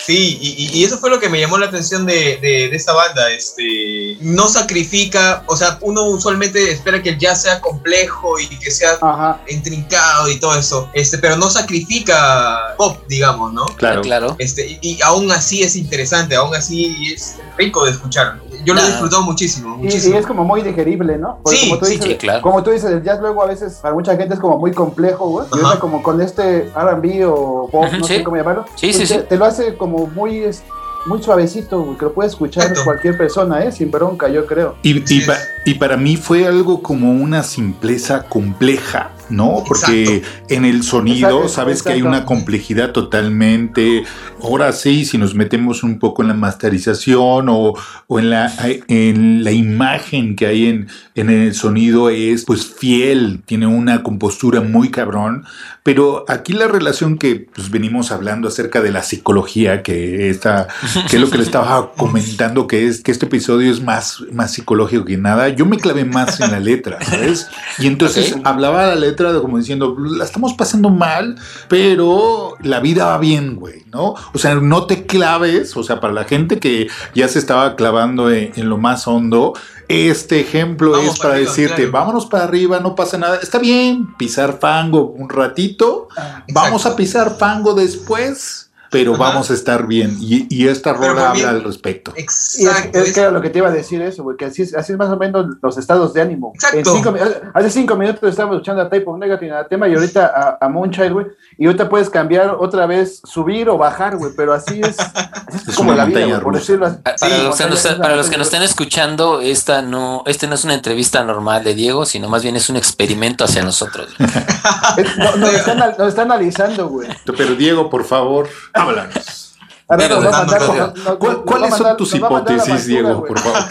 Sí, 0.06 0.38
y, 0.40 0.80
y- 0.80 0.84
eso 0.84 1.00
fue 1.00 1.10
lo 1.10 1.20
que 1.20 1.30
me 1.30 1.40
llamó 1.40 1.58
la 1.58 1.66
atención 1.66 2.06
de, 2.06 2.38
de, 2.38 2.70
de 2.70 2.76
esta 2.76 2.94
banda. 2.94 3.32
Este, 3.32 4.18
no 4.22 4.48
sacrifica, 4.48 5.44
o 5.48 5.56
sea, 5.58 5.80
uno 5.82 6.04
usualmente 6.04 6.72
espera 6.72 7.02
que 7.02 7.10
el 7.10 7.18
jazz 7.18 7.42
sea 7.42 7.60
complejo 7.60 8.40
y 8.40 8.48
que 8.60 8.70
sea 8.70 8.98
Ajá. 9.02 9.42
intrincado 9.50 10.30
y 10.30 10.40
todo 10.40 10.56
eso, 10.60 10.90
este, 10.94 11.18
pero 11.18 11.38
no 11.38 11.50
sacrifica 11.50 12.76
pop, 12.78 13.00
digamos, 13.08 13.52
¿no? 13.54 13.66
claro. 13.78 14.02
Claro. 14.02 14.36
Este, 14.38 14.68
y, 14.68 14.80
y 14.82 15.02
aún 15.02 15.32
así 15.32 15.64
es 15.64 15.76
interesante, 15.76 16.36
aún 16.36 16.54
así 16.54 16.96
es 17.14 17.38
rico 17.58 17.84
de 17.86 17.92
escuchar. 17.92 18.40
Yo 18.66 18.74
lo 18.74 18.82
he 18.82 18.86
disfrutado 18.88 19.22
muchísimo, 19.24 19.76
Y, 19.78 19.82
y 19.82 19.84
muchísimo. 19.86 20.18
es 20.18 20.26
como 20.26 20.44
muy 20.44 20.62
digerible, 20.62 21.18
¿no? 21.18 21.40
Porque 21.44 21.58
Sí, 21.60 21.70
como 21.70 21.80
tú 21.80 21.86
sí, 21.86 21.92
dices, 21.94 22.08
sí, 22.08 22.16
claro. 22.18 22.42
como 22.42 22.64
tú 22.64 22.72
dices, 22.72 22.90
el 22.92 23.04
jazz 23.04 23.20
luego 23.22 23.44
a 23.44 23.46
veces 23.48 23.80
para 23.82 23.94
mucha 23.94 24.16
gente 24.18 24.34
es 24.34 24.40
como 24.40 24.58
muy 24.58 24.72
complejo, 24.74 25.28
güey. 25.30 25.48
Y 25.54 25.78
como 25.80 26.02
con 26.04 26.20
este 26.22 26.72
R&B 26.76 27.26
o 27.26 27.70
pop, 27.72 27.86
no 27.98 28.06
sí. 28.08 28.16
sé 28.18 28.24
cómo 28.24 28.38
llamarlo. 28.38 28.66
Sí, 28.76 28.88
pues 28.88 28.98
sí, 28.98 29.02
te, 29.08 29.20
sí. 29.22 29.26
te 29.30 29.38
lo 29.38 29.46
hace 29.46 29.76
como 29.78 30.08
muy 30.08 30.40
es- 30.40 30.64
muy 31.08 31.22
suavecito, 31.22 31.82
güey, 31.84 31.98
que 32.00 32.06
lo 32.06 32.14
puede 32.14 32.30
escuchar 32.30 32.64
Exacto. 32.64 32.84
cualquier 32.86 33.16
persona, 33.16 33.64
¿eh? 33.64 33.72
Sin 33.72 33.92
bronca, 33.92 34.28
yo 34.28 34.48
creo. 34.48 34.76
Y, 34.82 34.98
y 35.14 35.22
pa- 35.22 35.38
y 35.64 35.76
para 35.76 35.98
mí 35.98 36.18
fue 36.18 36.48
algo 36.48 36.82
como 36.82 37.12
una 37.12 37.44
simpleza 37.44 38.24
compleja, 38.24 39.12
¿no? 39.30 39.64
Porque 39.68 40.24
en 40.50 40.66
el 40.66 40.84
sonido 40.84 41.30
Exacto, 41.30 41.50
sabes 41.50 41.84
que 41.84 41.94
hay 41.94 42.02
una 42.02 42.26
complejidad 42.26 42.92
totalmente. 42.92 44.04
Ahora 44.42 44.72
sí, 44.72 45.06
si 45.06 45.18
nos 45.18 45.36
metemos 45.36 45.84
un 45.84 46.00
poco 46.00 46.22
en 46.22 46.28
la 46.30 46.34
masterización 46.34 47.50
o, 47.50 47.74
o 48.08 48.20
en, 48.20 48.30
la, 48.30 48.54
en 48.88 49.44
la 49.44 49.52
imagen 49.52 50.36
que 50.36 50.46
hay 50.48 50.66
en, 50.68 50.88
en 51.16 51.30
el 51.30 51.54
sonido 51.56 52.10
es 52.10 52.46
pues 52.46 52.66
fiel, 52.66 53.42
tiene 53.46 53.68
una 53.68 54.04
compostura 54.04 54.62
muy 54.62 54.90
cabrón. 54.90 55.46
Pero 55.84 56.26
aquí 56.28 56.54
la 56.54 56.68
relación 56.68 57.18
que 57.20 57.48
pues, 57.54 57.70
venimos 57.70 58.12
hablando 58.12 58.48
acerca 58.48 58.82
de 58.82 58.92
la 58.92 59.04
psicología, 59.04 59.84
que, 59.84 60.30
está, 60.32 60.68
que 61.10 61.18
es 61.18 61.22
lo 61.22 61.30
que 61.30 61.38
le 61.38 61.44
estaba 61.44 61.94
comentando, 61.98 62.66
que 62.66 62.88
es 62.88 63.02
que 63.02 63.12
este 63.12 63.28
episodio 63.28 63.72
es 63.72 63.84
más, 63.84 64.24
más 64.32 64.54
psicológico 64.54 65.06
que 65.06 65.18
nada, 65.18 65.50
yo 65.50 65.68
me 65.68 65.78
clavé 65.78 66.04
más 66.04 66.40
en 66.42 66.52
la 66.52 66.60
letra, 66.60 66.98
¿sabes? 67.04 67.48
Y 67.78 67.86
entonces 67.86 68.34
Ok. 68.34 68.42
hablaba 68.46 68.88
la 68.88 68.96
letra 68.96 69.15
como 69.16 69.58
diciendo, 69.58 69.96
la 70.00 70.24
estamos 70.24 70.54
pasando 70.54 70.90
mal, 70.90 71.36
pero 71.68 72.56
la 72.62 72.80
vida 72.80 73.06
va 73.06 73.18
bien, 73.18 73.56
güey, 73.56 73.84
¿no? 73.92 74.16
O 74.34 74.38
sea, 74.38 74.56
no 74.56 74.86
te 74.86 75.06
claves, 75.06 75.76
o 75.78 75.84
sea, 75.84 76.00
para 76.00 76.14
la 76.14 76.26
gente 76.26 76.60
que 76.60 76.88
ya 77.14 77.28
se 77.28 77.40
estaba 77.40 77.76
clavando 77.76 78.32
en, 78.32 78.52
en 78.56 78.70
lo 78.70 78.78
más 78.78 79.08
hondo, 79.08 79.54
este 79.88 80.40
ejemplo 80.40 80.92
Vamos 80.92 81.14
es 81.14 81.20
para 81.20 81.30
para 81.30 81.34
arriba, 81.36 81.50
decirte, 81.50 81.76
claro. 81.76 81.92
vámonos 81.92 82.26
para 82.26 82.44
arriba, 82.44 82.80
no 82.80 82.96
pasa 82.96 83.18
nada, 83.18 83.40
está 83.42 83.60
bien 83.60 84.16
pisar 84.18 84.58
fango 84.60 85.06
un 85.08 85.30
ratito, 85.30 86.08
vamos 86.52 86.82
Exacto. 86.82 86.90
a 86.90 86.96
pisar 86.96 87.38
fango 87.38 87.74
después, 87.74 88.65
pero 88.96 89.14
Ajá. 89.16 89.24
vamos 89.24 89.52
a 89.52 89.54
estar 89.54 89.88
bien. 89.88 90.16
Y, 90.22 90.48
y 90.50 90.70
esta 90.70 90.94
rola 90.94 91.32
habla 91.32 91.50
al 91.50 91.64
respecto. 91.66 92.14
Exacto. 92.16 92.98
es 93.00 93.10
es- 93.10 93.14
que 93.14 93.20
era 93.20 93.32
lo 93.32 93.42
que 93.42 93.50
te 93.50 93.58
iba 93.60 93.68
a 93.68 93.72
decir 93.72 94.02
eso, 94.02 94.24
güey, 94.24 94.38
que 94.38 94.46
así 94.46 94.62
es, 94.62 94.74
así 94.74 94.94
es 94.94 94.98
más 94.98 95.10
o 95.10 95.18
menos 95.18 95.48
los 95.62 95.78
estados 95.78 96.14
de 96.14 96.22
ánimo. 96.22 96.54
Exacto. 96.56 96.78
En 96.80 96.86
cinco 96.86 97.12
mi- 97.12 97.20
hace 97.54 97.70
cinco 97.70 97.96
minutos 97.98 98.30
estábamos 98.30 98.56
escuchando 98.56 98.82
a 98.84 98.90
Type 98.90 99.04
of 99.06 99.18
Negative 99.20 99.52
a 99.54 99.68
tema 99.68 99.90
y 99.90 99.96
ahorita 99.96 100.32
a, 100.62 100.66
a 100.66 100.70
Moonchild, 100.70 101.12
güey, 101.12 101.26
y 101.58 101.66
ahorita 101.66 101.90
puedes 101.90 102.10
cambiar 102.10 102.56
otra 102.58 102.86
vez, 102.86 103.20
subir 103.26 103.68
o 103.70 103.78
bajar, 103.78 104.16
güey, 104.16 104.32
pero 104.38 104.54
así 104.54 104.80
es, 104.82 104.98
así 104.98 105.58
es 105.58 105.68
Es 105.68 105.76
como 105.76 105.94
la 105.94 106.06
vida, 106.06 106.40
por 106.40 106.56
decirlo 106.56 106.86
así. 106.86 106.96
Sí, 107.18 107.26
Para, 107.30 107.44
los 107.44 107.58
que 107.58 107.66
nos, 107.68 107.82
para 107.84 108.16
los 108.16 108.30
que 108.30 108.38
nos 108.38 108.40
montaña 108.40 108.42
estén 108.44 108.62
escuchando, 108.64 109.42
esta 109.42 109.82
no, 109.82 110.24
este 110.26 110.48
no 110.48 110.56
es 110.56 110.64
una 110.64 110.74
entrevista 110.76 111.22
normal 111.26 111.64
de 111.66 111.74
Diego, 111.76 112.06
sino 112.06 112.30
más 112.30 112.44
bien 112.44 112.56
es 112.56 112.70
un 112.70 112.78
experimento 112.78 113.44
hacia 113.44 113.62
nosotros. 113.62 114.08
Es- 114.98 115.18
no- 115.18 115.36
nos, 115.36 115.54
están, 115.54 115.78
nos 115.80 116.08
están 116.08 116.32
analizando, 116.32 116.88
güey. 116.88 117.10
Pero 117.38 117.56
Diego, 117.56 117.90
por 117.90 118.06
favor, 118.06 118.48
háblanos. 118.90 119.56
A 119.88 119.96
ver, 119.98 120.10
nos 120.10 120.26
va 120.26 120.30
a 120.30 120.32
mandar- 120.46 120.62
nos- 120.62 120.96
nos- 121.04 121.18
¿Cuál- 121.18 121.34
nos 121.34 121.38
va 121.38 121.42
a 121.42 121.46
¿Cuáles 121.46 121.76
son 121.78 121.98
tus 121.98 122.16
hipótesis, 122.16 122.68
factura, 122.70 122.86
Diego, 122.88 123.24
por 123.26 123.40
favor? 123.40 123.60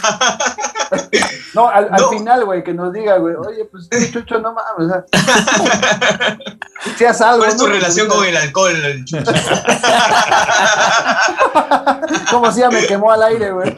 No, 1.55 1.69
al, 1.69 1.89
al 1.93 2.01
No. 2.03 2.09
final, 2.11 2.45
güey, 2.45 2.63
que 2.65 2.75
nos 2.75 2.93
diga, 2.93 3.17
güey, 3.19 3.35
oye, 3.37 3.65
pues 3.71 3.87
este 3.91 4.11
chucho, 4.13 4.39
no 4.41 4.53
mames, 4.53 4.73
o 4.79 4.89
sea, 4.89 5.05
si 6.99 7.05
haz 7.05 7.21
algo. 7.21 7.39
¿Cuál 7.39 7.51
es 7.51 7.57
tu 7.57 7.67
¿no? 7.69 7.73
relación 7.73 8.09
con 8.09 8.25
el 8.25 8.37
alcohol? 8.37 8.75
Chucho? 9.05 9.25
Como 12.31 12.51
si 12.53 12.61
ya 12.61 12.71
me 12.71 12.85
quemó 12.87 13.11
al 13.13 13.23
aire, 13.23 13.53
güey. 13.53 13.73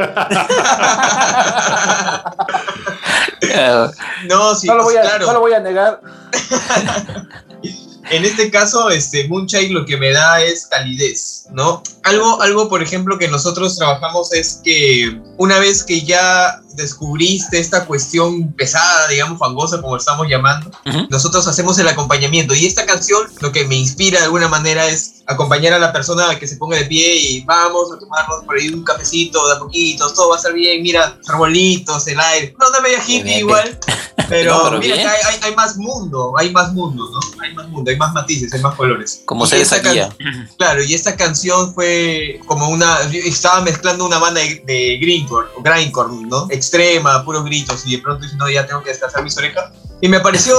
No, 4.29 4.55
sí, 4.55 4.67
no, 4.67 4.75
lo 4.77 4.85
voy 4.85 4.95
pues, 4.95 5.07
a, 5.07 5.11
claro. 5.11 5.27
no 5.27 5.33
lo 5.35 5.41
voy 5.41 5.53
a 5.53 5.61
negar. 5.61 6.01
En 8.11 8.25
este 8.25 8.51
caso, 8.51 8.91
este 8.91 9.27
Moonchild 9.29 9.73
lo 9.73 9.85
que 9.85 9.97
me 9.97 10.13
da 10.13 10.43
es 10.43 10.67
calidez, 10.67 11.47
¿no? 11.53 11.83
Algo, 12.05 12.41
algo, 12.41 12.69
por 12.69 12.83
ejemplo, 12.83 13.19
que 13.19 13.29
nosotros 13.29 13.77
trabajamos 13.77 14.33
es 14.33 14.61
que 14.63 15.21
una 15.39 15.59
vez 15.59 15.83
que 15.83 16.03
ya 16.03 16.61
descubriste 16.77 17.59
esta 17.59 17.85
cuestión 17.87 18.53
pesada, 18.53 19.09
digamos, 19.09 19.39
fangosa, 19.39 19.81
como 19.81 19.97
estamos 19.97 20.27
llamando, 20.29 20.71
Ujú. 20.87 21.07
nosotros 21.11 21.47
hacemos 21.47 21.79
el 21.79 21.89
acompañamiento. 21.89 22.55
Y 22.55 22.67
esta 22.67 22.87
canción 22.87 23.23
lo 23.41 23.53
que 23.53 23.65
me 23.65 23.77
inspira 23.77 24.19
de 24.21 24.25
alguna 24.27 24.49
manera 24.49 24.87
es 24.89 25.15
acompañar 25.27 25.73
a 25.73 25.79
la 25.81 25.93
persona 25.93 26.31
a 26.31 26.39
que 26.39 26.47
se 26.47 26.57
ponga 26.57 26.77
de 26.77 26.85
pie 26.85 27.17
y 27.17 27.41
vamos 27.45 27.91
a 27.93 27.99
tomarnos 27.99 28.45
por 28.45 28.57
ahí 28.57 28.69
un 28.69 28.85
cafecito 28.85 29.47
de 29.49 29.55
a 29.55 29.59
poquitos, 29.59 30.15
todo 30.15 30.29
va 30.29 30.37
a 30.37 30.39
estar 30.39 30.53
bien, 30.53 30.83
mira, 30.83 31.19
arbolitos, 31.27 32.07
el 32.07 32.21
aire. 32.21 32.55
No, 32.61 32.71
no 32.71 32.81
media 32.81 33.03
hippie 33.05 33.39
igual, 33.41 33.79
pero, 34.29 34.55
No, 34.57 34.65
pero 34.65 34.79
mira 34.79 34.95
que 34.95 35.01
hay, 35.07 35.21
hay- 35.25 35.41
hay 35.43 35.55
más 35.57 35.77
mundo, 35.77 36.33
hay 36.39 36.51
más 36.53 36.73
mundo, 36.73 37.05
¿no? 37.11 37.43
Hay 37.43 37.55
más 37.55 37.69
mundo, 37.69 37.91
hay 37.91 37.97
más 37.97 38.13
matices, 38.13 38.53
hay 38.53 38.61
más 38.61 38.75
colores. 38.77 39.23
Como 39.25 39.47
se 39.47 39.57
guía. 39.81 40.15
Claro, 40.59 40.83
y 40.85 40.95
esta 40.95 41.17
canción 41.17 41.75
fue 41.75 42.41
como 42.47 42.69
una. 42.69 43.01
Estaba 43.13 43.61
mezclando 43.63 44.07
una 44.07 44.19
banda 44.19 44.41
de, 44.41 44.63
de 44.67 44.99
grindcore, 45.01 45.49
grindcore, 45.63 46.13
¿no? 46.29 46.47
Extrema, 46.67 47.25
puros 47.25 47.45
gritos, 47.45 47.87
y 47.87 47.97
de 47.97 48.03
pronto 48.03 48.27
no, 48.37 48.51
ya 48.51 48.67
tengo 48.67 48.83
que 48.83 48.91
descansar 48.91 49.23
mis 49.23 49.37
orejas. 49.39 49.71
Y 50.01 50.09
me 50.09 50.19
apareció 50.19 50.55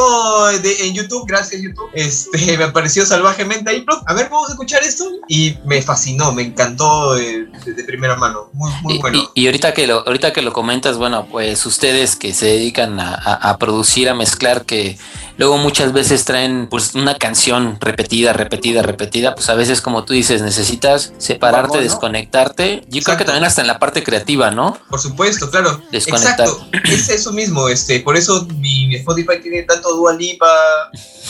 de- 0.64 0.88
en 0.88 0.96
YouTube, 0.96 1.26
gracias 1.28 1.62
YouTube, 1.62 1.90
este, 1.94 2.38
me 2.58 2.64
apareció 2.64 3.06
salvajemente 3.06 3.70
ahí, 3.70 3.86
a 4.06 4.14
ver, 4.14 4.30
vamos 4.30 4.50
a 4.50 4.54
escuchar 4.54 4.82
esto. 4.84 5.04
Y 5.28 5.58
me 5.66 5.82
fascinó, 5.82 6.32
me 6.32 6.44
encantó 6.44 7.14
de, 7.16 7.46
de- 7.66 7.74
de 7.74 7.84
primera 7.84 8.16
mano. 8.16 8.50
Muy, 8.54 8.72
muy 8.82 8.96
Y, 8.96 9.00
bueno. 9.00 9.30
y- 9.36 9.42
y 9.44 9.46
ahorita 9.48 9.74
que 9.74 9.86
lo 9.86 10.04
ahorita 10.08 10.32
que 10.34 10.42
lo 10.42 10.54
comentas, 10.54 10.98
bueno, 10.98 11.28
pues 11.30 11.66
ustedes 11.66 12.16
que 12.16 12.34
se 12.34 12.46
dedican 12.48 13.00
a, 13.00 13.14
a- 13.14 13.50
a 13.52 13.58
producir, 13.58 14.10
a 14.10 14.16
mezclar, 14.16 14.66
que 14.66 14.98
luego 15.38 15.58
muchas 15.58 15.94
veces 15.94 16.26
traen 16.26 16.68
pues 16.70 16.96
una 16.96 17.18
canción 17.18 17.78
repetida, 17.80 18.34
repetida, 18.34 18.82
repetida, 18.82 19.36
pues 19.36 19.50
a 19.50 19.56
veces 19.56 19.82
como 19.82 20.04
tú 20.04 20.14
dices, 20.14 20.42
necesitas 20.42 21.14
separarte, 21.18 21.70
Vamos, 21.70 21.78
¿no? 21.78 21.84
desconectarte. 21.84 22.84
Yo 22.90 23.02
creo 23.04 23.18
que 23.18 23.26
también 23.26 23.46
hasta 23.46 23.62
en 23.62 23.68
la 23.68 23.80
parte 23.80 24.04
creativa, 24.04 24.52
¿no? 24.52 24.78
Por 24.90 25.00
supuesto, 25.00 25.50
claro. 25.50 25.82
Desconectar. 25.92 26.48
Exacto, 26.48 26.68
es 26.86 27.10
eso 27.10 27.32
mismo, 27.32 27.70
este, 27.70 28.00
por 28.02 28.18
eso 28.18 28.48
mi, 28.58 28.96
Spotify 28.96 29.42
tiene 29.42 29.64
tanto 29.64 29.96
Dua 29.96 30.14
Lipa, 30.14 30.48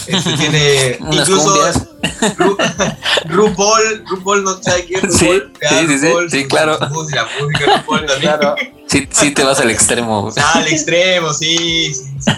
este, 0.08 0.38
tiene 0.38 0.98
Unas 1.02 1.28
incluso 1.28 1.52
cumbias. 1.52 2.38
Ru, 2.38 2.58
RuPaul, 3.26 4.04
RuPaul 4.10 4.44
no 4.44 4.62
sabe 4.62 4.86
quién 4.86 5.06
es 5.06 5.18
Sí, 5.18 5.28
RuPaul, 5.28 5.52
sí, 5.62 5.88
sí, 5.88 6.00
sí, 6.00 6.08
RuPaul, 6.08 6.32
sí, 6.32 6.48
claro. 6.48 6.78
música, 6.92 7.24
la 7.24 7.44
música 7.44 7.78
RuPaul 7.78 8.06
también. 8.06 8.38
Claro. 8.38 8.56
Sí, 8.88 9.08
sí 9.12 9.32
te 9.32 9.44
vas 9.44 9.60
al 9.60 9.70
extremo. 9.70 10.32
Ah, 10.38 10.60
al 10.60 10.68
extremo, 10.68 11.34
sí, 11.34 11.94
sí, 11.94 12.04
sí. 12.20 12.32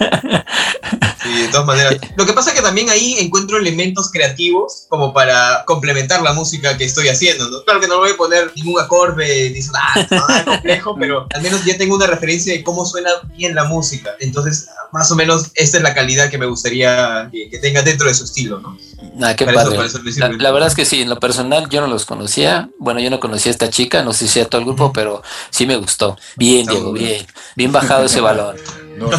Sí, 1.22 1.42
de 1.42 1.48
todas 1.50 1.66
maneras. 1.66 1.98
Lo 2.16 2.26
que 2.26 2.34
pasa 2.34 2.52
es 2.52 2.56
que 2.56 2.62
también 2.62 2.90
ahí 2.90 3.16
encuentro 3.20 3.58
elementos 3.58 4.10
creativos 4.10 4.86
como 4.88 5.14
para 5.14 5.64
complementar 5.66 6.22
la 6.22 6.34
música 6.34 6.78
que 6.78 6.86
estoy 6.86 7.10
haciendo, 7.10 7.50
¿no? 7.50 7.64
Claro 7.66 7.82
que 7.82 7.88
no 7.88 7.98
voy 7.98 8.12
a 8.12 8.18
poner 8.18 8.52
ningún 8.56 8.80
acorde 8.80 9.50
disonante, 9.50 10.16
nada 10.16 10.46
complejo, 10.46 10.96
pero 10.98 11.28
al 11.34 11.42
menos 11.42 11.64
ya 11.66 11.78
tengo 11.78 11.96
una 11.96 12.08
referencia 12.08 12.54
de 12.54 12.64
cómo 12.64 12.86
suena 12.86 13.10
bien 13.36 13.54
la 13.54 13.66
música. 13.66 14.12
Entonces, 14.20 14.70
más 14.92 15.12
o 15.12 15.16
menos, 15.16 15.52
esta 15.56 15.78
es 15.78 15.84
la 15.84 15.94
calidad 15.94 16.30
que 16.30 16.38
me 16.38 16.46
gustaría 16.46 17.30
que, 17.32 17.50
que 17.50 17.60
tenga 17.60 17.82
dentro 17.82 18.08
de 18.08 18.14
su 18.14 18.24
estilo, 18.24 18.60
¿no? 18.60 18.78
Ah, 19.22 19.36
qué 19.36 19.46
Para 19.46 19.64
padre. 19.64 19.86
eso 19.86 20.00
la, 20.18 20.30
la 20.30 20.52
verdad 20.52 20.68
es 20.68 20.76
que 20.76 20.86
sí, 20.86 21.02
en 21.02 21.10
lo 21.10 21.20
personal 21.20 21.70
yo 21.70 21.82
no 21.82 21.88
los 21.88 22.06
conocía. 22.06 22.70
Bueno, 22.80 23.00
yo 23.00 23.10
no 23.10 23.20
conocía 23.20 23.50
a 23.52 23.54
esta 23.54 23.70
chica, 23.70 24.04
no 24.04 24.14
sé 24.14 24.28
si 24.28 24.40
a 24.40 24.46
todo 24.46 24.60
el 24.60 24.66
grupo, 24.66 24.94
pero 24.94 25.22
sí 25.50 25.66
me 25.66 25.76
gustó. 25.78 26.18
Bien, 26.40 26.66
Diego, 26.66 26.94
bien. 26.94 27.26
Bien 27.56 27.72
bajado 27.72 28.06
ese 28.06 28.22
balón. 28.22 28.56
Nos, 28.98 29.12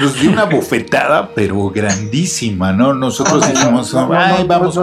nos 0.00 0.20
dio 0.20 0.30
una 0.32 0.44
bofetada, 0.44 1.32
pero 1.34 1.70
grandísima, 1.70 2.72
¿no? 2.72 2.94
Nosotros 2.94 3.46
dijimos, 3.48 3.92
No, 3.94 4.02
no, 4.02 4.08
no, 4.08 4.18
ay, 4.18 4.42
no, 4.42 4.48
vamos. 4.48 4.74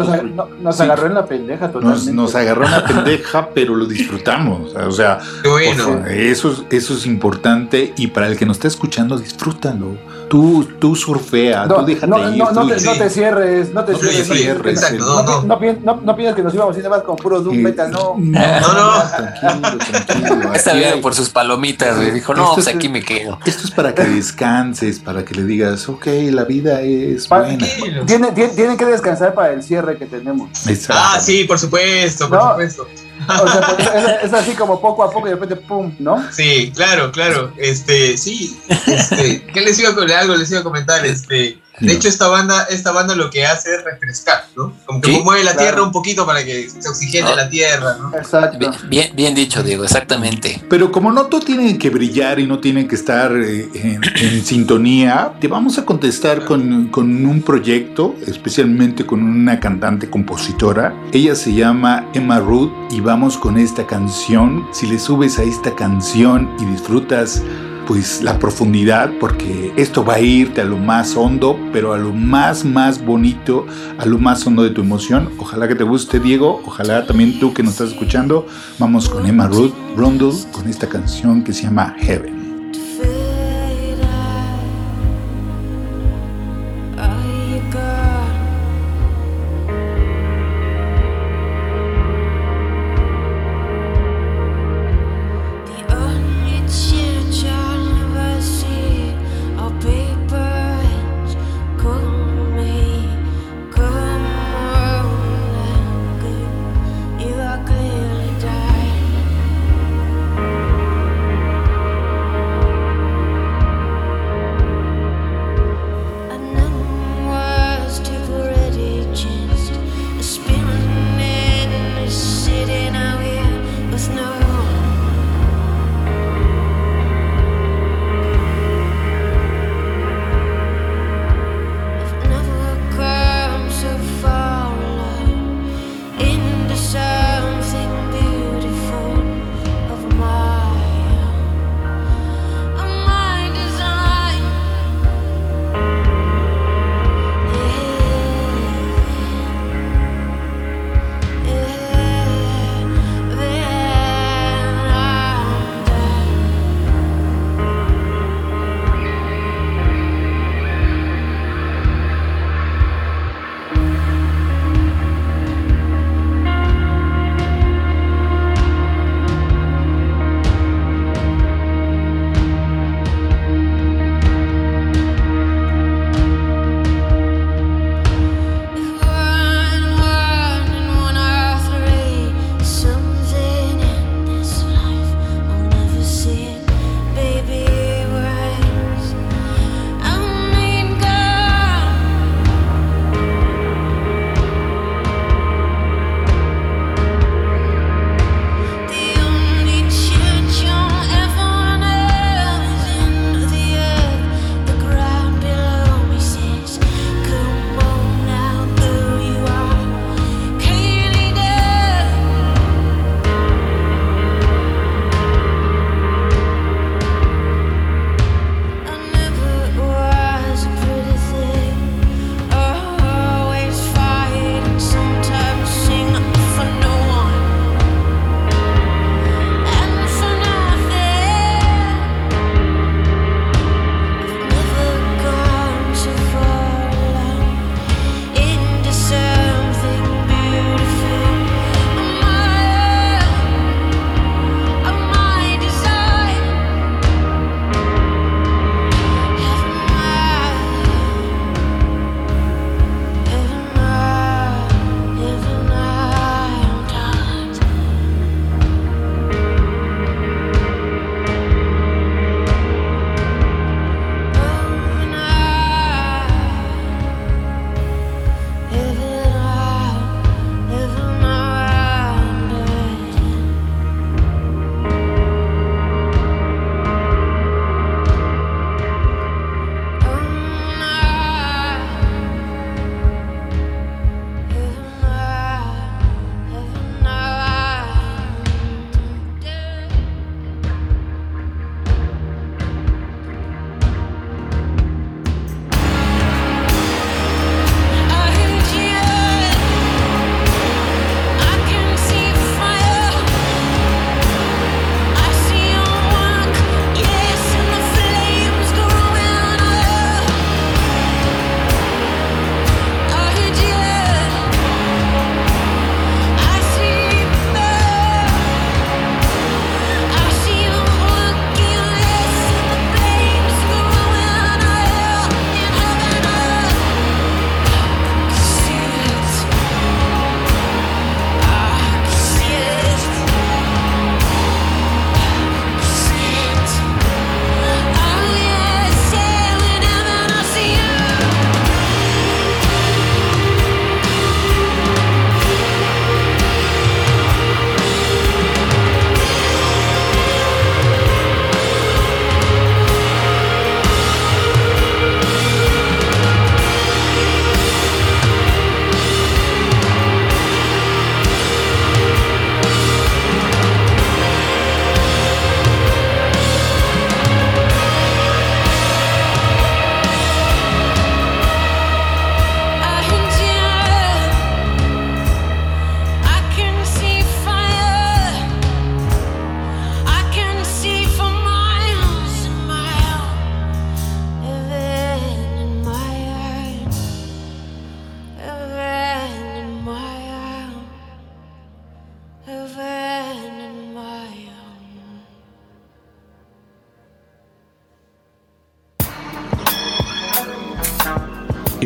nos, 0.62 0.76
Sí. 0.78 0.84
agarró 0.84 1.08
en 1.08 1.14
la 1.16 1.26
pendeja 1.26 1.66
Nos, 1.66 1.74
totalmente. 1.74 2.14
nos 2.14 2.36
agarró 2.36 2.66
una 2.66 2.86
pendeja, 2.86 3.50
pero 3.54 3.76
lo 3.76 3.86
disfrutamos. 3.86 4.74
O 4.76 4.92
sea, 4.92 5.20
bueno. 5.44 5.84
por 5.86 5.94
favor, 5.96 6.12
eso, 6.12 6.52
es- 6.52 6.64
eso 6.78 6.94
es 6.94 7.06
importante 7.06 7.94
y 7.98 8.08
para 8.08 8.28
el 8.28 8.38
que 8.38 8.46
nos 8.46 8.58
está 8.58 8.68
escuchando, 8.70 9.18
disfrútalo. 9.18 9.98
Tú, 10.36 10.68
tú 10.82 10.96
surfea, 10.98 11.66
No, 11.66 11.76
tú 11.76 11.86
déjate 11.86 12.08
no, 12.08 12.30
ir. 12.30 12.38
no, 12.38 12.52
no 12.52 12.62
tú- 12.64 12.68
te, 12.76 12.82
no 12.82 12.92
te 12.92 13.10
cierres, 13.10 13.74
no 13.74 13.86
te 13.86 13.94
No 13.94 14.00
te 14.00 14.06
cierres. 14.06 14.28
no 14.28 14.34
te 14.34 14.40
cierres, 14.42 14.42
cierres. 14.42 14.84
exacto, 14.84 15.06
No, 15.06 15.24
no, 15.24 15.42
no. 15.44 15.60
pi- 15.60 15.68
no, 15.68 15.76
pi- 15.78 15.80
no- 15.86 16.02
no 16.04 16.16
pienses 16.18 16.36
que 16.36 16.44
nos 16.44 16.54
íbamos 16.54 16.76
a 16.76 16.78
ir 16.78 16.84
nada 16.84 16.98
más 16.98 17.06
con 17.06 17.16
puro 17.16 17.40
Doom 17.40 17.56
Metal, 17.62 17.90
no. 17.90 18.16
No, 18.18 18.40
No, 18.42 18.74
no. 18.74 19.04
Tranquilo, 19.40 19.78
tranquilo. 19.78 20.52
Vida 20.52 20.92
hay- 20.92 21.02
por 21.02 21.16
sus 21.16 21.30
palomitas, 21.30 21.96
güey. 21.96 22.12
Dijo, 22.12 22.34
no, 22.34 22.54
pues 22.54 22.68
es- 22.68 22.76
aquí 22.76 22.90
me 22.90 23.02
quedo. 23.02 23.40
Esto 23.46 23.64
es 23.64 23.72
para 23.72 23.96
que 23.96 24.04
descanses, 24.04 25.00
para 25.00 25.24
que 25.24 25.36
le 25.36 25.46
digas, 25.46 25.88
ok, 25.88 26.06
la 26.32 26.44
vida 26.44 26.82
es 26.82 27.28
Pa- 27.30 27.40
buena. 27.40 27.58
Tranquilo. 27.66 28.06
Tienen, 28.06 28.34
tienen, 28.34 28.56
tienen 28.58 28.76
que 28.78 28.86
descansar 28.88 29.34
para 29.34 29.54
el 29.54 29.64
cierre 29.64 29.98
que 29.98 30.06
tenemos. 30.06 30.50
Exacto. 30.68 31.02
Ah, 31.02 31.20
sí, 31.22 31.46
por 31.46 31.58
supuesto, 31.60 32.28
por 32.28 32.38
No. 32.40 32.50
supuesto. 32.50 32.88
O 33.28 33.48
sea, 33.48 33.76
pues, 33.76 33.90
es, 34.24 34.34
así 34.34 34.54
como 34.54 34.80
poco 34.80 35.04
a 35.04 35.12
poco 35.12 35.28
y 35.28 35.30
de 35.32 35.36
repente, 35.36 35.56
pum, 35.56 35.96
¿no? 36.00 36.24
Sí, 36.32 36.72
claro, 36.76 37.12
claro. 37.12 37.54
Este, 37.58 38.18
sí. 38.18 38.60
Este, 38.88 39.46
¿qué 39.48 39.62
les 39.62 39.80
iba 39.80 39.90
a 39.90 39.96
comentar? 39.96 40.20
Algo 40.20 40.36
les 40.36 40.52
iba 40.52 40.60
a 40.60 40.64
comentar. 40.64 41.06
Este, 41.06 41.60
de 41.80 41.88
No. 41.88 41.92
hecho, 41.94 42.08
esta 42.08 42.28
banda, 42.28 42.68
esta 42.70 42.92
banda 42.92 43.16
lo 43.16 43.30
que 43.30 43.46
hace 43.46 43.76
es 43.76 43.84
refrescar, 43.84 44.46
¿no? 44.56 44.74
Como 44.86 45.02
que 45.02 45.12
Sí, 45.14 45.22
mueve 45.24 45.44
la 45.44 45.52
claro. 45.52 45.66
tierra 45.68 45.84
un 45.84 45.92
poquito 45.92 46.26
para 46.26 46.44
que 46.46 46.70
se 46.70 46.88
oxigene 46.88 47.30
Ah. 47.32 47.36
la 47.36 47.50
tierra, 47.50 47.98
¿no? 48.00 48.16
Exacto. 48.18 48.58
Bien, 48.58 48.72
bien, 48.88 49.12
bien 49.16 49.36
dicho, 49.36 49.62
Diego, 49.64 49.84
exactamente. 49.84 50.64
Pero 50.70 50.92
como 50.92 51.12
no 51.12 51.26
todo 51.26 51.42
tiene 51.42 51.78
que 51.78 51.90
brillar 51.90 52.40
y 52.40 52.48
no 52.48 52.60
tiene 52.60 52.88
que 52.88 52.96
estar 52.96 53.32
eh, 53.36 53.70
en, 53.74 54.02
en 54.22 54.46
sintonía, 54.46 55.34
te 55.40 55.48
vamos 55.48 55.78
a 55.78 55.86
contestar 55.86 56.46
con, 56.46 56.88
con 56.88 57.26
un 57.26 57.42
proyecto, 57.42 58.16
especialmente 58.26 59.06
con 59.06 59.22
una 59.24 59.60
cantante 59.60 60.10
compositora. 60.10 60.94
Ella 61.12 61.36
se 61.36 61.54
llama 61.54 62.10
Emma 62.14 62.40
Ruth 62.40 62.72
y 62.92 63.00
vamos 63.02 63.38
con 63.38 63.58
esta 63.58 63.86
canción. 63.86 64.66
Si 64.72 64.88
le 64.88 64.98
subes 65.00 65.40
a 65.40 65.44
esta 65.44 65.76
canción 65.76 66.50
y 66.60 66.66
disfrutas 66.66 67.42
pues 67.86 68.22
la 68.22 68.40
profundidad 68.40 69.12
porque 69.20 69.74
esto 69.76 70.04
va 70.04 70.16
a 70.16 70.20
irte 70.20 70.62
a 70.62 70.66
lo 70.66 70.78
más 70.78 71.16
hondo 71.16 71.60
pero 71.72 71.94
a 71.94 71.98
lo 71.98 72.14
más 72.14 72.66
más 72.66 73.04
bonito 73.04 73.66
a 73.98 74.06
lo 74.06 74.18
más 74.18 74.46
hondo 74.46 74.64
de 74.64 74.70
tu 74.72 74.82
emoción. 74.82 75.30
Ojalá 75.38 75.68
que 75.68 75.76
te 75.76 75.84
guste 75.84 76.20
Diego. 76.20 76.62
Ojalá 76.66 77.06
también 77.06 77.40
tú 77.40 77.54
que 77.54 77.64
nos 77.64 77.74
estás 77.74 77.90
escuchando. 77.90 78.48
Vamos 78.80 79.10
con 79.10 79.26
Emma 79.26 79.48
Ruth 79.48 79.74
Rundle 79.96 80.34
con 80.52 80.68
esta 80.68 80.88
canción 80.88 81.44
que 81.44 81.54
se 81.54 81.64
llama 81.64 81.96
Heaven 82.00 82.35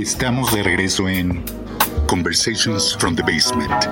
Estamos 0.04 0.54
de 0.54 0.64
regreso 0.64 1.10
en 1.10 1.44
Conversations 2.08 2.96
from 2.98 3.16
the 3.16 3.22
Basement. 3.22 3.86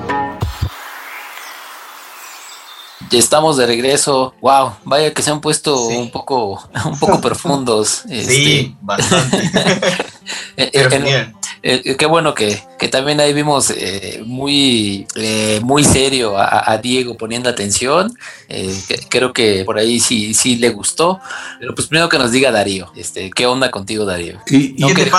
Ya 3.12 3.20
estamos 3.20 3.58
de 3.58 3.66
regreso. 3.68 4.34
Wow, 4.42 4.76
vaya 4.86 5.14
que 5.14 5.22
se 5.22 5.32
han 5.32 5.42
puesto 5.42 5.90
Sí. 5.90 5.96
un 5.98 6.10
poco, 6.12 6.64
un 6.86 6.98
poco 7.00 7.20
profundos. 7.20 8.06
este, 8.10 8.34
Sí, 8.34 8.76
bastante. 8.82 9.38
eh, 10.58 10.70
Pero 10.72 10.86
en- 10.86 10.92
genial. 10.92 11.34
Eh, 11.64 11.98
qué 11.98 12.06
bueno 12.06 12.34
que, 12.34 12.64
que 12.80 12.88
también 12.88 13.20
ahí 13.20 13.34
vimos 13.34 13.72
eh, 13.72 14.22
muy, 14.26 15.06
eh, 15.16 15.60
muy 15.64 15.84
serio 15.84 16.38
a, 16.38 16.72
a 16.72 16.78
Diego 16.78 17.18
poniendo 17.18 17.50
atención. 17.50 18.14
Eh, 18.48 18.80
que- 18.88 19.00
creo 19.10 19.34
que 19.34 19.64
por 19.66 19.78
ahí 19.78 20.00
sí, 20.00 20.34
sí 20.34 20.56
le 20.56 20.70
gustó. 20.70 21.20
Pero 21.60 21.76
pues 21.76 21.88
primero 21.88 22.08
que 22.08 22.18
nos 22.18 22.32
diga 22.32 22.52
Darío, 22.52 22.92
este, 22.96 23.30
¿qué 23.32 23.46
onda 23.46 23.72
contigo, 23.72 24.06
Darío? 24.06 24.40
Y, 24.48 24.82
y 24.82 24.88
¿Qué 24.88 24.94
te 24.96 25.04
que- 25.06 25.10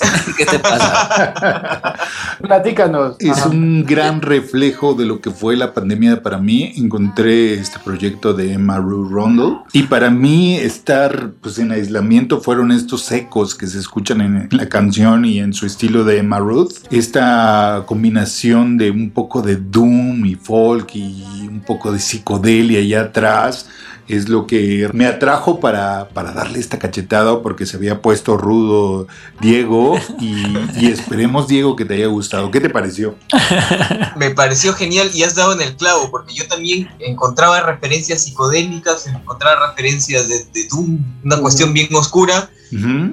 ¿Qué 0.36 0.46
te 0.46 0.58
pasa? 0.58 1.94
Platícanos. 2.40 3.16
es 3.18 3.38
Ajá. 3.38 3.48
un 3.48 3.84
gran 3.84 4.22
reflejo 4.22 4.94
de 4.94 5.06
lo 5.06 5.20
que 5.20 5.30
fue 5.30 5.56
la 5.56 5.74
pandemia 5.74 6.22
para 6.22 6.38
mí. 6.38 6.72
Encontré 6.76 7.54
este 7.54 7.78
proyecto 7.78 8.34
de 8.34 8.58
Maru 8.58 9.08
Rondo 9.08 9.64
y 9.72 9.84
para 9.84 10.10
mí 10.10 10.56
estar 10.56 11.32
pues, 11.40 11.58
en 11.58 11.72
aislamiento 11.72 12.40
fueron 12.40 12.72
estos 12.72 13.10
ecos 13.12 13.54
que 13.54 13.66
se 13.66 13.78
escuchan 13.78 14.20
en 14.20 14.48
la 14.50 14.68
canción 14.68 15.24
y 15.24 15.38
en 15.38 15.52
su 15.52 15.66
estilo 15.66 16.04
de 16.04 16.22
Maruth. 16.22 16.72
Esta 16.90 17.84
combinación 17.86 18.78
de 18.78 18.90
un 18.90 19.10
poco 19.10 19.42
de 19.42 19.56
doom 19.56 20.24
y 20.26 20.34
folk 20.34 20.94
y 20.94 21.46
un 21.48 21.60
poco 21.60 21.92
de 21.92 21.98
psicodelia 21.98 22.80
allá 22.80 23.02
atrás 23.02 23.68
es 24.16 24.28
lo 24.28 24.46
que 24.46 24.88
me 24.92 25.06
atrajo 25.06 25.60
para, 25.60 26.08
para 26.10 26.32
darle 26.32 26.58
esta 26.58 26.78
cachetada 26.78 27.40
porque 27.42 27.66
se 27.66 27.76
había 27.76 28.00
puesto 28.02 28.36
rudo 28.36 29.06
Diego 29.40 29.98
y, 30.20 30.44
y 30.78 30.86
esperemos 30.90 31.48
Diego 31.48 31.76
que 31.76 31.84
te 31.84 31.94
haya 31.94 32.06
gustado. 32.06 32.50
¿Qué 32.50 32.60
te 32.60 32.70
pareció? 32.70 33.16
Me 34.16 34.30
pareció 34.30 34.72
genial 34.74 35.10
y 35.14 35.22
has 35.22 35.34
dado 35.34 35.52
en 35.54 35.60
el 35.62 35.76
clavo, 35.76 36.10
porque 36.10 36.34
yo 36.34 36.46
también 36.48 36.88
encontraba 36.98 37.60
referencias 37.62 38.22
psicodélicas, 38.24 39.06
encontraba 39.06 39.68
referencias 39.68 40.28
de, 40.28 40.38
de 40.52 40.68
Doom, 40.70 40.98
una 41.24 41.38
cuestión 41.40 41.72
bien 41.72 41.88
oscura, 41.94 42.50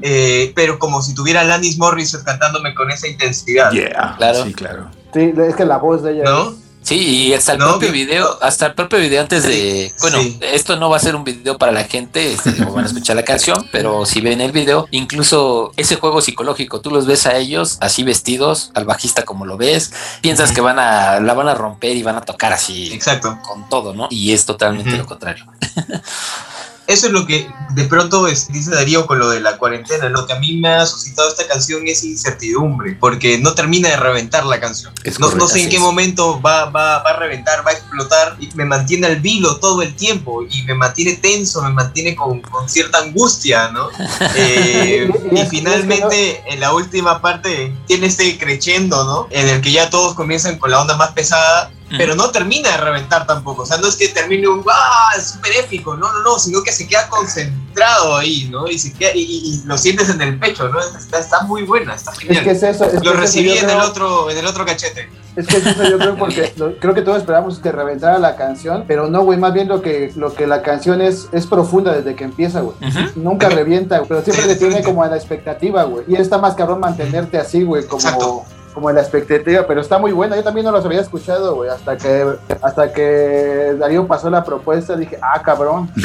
eh, 0.02 0.52
pero 0.56 0.80
como 0.80 1.02
si 1.02 1.14
tuviera 1.14 1.42
Alanis 1.42 1.78
Morissette 1.78 2.24
cantándome 2.24 2.74
con 2.76 2.90
esa 2.92 3.08
intensidad. 3.08 3.72
Yeah, 3.72 4.16
Claro. 4.18 4.44
sí, 4.46 4.54
claro. 4.54 4.88
Sí, 5.14 5.34
es 5.36 5.56
que 5.56 5.66
la 5.66 5.78
voz 5.78 6.04
de 6.04 6.14
ella. 6.14 6.24
¿No? 6.24 6.50
es- 6.52 6.56
Sí, 6.82 7.28
y 7.28 7.34
hasta 7.34 7.52
el 7.54 7.60
No, 7.60 7.68
propio 7.72 7.92
video, 7.92 8.42
hasta 8.42 8.68
el 8.68 8.74
propio 8.74 9.00
video 9.00 9.22
antes 9.22 9.44
de, 9.44 9.94
bueno, 10.02 10.22
sí. 10.22 10.40
esto 10.42 10.76
no 10.78 10.90
va 10.90 10.98
a 10.98 11.00
ser 11.00 11.16
un 11.16 11.24
video 11.24 11.58
para 11.58 11.72
la 11.72 11.84
gente, 11.84 12.34
este, 12.34 12.52
van 12.64 12.86
a 12.86 12.88
escuchar 12.88 13.16
la 13.16 13.24
canción, 13.24 13.68
pero 13.72 14.06
si 14.06 14.22
ven 14.22 14.42
el 14.42 14.52
video, 14.52 14.88
incluso 14.92 15.72
ese 15.76 15.98
juego 15.98 16.22
psicológico, 16.22 16.82
tú 16.82 16.90
los 16.90 17.06
ves 17.06 17.26
a 17.26 17.36
ellos 17.38 17.78
así 17.82 18.04
vestidos, 18.04 18.72
al 18.74 18.86
bajista 18.86 19.24
como 19.24 19.46
lo 19.46 19.58
ves, 19.58 19.92
piensas 20.22 20.52
que 20.52 20.62
van 20.62 20.80
a, 20.80 21.20
la 21.20 21.34
van 21.34 21.50
a 21.50 21.54
romper 21.54 21.96
y 21.98 22.02
van 22.04 22.16
a 22.16 22.22
tocar 22.22 22.54
así 22.54 22.92
Exacto. 22.94 23.38
con 23.48 23.68
todo, 23.70 23.94
¿no? 23.94 24.08
Y 24.10 24.32
es 24.32 24.46
totalmente 24.46 24.98
lo 24.98 25.06
contrario. 25.06 25.46
Eso 26.90 27.08
es 27.08 27.14
lo 27.14 27.26
que 27.26 27.48
de 27.76 27.84
pronto 27.86 28.28
es- 28.28 28.48
dice 28.52 28.72
Darío 28.72 29.06
con 29.06 29.20
lo 29.20 29.30
de 29.30 29.40
la 29.40 29.58
cuarentena. 29.58 30.10
Lo 30.10 30.26
que 30.26 30.34
a 30.34 30.40
mí 30.40 30.58
me 30.58 30.70
ha 30.70 30.86
suscitado 30.86 31.30
esta 31.30 31.48
canción 31.48 31.88
es 31.88 32.04
incertidumbre, 32.04 32.98
porque 33.00 33.38
no 33.38 33.54
termina 33.54 33.90
de 33.90 33.96
reventar 33.98 34.44
la 34.46 34.60
canción. 34.60 34.92
No, 35.20 35.48
sé 35.48 35.62
en 35.64 35.70
qué 35.70 35.76
es. 35.76 35.82
momento 35.82 36.42
va, 36.42 36.66
va, 36.66 37.00
va 37.04 37.12
a 37.12 37.16
reventar, 37.18 37.66
va 37.66 37.72
a 37.72 37.74
explotar 37.76 38.36
y 38.40 38.50
me 38.56 38.66
mantiene 38.66 39.08
al 39.08 39.18
vilo 39.22 39.58
todo 39.58 39.82
el 39.84 39.96
tiempo 39.96 40.42
y 40.50 40.64
me 40.64 40.74
mantiene 40.74 41.14
tenso, 41.14 41.62
me 41.62 41.70
mantiene 41.72 42.16
con, 42.16 42.42
con 42.42 42.68
cierta 42.68 42.98
angustia, 43.00 43.70
¿no? 43.72 43.90
Eh, 44.36 45.10
Y- 45.32 45.46
finalmente 45.50 46.44
en 46.48 46.60
la 46.60 46.74
última 46.74 47.22
parte 47.22 47.74
tiene 47.88 48.08
este 48.08 48.38
creciendo, 48.38 49.04
¿no? 49.04 49.28
En 49.30 49.48
el 49.48 49.62
que 49.62 49.72
ya 49.72 49.90
todos 49.90 50.16
comienzan 50.16 50.58
con 50.58 50.72
la 50.72 50.82
onda 50.82 50.98
más 50.98 51.12
pesada. 51.12 51.72
Pero 51.98 52.16
no 52.16 52.30
termina 52.30 52.70
de 52.72 52.78
reventar 52.78 53.26
tampoco, 53.26 53.64
o 53.64 53.66
sea, 53.66 53.78
no 53.78 53.88
es 53.88 53.96
que 53.96 54.10
termine 54.10 54.48
un 54.48 54.64
¡ah! 54.72 55.10
es 55.18 55.32
súper 55.32 55.52
épico, 55.58 55.96
no, 55.98 56.12
no, 56.12 56.20
no, 56.24 56.38
sino 56.40 56.62
que 56.64 56.72
se 56.72 56.88
queda 56.88 57.08
concentrado 57.10 58.16
ahí, 58.18 58.48
¿no? 58.52 58.68
Y, 58.68 58.78
se 58.78 58.94
queda, 58.94 59.12
y, 59.16 59.22
y- 59.22 59.56
y 59.56 59.62
lo 59.66 59.78
sientes 59.78 60.10
en 60.10 60.22
el 60.22 60.38
pecho, 60.40 60.68
¿no? 60.70 60.80
Está, 60.80 61.20
está 61.20 61.42
muy 61.42 61.64
buena, 61.64 61.96
está 61.96 62.12
Es 62.12 62.20
genial. 62.20 62.44
que 62.44 62.52
es 62.52 62.64
eso. 62.64 62.86
Es 62.86 62.92
que 63.00 63.06
lo 63.06 63.12
eso, 63.12 63.20
recibí 63.22 63.52
en, 63.52 63.66
creo- 63.66 63.72
el 63.82 63.82
otro, 63.90 64.30
en 64.30 64.38
el 64.38 64.46
otro 64.46 64.66
cachete. 64.66 65.10
Es 65.36 65.48
que 65.48 65.58
es 65.58 65.66
eso 65.66 65.84
yo 65.90 65.98
creo 65.98 66.18
porque 66.18 66.54
lo- 66.58 66.76
creo 66.80 66.94
que 66.94 67.02
todos 67.02 67.18
esperamos 67.18 67.60
que 67.60 67.72
reventara 67.72 68.20
la 68.20 68.36
canción, 68.36 68.84
pero 68.88 69.08
no, 69.10 69.24
güey, 69.24 69.38
más 69.40 69.54
bien 69.54 69.68
lo 69.68 69.82
que, 69.82 70.12
lo 70.16 70.34
que 70.34 70.48
la 70.48 70.62
canción 70.62 71.02
es, 71.02 71.28
es 71.32 71.48
profunda 71.48 71.94
desde 71.94 72.16
que 72.16 72.24
empieza, 72.26 72.62
güey. 72.62 72.76
Nunca 73.16 73.50
revienta, 73.50 73.98
güey, 74.00 74.10
pero 74.10 74.22
siempre 74.24 74.44
Sí, 74.44 74.50
te 74.50 74.56
tiene 74.58 74.84
como 74.84 75.04
a 75.04 75.08
la 75.08 75.16
expectativa, 75.16 75.84
güey. 75.84 76.04
Y 76.08 76.16
está 76.16 76.38
más 76.38 76.56
cabrón 76.56 76.80
mantenerte 76.82 77.38
así, 77.38 77.64
güey, 77.64 77.86
como, 77.88 78.02
Exacto. 78.02 78.44
Como 78.74 78.90
en 78.90 78.96
la 78.96 79.02
expectativa, 79.02 79.66
pero 79.68 79.82
está 79.82 79.98
muy 79.98 80.12
buena. 80.12 80.36
Yo 80.36 80.44
también 80.44 80.66
no 80.66 80.72
los 80.72 80.86
había 80.86 81.02
escuchado, 81.02 81.56
güey, 81.56 81.70
hasta 81.70 81.98
que, 81.98 82.26
hasta 82.62 82.94
que 82.94 83.76
Darío 83.80 84.08
pasó 84.08 84.30
la 84.30 84.44
propuesta, 84.44 84.96
dije, 84.96 85.18
ah, 85.22 85.42
cabrón. 85.42 85.92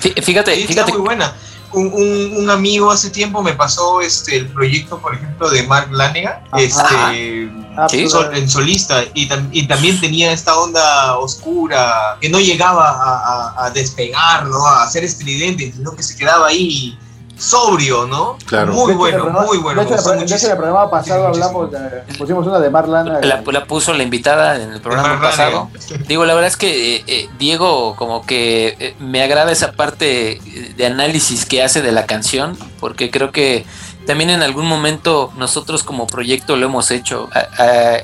Fí- 0.00 0.22
Fíjate, 0.22 0.54
Sí, 0.56 0.66
fíjate, 0.66 0.70
está 0.70 0.86
muy 0.86 0.98
buena. 1.00 1.32
Un, 1.74 1.86
un- 1.94 2.36
un 2.42 2.50
amigo 2.50 2.90
hace 2.90 3.08
tiempo 3.08 3.42
me 3.42 3.54
pasó 3.54 4.02
este, 4.02 4.36
el 4.36 4.48
proyecto, 4.48 4.98
por 4.98 5.14
ejemplo, 5.14 5.48
de 5.48 5.62
Mark 5.62 5.90
Lanega, 5.90 6.42
Ajá. 6.50 6.60
este, 6.62 7.50
Ah, 7.74 7.88
Sí. 7.88 8.06
sol- 8.06 8.28
en 8.36 8.50
solista, 8.50 9.02
y, 9.14 9.26
tam- 9.30 9.48
y 9.50 9.66
también 9.66 9.98
tenía 9.98 10.30
esta 10.32 10.54
onda 10.58 11.16
oscura 11.16 12.18
que 12.20 12.28
no 12.28 12.38
llegaba 12.38 12.90
a, 12.90 13.54
a- 13.54 13.64
a 13.64 13.70
despegar, 13.70 14.44
¿no? 14.46 14.66
A 14.66 14.86
ser 14.90 15.04
estridente, 15.04 15.72
sino 15.74 15.92
que 15.96 16.02
se 16.02 16.14
quedaba 16.14 16.48
ahí 16.48 16.98
sobrio, 17.42 18.06
¿no? 18.06 18.38
Claro. 18.46 18.72
Muy 18.72 18.94
bueno, 18.94 19.24
programa- 19.24 19.46
muy 19.46 19.58
bueno. 19.58 19.84
De 19.84 19.94
hecho, 19.94 20.12
el 20.12 20.18
de 20.26 20.34
hecho, 20.36 20.56
programa 20.56 20.90
pasado 20.90 21.26
hablamos 21.26 21.70
de, 21.72 21.78
pusimos 22.16 22.46
una 22.46 22.60
de 22.60 22.70
Marlana. 22.70 23.20
la, 23.20 23.42
la 23.44 23.64
puso 23.64 23.92
la 23.92 24.02
invitada 24.04 24.56
en 24.62 24.72
el 24.72 24.80
programa 24.80 25.20
pasado. 25.20 25.68
Lanega. 25.72 26.04
Digo, 26.06 26.24
la 26.24 26.34
verdad 26.34 26.48
es 26.48 26.56
que 26.56 26.96
eh, 26.96 27.04
eh, 27.06 27.28
Diego 27.38 27.96
como 27.96 28.24
que 28.24 28.76
eh, 28.78 28.94
me 29.00 29.22
agrada 29.22 29.50
esa 29.50 29.72
parte 29.72 30.32
eh, 30.34 30.74
de 30.76 30.86
análisis 30.86 31.44
que 31.44 31.62
hace 31.62 31.82
de 31.82 31.90
la 31.92 32.06
canción, 32.06 32.56
porque 32.78 33.10
creo 33.10 33.32
que 33.32 33.66
también 34.06 34.30
en 34.30 34.42
algún 34.42 34.66
momento 34.66 35.32
nosotros 35.36 35.82
como 35.82 36.06
proyecto 36.06 36.56
lo 36.56 36.66
hemos 36.66 36.90
hecho 36.90 37.28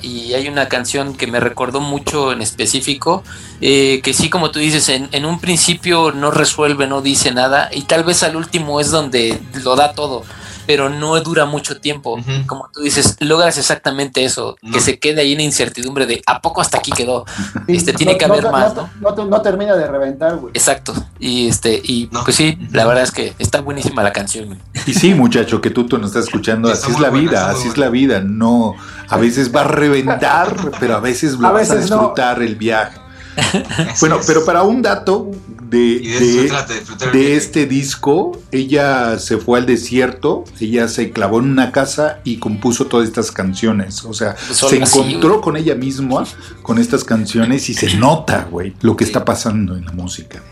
y 0.03 0.35
hay 0.35 0.49
una 0.49 0.69
canción 0.69 1.15
que 1.15 1.27
me 1.27 1.41
recordó 1.41 1.81
mucho 1.81 2.33
en 2.33 2.43
específico, 2.43 3.23
eh, 3.61 4.01
que 4.03 4.15
sí, 4.15 4.31
como 4.31 4.51
tú 4.51 4.59
dices, 4.59 4.89
en, 4.89 5.09
en 5.13 5.25
un 5.25 5.41
principio 5.41 6.13
no 6.13 6.31
resuelve, 6.31 6.87
no 6.87 7.01
dice 7.01 7.33
nada 7.33 7.69
y 7.73 7.83
tal 7.83 8.05
vez 8.05 8.23
al 8.23 8.37
último 8.37 8.81
es 8.81 8.91
donde 8.91 9.41
lo 9.63 9.77
da 9.77 9.93
todo. 9.93 10.25
Pero 10.69 10.91
no 10.91 11.19
dura 11.23 11.47
mucho 11.47 11.81
tiempo. 11.81 12.21
Como 12.47 12.69
tú 12.75 12.83
dices, 12.83 13.17
logras 13.21 13.57
exactamente 13.57 14.23
eso, 14.23 14.55
que 14.71 14.81
se 14.81 14.99
quede 14.99 15.23
ahí 15.23 15.33
en 15.33 15.41
incertidumbre 15.41 16.05
de 16.05 16.23
¿a 16.27 16.43
poco 16.43 16.61
hasta 16.61 16.77
aquí 16.77 16.91
quedó? 16.93 17.25
Sí, 17.67 17.75
este, 17.77 17.95
tiene 17.95 18.19
que 18.19 18.27
haber 18.27 18.51
más, 18.51 18.75
¿no? 18.75 18.91
No, 19.01 19.17
no- 19.17 19.25
no 19.25 19.41
termina 19.41 19.75
de 19.75 19.87
reventar, 19.87 20.37
güey. 20.37 20.51
Exacto. 20.53 20.93
Y 21.19 21.49
este, 21.49 21.81
y 21.83 22.11
No. 22.13 22.23
pues 22.23 22.37
sí, 22.37 22.59
la 22.71 22.85
verdad 22.85 23.03
es 23.05 23.13
que 23.13 23.33
está 23.39 23.63
buenísima 23.63 24.03
la 24.03 24.13
canción. 24.13 24.45
güey. 24.49 24.59
Y 24.87 24.93
sí, 24.93 25.15
muchacho, 25.15 25.63
que 25.63 25.71
tú, 25.71 25.87
tú 25.87 25.97
nos 25.97 26.09
estás 26.11 26.25
escuchando, 26.27 26.71
así 26.71 26.91
es 26.93 27.01
la 27.01 27.09
buena, 27.09 27.31
vida, 27.31 27.51
así 27.51 27.67
es 27.69 27.79
la 27.79 27.89
vida. 27.89 28.21
No, 28.21 28.75
a 29.09 29.17
veces 29.17 29.55
va 29.57 29.63
a 29.63 29.65
reventar, 29.69 30.55
pero 30.79 30.97
a 30.97 31.01
veces 31.01 31.33
lo 31.39 31.49
A 31.49 31.53
vas 31.53 31.71
a 31.71 31.75
veces 31.77 31.89
disfrutar 31.91 32.43
el 32.43 32.57
viaje. 32.57 32.99
Bueno, 34.01 34.19
pero 34.27 34.45
para 34.45 34.63
un 34.65 34.83
dato 34.83 35.31
de, 35.69 36.01
de 37.13 37.37
este 37.37 37.67
disco, 37.67 38.41
ella 38.51 39.19
se 39.19 39.39
fue 39.39 39.59
al 39.59 39.67
desierto, 39.67 40.45
ella 40.61 40.89
se 40.89 41.11
clavó 41.11 41.39
en 41.39 41.51
una 41.51 41.73
casa 41.73 42.21
y 42.25 42.39
compuso 42.39 42.87
todas 42.87 43.07
estas 43.09 43.31
canciones. 43.31 44.05
O 44.05 44.15
sea, 44.15 44.37
Solo 44.37 44.71
se 44.71 44.83
así, 44.83 44.99
encontró 44.99 45.31
güey. 45.31 45.41
con 45.43 45.57
ella 45.57 45.75
misma 45.75 46.09
con 46.63 46.79
estas 46.79 47.05
canciones 47.05 47.69
y 47.69 47.75
se 47.75 47.97
nota, 47.97 48.49
güey, 48.51 48.75
lo 48.81 48.97
que 48.97 49.05
está 49.05 49.25
pasando 49.25 49.77
en 49.77 49.85
la 49.85 49.93
música. 49.93 50.43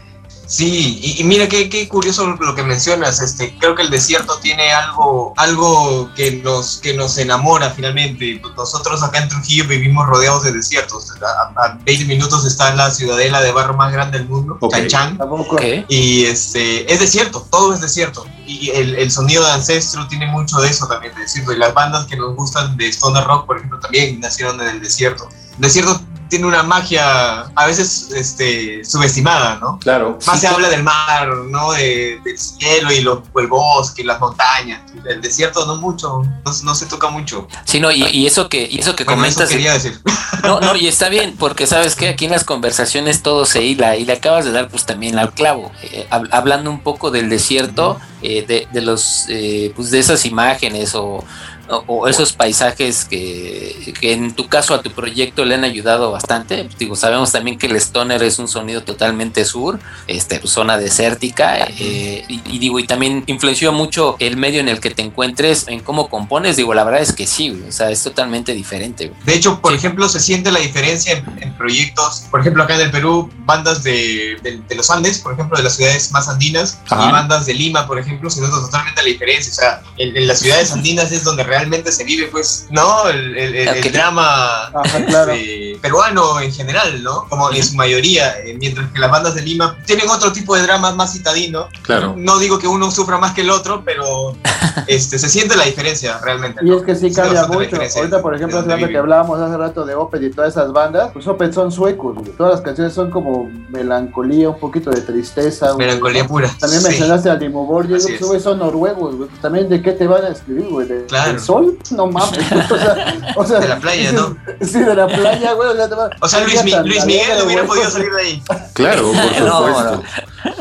Sí, 0.46 1.00
y, 1.02 1.20
y 1.20 1.24
mira 1.24 1.48
qué, 1.48 1.68
qué 1.68 1.88
curioso 1.88 2.26
lo 2.26 2.54
que 2.54 2.62
mencionas. 2.62 3.20
Este, 3.20 3.56
creo 3.58 3.74
que 3.74 3.82
el 3.82 3.90
desierto 3.90 4.38
tiene 4.38 4.72
algo, 4.72 5.34
algo 5.36 6.10
que 6.14 6.40
nos, 6.42 6.78
que 6.78 6.94
nos 6.94 7.18
enamora 7.18 7.70
finalmente. 7.70 8.40
Nosotros 8.56 9.02
acá 9.02 9.18
en 9.18 9.28
Trujillo 9.28 9.66
vivimos 9.66 10.06
rodeados 10.06 10.44
de 10.44 10.52
desiertos. 10.52 11.12
A, 11.22 11.64
a 11.64 11.78
20 11.84 12.04
minutos 12.04 12.44
está 12.44 12.74
la 12.74 12.90
ciudadela 12.90 13.40
de 13.42 13.50
barro 13.52 13.74
más 13.74 13.92
grande 13.92 14.18
del 14.18 14.28
mundo, 14.28 14.56
Ok. 14.60 14.72
Chan 14.72 14.86
Chan. 14.88 15.18
Tampoco. 15.18 15.56
Ok. 15.56 15.62
Y 15.88 16.24
este, 16.26 16.90
es 16.92 17.00
desierto, 17.00 17.46
todo 17.50 17.74
es 17.74 17.80
desierto. 17.80 18.24
Y 18.46 18.70
el, 18.70 18.94
el 18.94 19.10
sonido 19.10 19.44
de 19.44 19.50
Ancestro 19.50 20.06
tiene 20.06 20.28
mucho 20.28 20.60
de 20.60 20.68
eso 20.68 20.86
también, 20.86 21.12
de 21.14 21.22
desierto. 21.22 21.52
Y 21.52 21.56
las 21.56 21.74
bandas 21.74 22.06
que 22.06 22.16
nos 22.16 22.36
gustan 22.36 22.76
de 22.76 22.88
Stoner 22.88 23.24
Rock, 23.24 23.46
por 23.46 23.56
ejemplo, 23.56 23.80
también 23.80 24.20
nacieron 24.20 24.60
en 24.60 24.68
el 24.68 24.80
desierto. 24.80 25.28
El 25.56 25.62
desierto 25.62 26.00
tiene 26.28 26.46
una 26.46 26.62
magia 26.62 27.40
a 27.54 27.66
veces 27.66 28.08
este, 28.14 28.84
subestimada, 28.84 29.58
¿no? 29.60 29.78
Claro. 29.78 30.18
Más 30.26 30.36
Sí, 30.36 30.40
se 30.42 30.46
habla 30.48 30.68
del 30.68 30.82
mar, 30.82 31.28
¿no? 31.48 31.72
De, 31.72 32.20
del 32.24 32.38
cielo 32.38 32.92
y 32.92 33.00
los, 33.00 33.20
el 33.36 33.46
bosque, 33.46 34.04
las 34.04 34.18
montañas. 34.20 34.80
El 35.08 35.20
desierto 35.20 35.64
no 35.66 35.76
mucho, 35.76 36.22
no, 36.44 36.52
no 36.62 36.74
se 36.74 36.86
toca 36.86 37.08
mucho. 37.08 37.46
Sí, 37.64 37.80
no, 37.80 37.90
y, 37.92 38.04
y 38.06 38.26
eso 38.26 38.48
que, 38.48 38.68
y 38.70 38.78
eso 38.80 38.96
que 38.96 39.04
Bueno, 39.04 39.24
eso 39.24 39.34
comentas, 39.36 39.48
quería 39.50 39.72
decir. 39.72 40.00
No, 40.42 40.60
no, 40.60 40.76
y 40.76 40.86
está 40.86 41.08
bien, 41.08 41.34
porque 41.36 41.66
sabes 41.66 41.96
que 41.96 42.08
aquí 42.08 42.26
en 42.26 42.30
las 42.30 42.44
conversaciones 42.44 43.22
todo 43.22 43.46
se 43.46 43.64
hila 43.64 43.96
y 43.96 44.04
le 44.04 44.12
acabas 44.12 44.44
de 44.44 44.52
dar 44.52 44.68
pues 44.68 44.84
también 44.86 45.18
al 45.18 45.32
clavo, 45.32 45.72
eh, 45.82 46.06
hab- 46.10 46.28
hablando 46.30 46.70
un 46.70 46.80
poco 46.80 47.10
del 47.10 47.28
desierto, 47.28 47.98
eh, 48.22 48.44
de, 48.46 48.68
de 48.72 48.80
los, 48.82 49.24
eh, 49.28 49.72
pues 49.74 49.90
de 49.90 49.98
esas 49.98 50.24
imágenes 50.24 50.94
o, 50.94 51.24
o- 51.68 51.84
o 51.86 52.08
esos 52.08 52.32
paisajes 52.32 53.04
que, 53.04 53.94
que 54.00 54.12
en 54.12 54.34
tu 54.34 54.48
caso 54.48 54.74
a 54.74 54.82
tu 54.82 54.90
proyecto 54.90 55.44
le 55.44 55.54
han 55.54 55.64
ayudado 55.64 56.10
bastante. 56.10 56.68
Digo, 56.78 56.96
sabemos 56.96 57.32
también 57.32 57.58
que 57.58 57.66
el 57.66 57.76
stoner 57.76 58.22
es 58.22 58.38
un 58.38 58.48
sonido 58.48 58.82
totalmente 58.82 59.44
sur, 59.44 59.78
este, 60.06 60.38
pues, 60.40 60.52
zona 60.52 60.78
desértica, 60.78 61.56
eh, 61.78 62.24
y, 62.28 62.42
y 62.46 62.58
digo, 62.58 62.78
y 62.78 62.86
también 62.86 63.24
influenció 63.26 63.72
mucho 63.72 64.16
el 64.18 64.36
medio 64.36 64.60
en 64.60 64.68
el 64.68 64.80
que 64.80 64.90
te 64.90 65.02
encuentres, 65.02 65.66
en 65.68 65.80
cómo 65.80 66.08
compones, 66.08 66.56
digo, 66.56 66.74
la 66.74 66.84
verdad 66.84 67.02
es 67.02 67.12
que 67.12 67.26
sí, 67.26 67.50
o 67.68 67.72
sea, 67.72 67.90
es 67.90 68.02
totalmente 68.02 68.52
diferente. 68.52 69.12
De 69.24 69.34
hecho, 69.34 69.60
por 69.60 69.72
ejemplo, 69.74 70.08
se 70.08 70.20
siente 70.20 70.52
la 70.52 70.60
diferencia 70.60 71.12
en, 71.14 71.42
en 71.42 71.54
proyectos, 71.56 72.24
por 72.30 72.40
ejemplo, 72.40 72.62
acá 72.62 72.74
en 72.76 72.82
el 72.82 72.90
Perú, 72.90 73.30
bandas 73.44 73.82
de, 73.82 74.36
de- 74.42 74.60
de 74.68 74.74
los 74.74 74.90
Andes, 74.90 75.18
por 75.18 75.32
ejemplo, 75.32 75.56
de 75.56 75.64
las 75.64 75.76
ciudades 75.76 76.10
más 76.12 76.28
andinas, 76.28 76.78
Ajá. 76.88 77.08
y 77.08 77.12
bandas 77.12 77.46
de 77.46 77.54
Lima, 77.54 77.86
por 77.86 77.98
ejemplo, 77.98 78.30
se 78.30 78.40
nota 78.40 78.56
totalmente 78.60 79.02
la 79.02 79.08
diferencia. 79.08 79.50
O 79.52 79.54
sea, 79.54 79.82
en, 79.98 80.16
en 80.16 80.26
las 80.26 80.38
ciudades 80.40 80.70
andinas 80.72 81.10
es 81.12 81.24
donde 81.24 81.42
realmente 81.42 81.55
se 81.92 82.04
vive, 82.04 82.26
pues, 82.28 82.66
¿no? 82.70 83.08
El, 83.08 83.36
el- 83.36 83.54
el- 83.56 83.68
el 83.68 83.78
Ok. 83.86 83.92
drama 83.92 84.66
Ajá, 84.74 85.04
claro. 85.06 85.32
este, 85.32 85.78
peruano 85.80 86.40
en 86.40 86.52
general, 86.52 87.02
¿no? 87.02 87.26
Como 87.28 87.50
en 87.52 87.62
su 87.64 87.74
mayoría, 87.76 88.38
eh, 88.40 88.56
mientras 88.58 88.90
que 88.92 88.98
las 88.98 89.10
bandas 89.10 89.34
de 89.34 89.42
Lima 89.42 89.76
tienen 89.86 90.08
otro 90.08 90.32
tipo 90.32 90.54
de 90.56 90.62
dramas 90.62 90.94
más 90.96 91.12
citadino. 91.12 91.68
Claro. 91.82 92.14
No 92.16 92.38
digo 92.38 92.58
que 92.58 92.66
uno 92.68 92.90
sufra 92.90 93.18
más 93.18 93.34
que 93.34 93.42
el 93.42 93.50
otro, 93.50 93.82
pero 93.84 94.34
este, 94.86 95.18
se 95.18 95.28
siente 95.28 95.56
la 95.56 95.64
diferencia 95.64 96.18
realmente. 96.22 96.60
Y 96.64 96.68
¿no? 96.68 96.78
es 96.78 96.82
que 96.84 96.94
sí 96.94 97.12
cambia 97.12 97.46
mucho. 97.46 97.76
Ahorita, 97.96 98.20
por 98.22 98.34
ejemplo, 98.34 98.58
hace 98.58 98.68
rato 98.68 98.88
que 98.88 98.98
hablábamos 98.98 99.40
hace 99.40 99.56
rato 99.56 99.84
de 99.84 99.94
Opeth 99.94 100.22
y 100.22 100.30
todas 100.30 100.50
esas 100.54 100.72
bandas, 100.72 101.10
pues 101.12 101.26
Opeth 101.26 101.52
son 101.52 101.70
suecos, 101.72 102.14
güey. 102.16 102.32
Todas 102.32 102.52
las 102.54 102.60
canciones 102.62 102.92
son 102.94 103.10
como 103.10 103.48
melancolía, 103.68 104.50
un 104.50 104.58
poquito 104.58 104.90
de 104.90 105.00
tristeza. 105.00 105.72
güey, 105.72 105.86
Melancolía 105.86 106.26
pura. 106.26 106.50
También 106.58 106.82
Sí. 106.82 106.88
mencionaste 106.88 107.30
a 107.30 107.36
Dimo 107.36 107.66
Borgir, 107.66 107.96
Así 107.96 108.04
güey, 108.04 108.14
es. 108.14 108.16
esos 108.20 108.28
güeyes 108.28 108.44
son 108.44 108.58
noruegos, 108.58 109.14
güey. 109.16 109.28
Pues 109.28 109.40
También 109.40 109.68
de 109.68 109.82
qué 109.82 109.92
te 109.92 110.06
van 110.06 110.24
a 110.24 110.28
escribir, 110.28 110.68
güey. 110.68 110.86
¿De, 110.88 111.04
Claro. 111.06 111.30
¿Del 111.46 111.54
sol? 111.54 111.78
No 111.92 112.06
mames. 112.08 112.38
o 112.70 112.76
sea, 112.78 113.34
o 113.36 113.44
sea, 113.46 113.60
De 113.60 113.68
la 113.68 113.78
playa, 113.78 114.10
dices- 114.10 114.14
¿no? 114.14 114.36
Sí, 114.66 114.78
de 114.80 114.94
la 114.94 115.06
playa, 115.06 115.52
güey. 115.52 115.68
O 115.68 115.74
sea, 115.76 115.88
te 115.88 115.94
va- 115.94 116.10
O 116.20 116.28
sea, 116.28 116.40
un 116.40 116.46
Luis, 116.46 116.64
Mi- 116.64 117.06
Miguel 117.06 117.42
hubiera 117.44 117.64
podido 117.64 117.90
salir 117.90 118.10
de 118.12 118.20
ahí. 118.22 118.42
Claro, 118.72 119.10
por 119.12 119.42
No, 119.46 119.66
supuesto. 119.66 120.02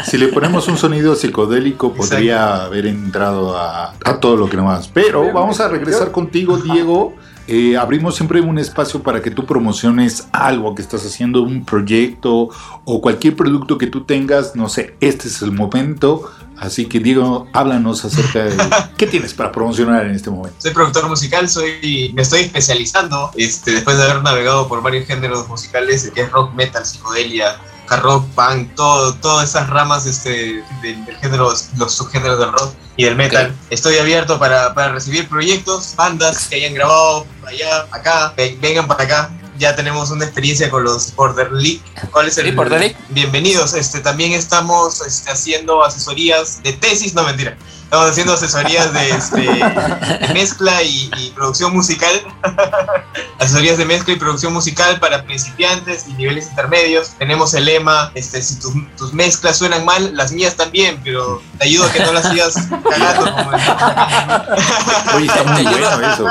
Si 0.06 0.18
le 0.18 0.28
ponemos 0.30 0.68
un 0.68 0.78
sonido 0.78 1.16
psicodélico, 1.16 1.94
podría 1.94 2.64
haber 2.66 2.86
entrado 2.88 3.58
a, 3.58 3.94
a 4.04 4.20
todo 4.20 4.36
lo 4.36 4.50
que 4.50 4.58
nomás. 4.58 4.88
Pero 4.88 5.32
vamos 5.34 5.60
a 5.60 5.68
regresar 5.68 6.12
contigo, 6.12 6.58
Diego. 6.58 7.14
Eh, 7.48 7.78
abrimos 7.78 8.16
siempre 8.16 8.42
un 8.42 8.58
espacio 8.58 9.04
para 9.04 9.22
que 9.22 9.30
tú 9.30 9.46
promociones 9.46 10.28
algo 10.32 10.74
que 10.74 10.82
estás 10.82 11.06
haciendo, 11.06 11.44
un 11.44 11.64
proyecto 11.64 12.50
o 12.86 13.02
cualquier 13.02 13.36
producto 13.36 13.78
que 13.78 13.86
tú 13.86 14.04
tengas. 14.04 14.56
No 14.56 14.68
sé, 14.68 14.96
este 15.00 15.28
es 15.28 15.44
el 15.44 15.52
momento. 15.52 16.32
Así 16.58 16.86
que, 16.86 17.00
Diego, 17.00 17.48
háblanos 17.54 18.06
acerca 18.06 18.44
de 18.46 18.58
qué 18.98 19.08
tienes 19.08 19.34
para 19.34 19.52
promocionar 19.52 20.06
en 20.06 20.16
este 20.16 20.30
momento. 20.30 20.56
Soy 20.60 20.72
productor 20.72 21.08
musical, 21.10 21.50
soy, 21.50 22.12
me 22.16 22.22
estoy 22.22 22.42
especializando 22.42 23.32
este, 23.36 23.72
después 23.72 23.98
de 23.98 24.04
haber 24.04 24.24
navegado 24.24 24.68
por 24.68 24.82
varios 24.82 25.06
géneros 25.06 25.48
musicales, 25.50 26.10
que 26.14 26.22
es 26.22 26.32
rock, 26.32 26.54
metal, 26.54 26.86
psicodelia, 26.86 27.58
hard 27.90 28.02
rock, 28.02 28.26
punk, 28.36 28.74
todo, 28.76 29.14
todas 29.16 29.50
esas 29.50 29.70
ramas 29.70 30.06
este, 30.06 30.64
del, 30.82 31.06
del 31.06 31.16
género, 31.18 31.54
los 31.78 31.92
subgéneros 31.94 32.40
del 32.40 32.52
rock 32.52 32.74
y 32.98 33.04
del 33.04 33.16
metal. 33.16 33.54
Estoy 33.70 33.98
abierto 33.98 34.40
para, 34.40 34.74
para 34.74 34.94
recibir 34.94 35.28
proyectos, 35.28 35.94
bandas 35.96 36.48
que 36.48 36.56
hayan 36.56 36.74
grabado 36.74 37.26
allá, 37.46 37.86
acá, 37.92 38.34
ven- 38.38 38.58
vengan 38.62 38.88
para 38.88 39.04
acá. 39.04 39.30
Ya 39.58 39.76
tenemos 39.76 40.12
una 40.12 40.26
experiencia 40.26 40.70
con 40.70 40.84
los 40.84 41.16
Border 41.16 41.52
League. 41.52 41.82
¿Cuál 42.12 42.28
es 42.28 42.38
el? 42.38 42.46
Sí, 42.46 42.52
Border 42.52 42.80
League. 42.80 42.98
Bienvenidos. 43.10 43.74
Este, 43.74 44.00
también 44.02 44.34
estamos 44.34 45.02
este, 45.02 45.32
haciendo 45.32 45.84
asesorías 45.84 46.62
de 46.62 46.74
tesis, 46.74 47.14
no 47.14 47.24
mentira. 47.24 47.58
Estamos 47.86 48.10
haciendo 48.10 48.34
asesorías 48.34 48.94
de, 48.94 49.10
este, 49.12 49.42
de 49.42 50.34
mezcla 50.34 50.82
y, 50.84 51.10
y 51.18 51.32
producción 51.36 51.72
musical. 51.74 52.12
asesorías 53.40 53.78
de 53.78 53.86
mezcla 53.86 54.14
y 54.14 54.18
producción 54.18 54.54
musical 54.54 55.00
para 55.00 55.24
principiantes 55.24 56.06
y 56.08 56.14
niveles 56.14 56.48
intermedios. 56.50 57.12
Tenemos 57.20 57.54
el 57.54 57.66
lema, 57.66 58.12
este, 58.16 58.42
si 58.42 58.56
tus, 58.60 58.74
tus 58.98 59.14
mezclas 59.14 59.58
suenan 59.58 59.86
mal, 59.86 60.16
las 60.16 60.32
mías 60.32 60.56
también, 60.56 61.00
pero 61.04 61.42
te 61.60 61.66
ayudo 61.66 61.86
a 61.86 61.92
que 61.92 62.00
no 62.00 62.12
las 62.12 62.30
sigas 62.30 62.56
cagando. 62.90 63.32
Como 63.32 63.54
el- 63.54 63.62
Oye, 65.16 65.26
está 65.28 65.44
muy 65.44 65.64
bueno 65.64 66.12
eso. 66.14 66.28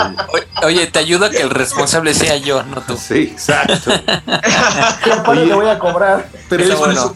Oye, 0.64 0.86
te 0.88 0.98
ayuda 0.98 1.30
que 1.30 1.40
el 1.40 1.50
responsable 1.50 2.14
sea 2.14 2.36
yo, 2.36 2.62
no 2.64 2.80
tú. 2.82 2.96
Sí, 2.96 3.30
exacto. 3.32 3.92
¿Qué 5.04 5.10
parte 5.10 5.30
Oye. 5.30 5.46
te 5.46 5.54
voy 5.54 5.68
a 5.68 5.78
cobrar? 5.78 6.28
Pero 6.48 6.64
es, 6.64 6.78
bueno. 6.78 7.14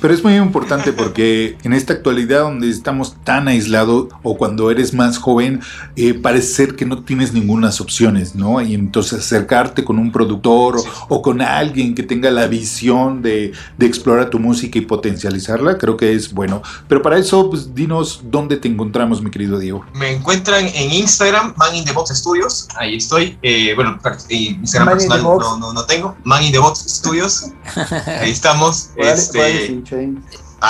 pero 0.00 0.14
es 0.14 0.22
muy 0.24 0.34
importante 0.36 0.92
porque 0.92 1.56
en 1.62 1.72
esta 1.74 1.92
actualidad 1.92 2.40
donde 2.40 2.70
estamos 2.70 3.14
tan 3.24 3.46
aislados 3.48 3.83
o 3.90 4.36
cuando 4.36 4.70
eres 4.70 4.94
más 4.94 5.18
joven, 5.18 5.60
eh, 5.96 6.14
parece 6.14 6.54
ser 6.54 6.76
que 6.76 6.84
no 6.86 7.02
tienes 7.02 7.32
ninguna 7.32 7.64
opciones, 7.80 8.34
¿no? 8.34 8.60
Y 8.60 8.74
entonces 8.74 9.20
acercarte 9.20 9.84
con 9.84 9.98
un 9.98 10.12
productor 10.12 10.76
o- 10.76 10.78
Sí. 10.80 10.88
o, 11.08 11.22
con 11.22 11.40
alguien 11.40 11.94
que 11.94 12.02
tenga 12.02 12.30
la 12.30 12.46
visión 12.46 13.22
de, 13.22 13.52
de 13.78 13.86
explorar 13.86 14.28
tu 14.30 14.38
música 14.38 14.78
y 14.78 14.82
potencializarla, 14.82 15.78
creo 15.78 15.96
que 15.96 16.12
es 16.12 16.32
bueno. 16.32 16.62
Pero 16.88 17.00
para 17.02 17.18
eso, 17.18 17.48
pues 17.50 17.74
dinos 17.74 18.20
dónde 18.30 18.56
te 18.58 18.68
encontramos, 18.68 19.22
mi 19.22 19.30
querido 19.30 19.58
Diego. 19.58 19.84
Me 19.94 20.12
encuentran 20.12 20.66
en 20.66 20.92
Instagram, 20.92 21.54
Man 21.56 21.74
in 21.74 21.84
the 21.84 21.92
Box 21.92 22.10
Studios. 22.16 22.68
Ahí 22.76 22.96
estoy. 22.96 23.38
Eh, 23.42 23.72
bueno, 23.74 23.98
eh, 24.28 24.36
Instagram 24.60 24.88
Man 24.88 25.00
in 25.00 25.08
the 25.08 25.14
personal 25.14 25.34
Box. 25.38 25.46
no, 25.46 25.56
no, 25.58 25.72
no 25.72 25.84
tengo. 25.86 26.16
Man 26.24 26.42
in 26.44 26.52
the 26.52 26.58
Box 26.58 26.80
Studios. 26.86 27.46
Ahí 28.20 28.30
estamos. 28.30 28.90
Este, 28.96 29.82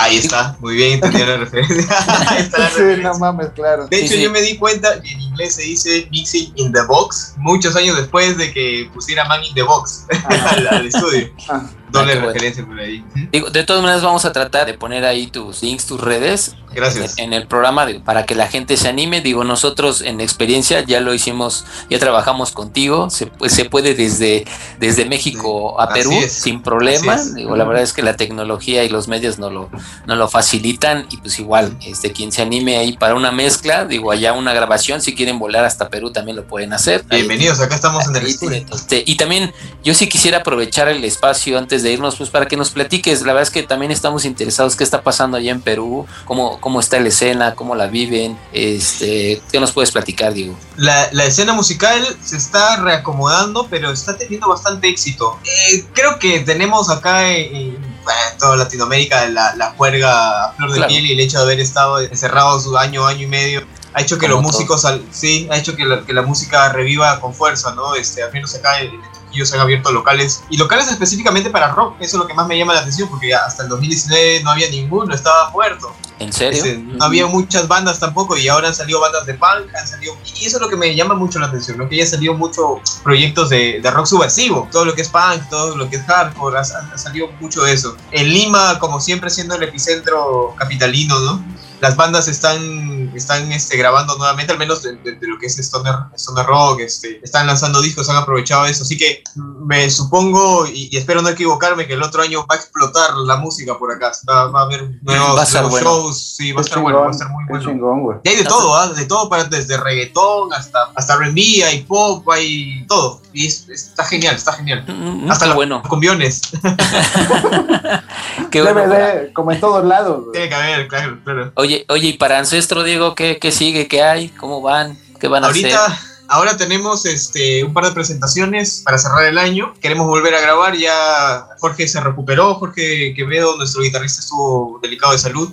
ahí 0.03 0.17
está. 0.19 0.57
Muy 0.61 0.75
bien, 0.77 0.93
entendí 0.95 1.19
la 1.19 1.37
referencia. 1.39 1.85
Ahí 2.29 2.43
está 2.43 2.59
la 2.59 2.69
Sí, 2.71 2.75
referencia. 2.81 3.09
no 3.13 3.19
mames, 3.19 3.49
claro. 3.55 3.87
De 3.89 3.97
Sí, 3.99 4.05
hecho, 4.05 4.15
sí. 4.15 4.23
yo 4.23 4.31
me 4.31 4.41
di 4.43 4.57
cuenta 4.57 5.01
que 5.01 5.11
en 5.13 5.21
inglés 5.21 5.55
se 5.55 5.63
dice 5.63 6.09
Mixing 6.11 6.53
in 6.57 6.73
the 6.73 6.83
Box 6.89 7.35
muchos 7.39 7.75
años 7.77 7.97
después 7.97 8.37
de 8.37 8.53
que 8.53 8.91
pusiera 8.93 9.25
Man 9.27 9.43
in 9.45 9.55
the 9.55 9.63
Box 9.63 10.07
al, 10.29 10.67
al 10.69 10.87
estudio. 10.87 11.31
Ah. 11.49 11.63
Doble 11.95 12.13
Ah, 12.13 12.17
bueno. 12.17 12.33
referencia 12.33 12.67
por 12.67 12.79
ahí. 12.79 13.05
Digo, 13.33 13.51
de 13.51 13.63
todas 13.65 13.83
maneras 13.83 14.03
vamos 14.03 14.25
a 14.25 14.33
tratar 14.33 14.67
de 14.67 14.75
poner 14.75 15.05
ahí 15.05 15.27
tus 15.29 15.63
links, 15.63 15.87
tus 15.87 16.01
redes 16.01 16.55
Gracias. 16.73 17.19
en, 17.19 17.27
en 17.27 17.33
el 17.33 17.47
programa 17.47 17.87
para 18.05 18.27
que 18.27 18.35
la 18.35 18.49
gente 18.49 18.77
se 18.77 18.89
anime. 18.89 19.21
Digo, 19.21 19.45
nosotros 19.45 20.03
en 20.03 20.21
experiencia 20.21 20.81
ya 20.83 21.01
lo 21.01 21.15
hicimos, 21.15 21.65
ya 21.89 21.99
trabajamos 21.99 22.51
contigo. 22.53 23.11
Se, 23.11 23.27
pues, 23.27 23.53
se 23.53 23.65
puede 23.65 23.95
desde, 23.95 24.45
desde 24.81 25.05
México 25.05 25.81
a 25.81 25.85
Así 25.85 25.95
Perú 25.95 26.13
es, 26.13 26.33
sin 26.33 26.63
problema. 26.63 27.15
así 27.15 27.29
es. 27.29 27.35
Digo, 27.37 27.57
la 27.57 27.65
verdad 27.65 27.83
es 27.85 27.93
que 27.93 28.03
la 28.03 28.17
tecnología 28.17 28.83
y 28.85 28.89
los 28.89 29.07
medios 29.09 29.39
no 29.39 29.51
lo, 29.51 29.71
no 30.07 30.17
lo 30.17 30.29
facilitan. 30.29 31.07
Y 31.11 31.19
pues 31.19 31.39
igual, 31.39 31.77
este 31.87 32.11
quien 32.13 32.33
se 32.33 32.43
anime 32.43 32.77
ahí 32.77 32.97
para 32.97 33.15
una 33.15 33.31
mezcla, 33.31 33.85
digo, 33.85 34.11
allá 34.11 34.33
una 34.33 34.53
grabación, 34.53 35.01
si 35.01 35.15
quieren 35.15 35.39
volar 35.39 35.65
hasta 35.65 35.89
Perú 35.91 36.11
también 36.11 36.37
lo 36.37 36.45
pueden 36.45 36.73
hacer. 36.73 37.05
Ahí- 37.11 37.19
Bienvenidos, 37.19 37.61
acá 37.61 37.77
estamos 37.77 38.07
en 38.09 38.17
el 38.17 38.27
este, 38.27 39.05
y 39.07 39.17
también 39.17 39.53
yo 39.85 39.95
sí 39.95 40.09
quisiera 40.09 40.39
aprovechar 40.39 40.89
el 40.89 41.05
espacio 41.05 41.57
antes 41.57 41.84
de 41.85 41.93
irnos, 41.93 42.17
pues 42.17 42.29
para 42.31 42.47
que 42.47 42.57
nos 42.57 42.71
platiques. 42.71 43.21
La 43.21 43.29
verdad 43.29 43.43
es 43.45 43.51
que 43.51 43.63
también 43.63 43.93
estamos 43.93 44.25
interesados 44.25 44.75
qué 44.75 44.83
está 44.83 45.03
pasando 45.03 45.37
allá 45.37 45.53
en 45.53 45.61
Perú, 45.61 46.05
cómo, 46.25 46.61
cómo 46.61 46.81
está 46.81 46.99
la 46.99 47.09
escena, 47.09 47.55
cómo 47.55 47.77
la 47.77 47.87
viven. 47.87 48.37
Este, 48.53 49.41
¿Qué 49.53 49.61
nos 49.61 49.71
puedes 49.71 49.93
platicar, 49.93 50.33
Diego? 50.35 50.57
La, 50.77 51.09
la 51.13 51.25
escena 51.27 51.53
musical 51.53 52.05
se 52.23 52.37
está 52.37 52.77
reacomodando, 52.77 53.69
pero 53.71 53.91
está 53.93 54.17
teniendo 54.17 54.49
bastante 54.49 54.89
éxito. 54.89 55.39
Eh, 55.45 55.85
creo 55.93 56.19
que 56.19 56.41
tenemos 56.41 56.91
acá 56.91 57.29
en, 57.31 57.55
en, 57.55 57.63
en 57.77 58.39
toda 58.39 58.57
Latinoamérica 58.57 59.29
la, 59.29 59.55
la 59.55 59.71
juerga 59.73 60.47
a 60.47 60.53
flor 60.55 60.71
de 60.71 60.77
Claro. 60.79 60.89
piel 60.91 61.07
y 61.07 61.13
el 61.13 61.21
hecho 61.21 61.37
de 61.39 61.45
haber 61.45 61.61
estado 61.61 62.01
encerrados 62.01 62.67
un 62.67 62.77
año, 62.77 63.07
año 63.07 63.23
y 63.23 63.27
medio 63.27 63.63
ha 63.97 64.01
hecho 64.01 64.19
que 64.19 64.27
Como 64.29 64.43
los 64.43 64.53
músicos, 64.53 64.85
al- 64.87 65.05
sí, 65.13 65.47
ha 65.53 65.57
hecho 65.57 65.77
que 65.77 65.85
la, 65.85 66.05
que 66.05 66.13
la 66.13 66.23
música 66.23 66.69
reviva 66.73 67.21
con 67.21 67.33
fuerza, 67.33 67.73
¿no? 67.77 67.95
Este, 67.95 68.25
al 68.25 68.33
menos 68.33 68.53
acá 68.57 68.81
en, 68.81 68.89
en 68.89 69.01
Se 69.43 69.55
han 69.57 69.61
abierto 69.61 69.91
locales 69.91 70.45
y 70.51 70.57
locales 70.57 70.89
específicamente 70.89 71.51
para 71.51 71.69
rock. 71.73 71.97
Eso 72.01 72.17
es 72.17 72.23
lo 72.23 72.27
que 72.27 72.35
más 72.35 72.47
me 72.47 72.57
llama 72.57 72.75
la 72.75 72.81
atención 72.81 73.09
porque 73.09 73.35
hasta 73.35 73.65
el 73.65 73.69
2019 73.69 74.43
no 74.43 74.51
había 74.51 74.71
ninguno, 74.71 75.15
estaba 75.15 75.51
muerto. 75.51 75.95
¿En 76.19 76.33
serio? 76.33 76.65
Este, 76.65 76.79
no 76.79 77.05
había 77.05 77.27
muchas 77.27 77.67
bandas 77.67 77.99
tampoco 77.99 78.37
y 78.37 78.49
ahora 78.49 78.69
han 78.69 78.75
salido 78.75 79.01
bandas 79.01 79.27
de 79.27 79.35
punk, 79.35 79.75
han 79.79 79.87
salido, 79.87 80.17
y 80.25 80.47
eso 80.47 80.57
es 80.57 80.63
lo 80.63 80.69
que 80.69 80.77
me 80.77 80.95
llama 80.95 81.15
mucho 81.15 81.39
la 81.41 81.47
atención, 81.47 81.77
¿no? 81.77 81.89
que 81.89 81.97
ya 81.97 82.05
han 82.05 82.09
salido 82.09 82.35
muchos 82.35 82.81
proyectos 83.03 83.51
de, 83.51 83.81
de 83.83 83.91
rock 83.91 84.07
subversivo, 84.07 84.69
todo 84.71 84.85
lo 84.85 84.95
que 84.95 85.03
es 85.03 85.09
punk, 85.09 85.49
todo 85.51 85.77
lo 85.77 85.91
que 85.91 85.97
es 85.97 86.03
hardcore, 86.05 86.59
ha, 86.59 86.61
ha 86.61 86.99
salido 86.99 87.29
mucho 87.41 87.63
de 87.65 87.73
eso. 87.73 87.97
En 88.13 88.29
Lima, 88.29 88.79
como 88.79 89.01
siempre, 89.01 89.29
siendo 89.29 89.57
el 89.57 89.65
epicentro 89.65 90.55
capitalino, 90.57 91.19
¿no? 91.21 91.45
Las 91.85 91.97
bandas 91.97 92.29
están 92.29 93.13
están 93.15 93.53
este, 93.53 93.77
grabando 93.77 94.17
nuevamente, 94.17 94.53
al 94.55 94.59
menos 94.59 94.83
de, 94.83 94.97
de- 94.97 95.17
de 95.17 95.27
lo 95.29 95.39
que 95.39 95.45
es 95.47 95.59
Stoner, 95.59 95.95
Stoner 96.17 96.47
Rock, 96.47 96.81
este, 96.81 97.21
están 97.23 97.47
lanzando 97.47 97.83
discos, 97.83 98.09
han 98.09 98.17
aprovechado 98.17 98.65
eso. 98.65 98.85
Así 98.85 98.97
que 98.97 99.23
me 99.37 99.91
supongo 99.91 100.67
y, 100.67 100.89
y 100.91 100.97
espero 100.97 101.21
no 101.21 101.29
equivocarme 101.29 101.87
que 101.87 101.93
el 101.93 102.03
otro 102.03 102.23
año 102.23 102.47
va 102.51 102.55
a 102.55 102.59
explotar 102.59 103.15
la 103.19 103.37
música 103.37 103.77
por 103.79 103.93
acá. 103.93 104.13
Va, 104.27 104.47
va 104.47 104.61
a 104.61 104.65
haber 104.65 104.93
nuevos, 105.03 105.37
Va 105.37 105.41
a 105.43 105.45
estar 105.45 105.63
nuevos 105.63 105.81
bueno. 105.83 105.91
shows, 106.03 106.37
sí, 106.39 106.53
va 106.53 106.61
a 106.61 106.65
estar 106.65 106.81
bueno, 106.81 107.01
va 107.01 107.09
a 107.09 107.11
estar 107.11 107.29
muy 107.29 107.45
bueno. 107.51 107.65
chingón, 107.65 108.03
güey. 108.03 108.19
Y 108.25 108.29
hay 108.31 108.37
de 108.37 108.45
todo, 108.45 108.75
¿ah? 108.77 108.89
de 108.89 109.05
todo, 109.05 109.29
para, 109.29 109.45
desde 109.45 109.77
reggaetón 109.77 110.53
hasta, 110.55 110.79
hasta 110.95 111.15
R&B, 111.17 111.65
hay 111.65 111.83
pop, 111.83 112.27
hay 112.31 112.87
todo. 112.87 113.21
Y 113.35 113.47
es- 113.47 113.69
está 113.69 114.05
genial, 114.05 114.37
está 114.37 114.53
genial. 114.55 114.85
Mm, 114.89 115.27
mm, 115.27 115.31
Hasta 115.31 115.47
los 115.47 115.57
bueno. 115.57 115.83
cumbiones. 115.83 116.41
Qué 118.51 118.63
bueno. 118.63 118.81
DVD, 118.87 119.33
como 119.33 119.53
en 119.53 119.61
todos 119.61 119.85
lados, 119.85 120.21
güey. 120.27 120.33
Tiene 120.33 120.49
que 120.49 120.55
haber, 120.55 120.89
claro, 120.89 121.19
claro. 121.25 121.53
Oye, 121.57 121.74
oye, 121.89 122.09
y 122.09 122.13
para 122.15 122.39
Ancestro, 122.39 122.83
Diego, 122.83 123.15
¿qué, 123.15 123.39
qué 123.41 123.53
sigue? 123.53 123.89
¿Qué 123.89 124.03
hay? 124.03 124.29
¿Cómo 124.31 124.61
van? 124.61 124.99
¿Qué 125.21 125.29
van 125.29 125.45
a 125.45 125.49
hacer? 125.49 125.73
Ahorita, 125.75 126.01
ahora 126.29 126.57
tenemos 126.57 127.07
este, 127.07 127.65
un 127.65 127.73
par 127.73 127.85
de 127.85 127.93
presentaciones 127.93 128.83
para 128.85 128.99
cerrar 128.99 129.25
el 129.25 129.39
año. 129.39 129.75
Queremos 129.81 130.07
volver 130.07 130.35
a 130.35 130.41
grabar. 130.41 130.77
Ya 130.77 131.47
Jorge 131.59 131.87
se 131.89 132.01
recuperó. 132.01 132.55
Jorge 132.55 133.15
Quevedo, 133.15 133.57
nuestro 133.57 133.83
guitarrista, 133.83 134.21
estuvo 134.21 134.79
delicado 134.83 135.13
de 135.13 135.19
salud. 135.19 135.53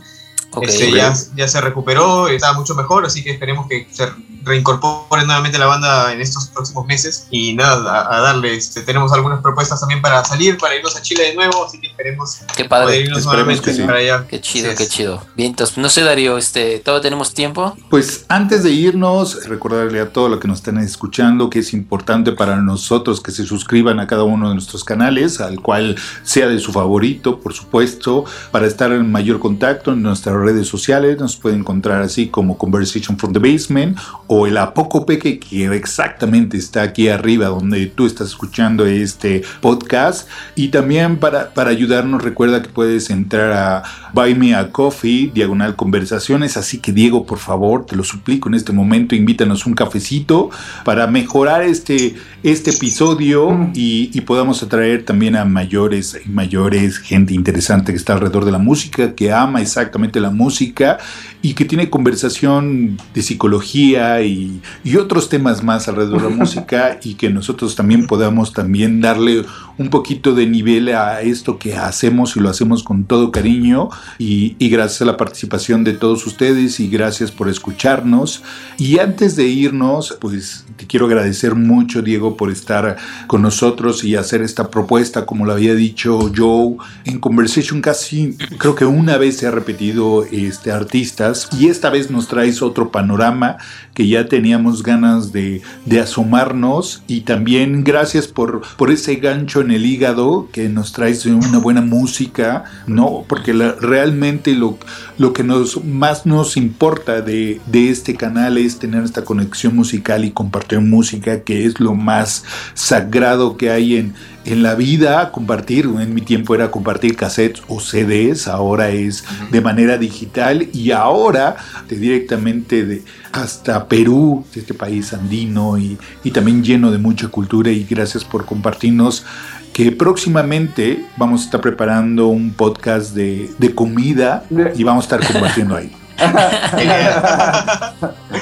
Ok. 0.54 0.64
Este, 0.68 0.92
ya, 0.92 1.14
ya 1.36 1.48
se 1.48 1.62
recuperó, 1.62 2.28
está 2.28 2.54
mucho 2.54 2.76
mejor, 2.76 3.06
así 3.06 3.24
que 3.24 3.32
esperemos 3.32 3.68
que 3.68 3.88
se 3.90 4.12
reincorpore 4.44 5.26
nuevamente 5.26 5.58
la 5.58 5.66
banda 5.66 6.12
en 6.14 6.22
estos 6.22 6.48
próximos 6.48 6.86
meses. 6.86 7.28
Y 7.32 7.54
nada, 7.54 8.02
a, 8.02 8.18
a 8.18 8.22
darle, 8.22 8.56
este, 8.56 8.82
tenemos 8.82 9.12
algunas 9.14 9.42
propuestas 9.42 9.80
también 9.80 10.02
para 10.02 10.24
salir, 10.26 10.58
para 10.58 10.76
irnos 10.76 10.96
a 10.96 11.02
Chile 11.02 11.24
de 11.26 11.36
nuevo, 11.36 11.66
así 11.66 11.80
que 11.80 11.88
esperemos 11.88 12.40
Qué 12.56 12.66
poder 12.66 12.70
padre. 12.70 13.00
irnos 13.02 13.20
esperemos 13.20 13.34
nuevamente 13.34 13.64
que 13.72 13.74
sí. 13.74 13.84
para 13.84 13.98
allá. 14.00 14.28
Qué 14.28 14.42
chido, 14.42 14.76
qué 14.76 14.84
es. 14.84 14.90
chido. 14.90 15.24
Bien, 15.36 15.52
entonces, 15.52 15.78
no 15.78 15.90
sé, 15.90 16.02
Darío, 16.02 16.38
este, 16.38 16.80
¿todavía 16.80 17.04
tenemos 17.04 17.34
tiempo? 17.34 17.76
Pues 17.90 18.26
antes 18.28 18.64
de 18.64 18.72
irnos, 18.72 19.46
recordarle 19.48 20.00
a 20.00 20.10
todos 20.12 20.30
los 20.30 20.40
que 20.40 20.48
nos 20.48 20.60
están 20.60 20.78
escuchando 20.78 21.50
que 21.50 21.60
es 21.60 21.74
importante 21.74 22.32
para 22.32 22.58
nosotros 22.58 23.22
que 23.22 23.32
se 23.32 23.46
suscriban 23.46 24.00
a 24.00 24.08
cada 24.08 24.24
uno 24.24 24.50
de 24.50 24.56
nuestros 24.56 24.84
canales, 24.84 25.40
al 25.42 25.62
cual 25.62 25.96
sea 26.24 26.48
de 26.48 26.60
su 26.60 26.72
favorito, 26.72 27.40
por 27.40 27.54
supuesto, 27.54 28.26
para 28.52 28.68
estar 28.68 28.92
en 28.92 29.12
mayor 29.12 29.40
contacto 29.40 29.92
en 29.92 30.02
nuestras 30.02 30.36
redes 30.36 30.68
sociales. 30.68 31.20
Nos 31.20 31.36
pueden 31.38 31.60
encontrar 31.60 32.02
así 32.02 32.28
como 32.28 32.58
Conversation 32.58 33.18
from 33.18 33.34
the 33.34 33.40
Basement 33.40 33.98
o 34.34 34.48
el 34.48 34.58
Apocopeque, 34.58 35.40
que 35.40 35.66
exactamente 35.76 36.56
está 36.56 36.84
aquí 36.84 37.10
arriba 37.10 37.48
donde 37.48 37.88
tú 37.88 38.06
estás 38.06 38.30
escuchando 38.30 38.86
este 38.86 39.42
podcast. 39.60 40.30
Y 40.56 40.70
también 40.70 41.18
para, 41.18 41.54
para 41.54 41.70
ayudarnos, 41.70 42.24
recuerda 42.24 42.62
que 42.62 42.70
puedes 42.70 43.10
entrar 43.10 43.52
a 43.52 43.84
Buy 44.14 44.36
Me 44.36 44.56
a 44.56 44.72
Coffee, 44.72 45.32
diagonal 45.34 45.76
conversaciones. 45.76 46.56
Así 46.56 46.78
que, 46.78 46.94
Diego, 46.94 47.26
por 47.26 47.40
favor, 47.40 47.86
te 47.86 47.98
lo 47.98 48.06
suplico 48.06 48.48
en 48.48 48.56
este 48.56 48.72
momento, 48.72 49.16
invítanos 49.16 49.66
un 49.66 49.74
cafecito 49.74 50.50
para 50.86 51.08
mejorar 51.08 51.64
este, 51.64 52.16
este 52.42 52.72
episodio 52.72 53.70
y, 53.74 54.12
y 54.14 54.22
podamos 54.22 54.64
atraer 54.64 55.04
también 55.04 55.36
a 55.36 55.44
mayores 55.44 56.18
y 56.26 56.30
mayores, 56.30 57.00
gente 57.00 57.34
interesante 57.34 57.92
que 57.92 57.98
está 57.98 58.14
alrededor 58.14 58.46
de 58.46 58.54
la 58.54 58.60
música, 58.60 59.14
que 59.14 59.34
ama 59.34 59.60
exactamente 59.60 60.22
la 60.22 60.30
música 60.30 61.00
y 61.42 61.54
que 61.54 61.66
tiene 61.66 61.90
conversación 61.90 62.98
de 63.14 63.22
psicología 63.24 64.21
y, 64.24 64.62
y 64.84 64.98
otros 64.98 65.30
temas 65.30 65.64
más 65.64 65.88
alrededor 65.88 66.22
de 66.22 66.30
la 66.30 66.36
música 66.44 67.00
y 67.04 67.16
que 67.16 67.30
nosotros 67.30 67.76
también 67.76 68.08
podamos 68.08 68.54
también 68.54 69.02
darle 69.02 69.46
un 69.78 69.90
poquito 69.90 70.34
de 70.34 70.48
nivel 70.48 70.90
a 70.90 71.22
esto 71.22 71.58
que 71.58 71.76
hacemos 71.76 72.36
y 72.36 72.40
lo 72.40 72.50
hacemos 72.50 72.84
con 72.84 73.06
todo 73.06 73.32
cariño 73.32 73.90
y, 74.18 74.56
y 74.60 74.70
gracias 74.70 75.02
a 75.02 75.06
la 75.06 75.18
participación 75.18 75.84
de 75.84 75.94
todos 75.94 76.26
ustedes 76.28 76.80
y 76.80 76.88
gracias 76.88 77.32
por 77.32 77.50
escucharnos. 77.50 78.44
Y 78.78 79.00
antes 79.00 79.36
de 79.36 79.46
irnos, 79.48 80.18
pues 80.20 80.66
te 80.82 80.88
quiero 80.88 81.06
agradecer 81.06 81.54
mucho, 81.54 82.02
Diego, 82.02 82.36
por 82.36 82.50
estar 82.50 82.98
con 83.28 83.44
nosotros 83.44 84.04
y 84.04 84.16
hacer 84.16 84.42
esta 84.42 84.72
propuesta, 84.72 85.28
como 85.28 85.46
lo 85.46 85.52
había 85.54 85.76
dicho 85.76 86.32
Joe, 86.36 86.78
en 87.06 87.20
Conversation 87.20 87.82
casi 87.82 88.36
creo 88.58 88.74
que 88.74 88.86
una 88.86 89.18
vez 89.18 89.38
se 89.38 89.46
ha 89.46 89.52
repetido 89.52 90.26
este, 90.26 90.72
artistas 90.72 91.48
y 91.60 91.68
esta 91.68 91.92
vez 91.92 92.10
nos 92.10 92.28
traes 92.28 92.64
otro 92.64 92.92
panorama 92.92 93.58
que 93.94 94.08
ya 94.08 94.28
teníamos 94.28 94.82
ganas 94.82 95.32
de, 95.32 95.62
de 95.86 96.00
asomarnos 96.00 97.04
y 97.08 97.22
también 97.22 97.84
gracias 97.84 98.28
por, 98.28 98.62
por 98.78 98.90
ese 98.90 99.18
gancho 99.18 99.62
en 99.62 99.70
el 99.70 99.86
hígado 99.86 100.50
que 100.52 100.68
nos 100.68 100.94
traes 100.94 101.28
una 101.28 101.60
buena 101.60 101.82
música, 101.82 102.64
¿no? 102.88 103.24
Porque 103.28 103.54
la- 103.54 103.74
realmente 103.80 104.56
lo, 104.56 104.80
lo 105.20 105.34
que 105.34 105.44
nos, 105.44 105.84
más 105.84 106.26
nos 106.26 106.58
importa 106.58 107.22
de, 107.22 107.62
de 107.68 107.90
este 107.92 108.16
canal 108.16 108.58
es 108.58 108.80
tener 108.80 109.04
esta 109.04 109.24
conexión 109.24 109.76
musical 109.76 110.26
y 110.26 110.32
compartir 110.32 110.71
música, 110.80 111.42
que 111.42 111.66
es 111.66 111.80
lo 111.80 111.94
más 111.94 112.44
sagrado 112.74 113.58
que 113.58 113.70
hay 113.70 113.98
en, 113.98 114.14
en 114.46 114.64
la 114.64 114.76
vida. 114.76 115.32
Compartir, 115.32 115.86
en 115.86 116.14
mi 116.14 116.22
tiempo 116.22 116.56
era 116.56 116.72
compartir 116.72 117.16
cassettes 117.16 117.62
o 117.68 117.80
CDs, 117.80 118.48
ahora 118.48 118.90
es 118.90 119.24
de 119.52 119.62
manera 119.62 119.98
digital 119.98 120.68
y 120.74 120.92
ahora 120.92 121.58
de 121.88 121.98
directamente 121.98 122.86
de, 122.86 123.04
hasta 123.32 123.88
Perú, 123.88 124.46
de 124.54 124.62
este 124.62 124.74
país 124.74 125.14
andino 125.14 125.78
y, 125.78 125.98
y 126.24 126.32
también 126.32 126.64
lleno 126.64 126.92
de 126.92 126.98
mucha 126.98 127.28
cultura 127.28 127.72
y 127.72 127.84
gracias 127.84 128.24
por 128.24 128.46
compartirnos 128.46 129.26
que 129.74 129.92
próximamente 129.92 131.06
vamos 131.18 131.42
a 131.42 131.46
estar 131.46 131.62
preparando 131.62 132.28
un 132.28 132.54
podcast 132.54 133.16
de, 133.16 133.50
de 133.58 133.74
comida 133.74 134.44
y 134.76 134.84
vamos 134.84 135.06
a 135.06 135.16
estar 135.16 135.34
compartiendo 135.34 135.76
ahí. 135.76 135.92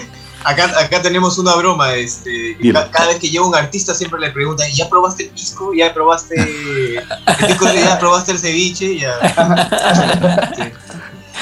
Acá, 0.50 0.80
acá 0.80 1.02
tenemos 1.02 1.38
una 1.38 1.56
broma, 1.56 1.94
este, 1.96 2.58
cada 2.92 3.08
vez 3.08 3.20
que 3.20 3.30
llega 3.30 3.46
un 3.46 3.56
artista 3.56 3.94
siempre 3.94 4.20
le 4.20 4.32
preguntan, 4.32 4.68
¿ya 4.72 4.90
probaste 4.90 5.24
el 5.24 5.30
pisco? 5.30 5.74
¿Ya 5.74 5.94
probaste 5.94 6.36
el 6.36 7.02
pisco? 7.48 7.66
¿Ya 7.74 8.00
probaste 8.00 8.32
el 8.32 8.40
ceviche? 8.40 8.98
Ya. 8.98 9.14
Sí. 10.56 10.64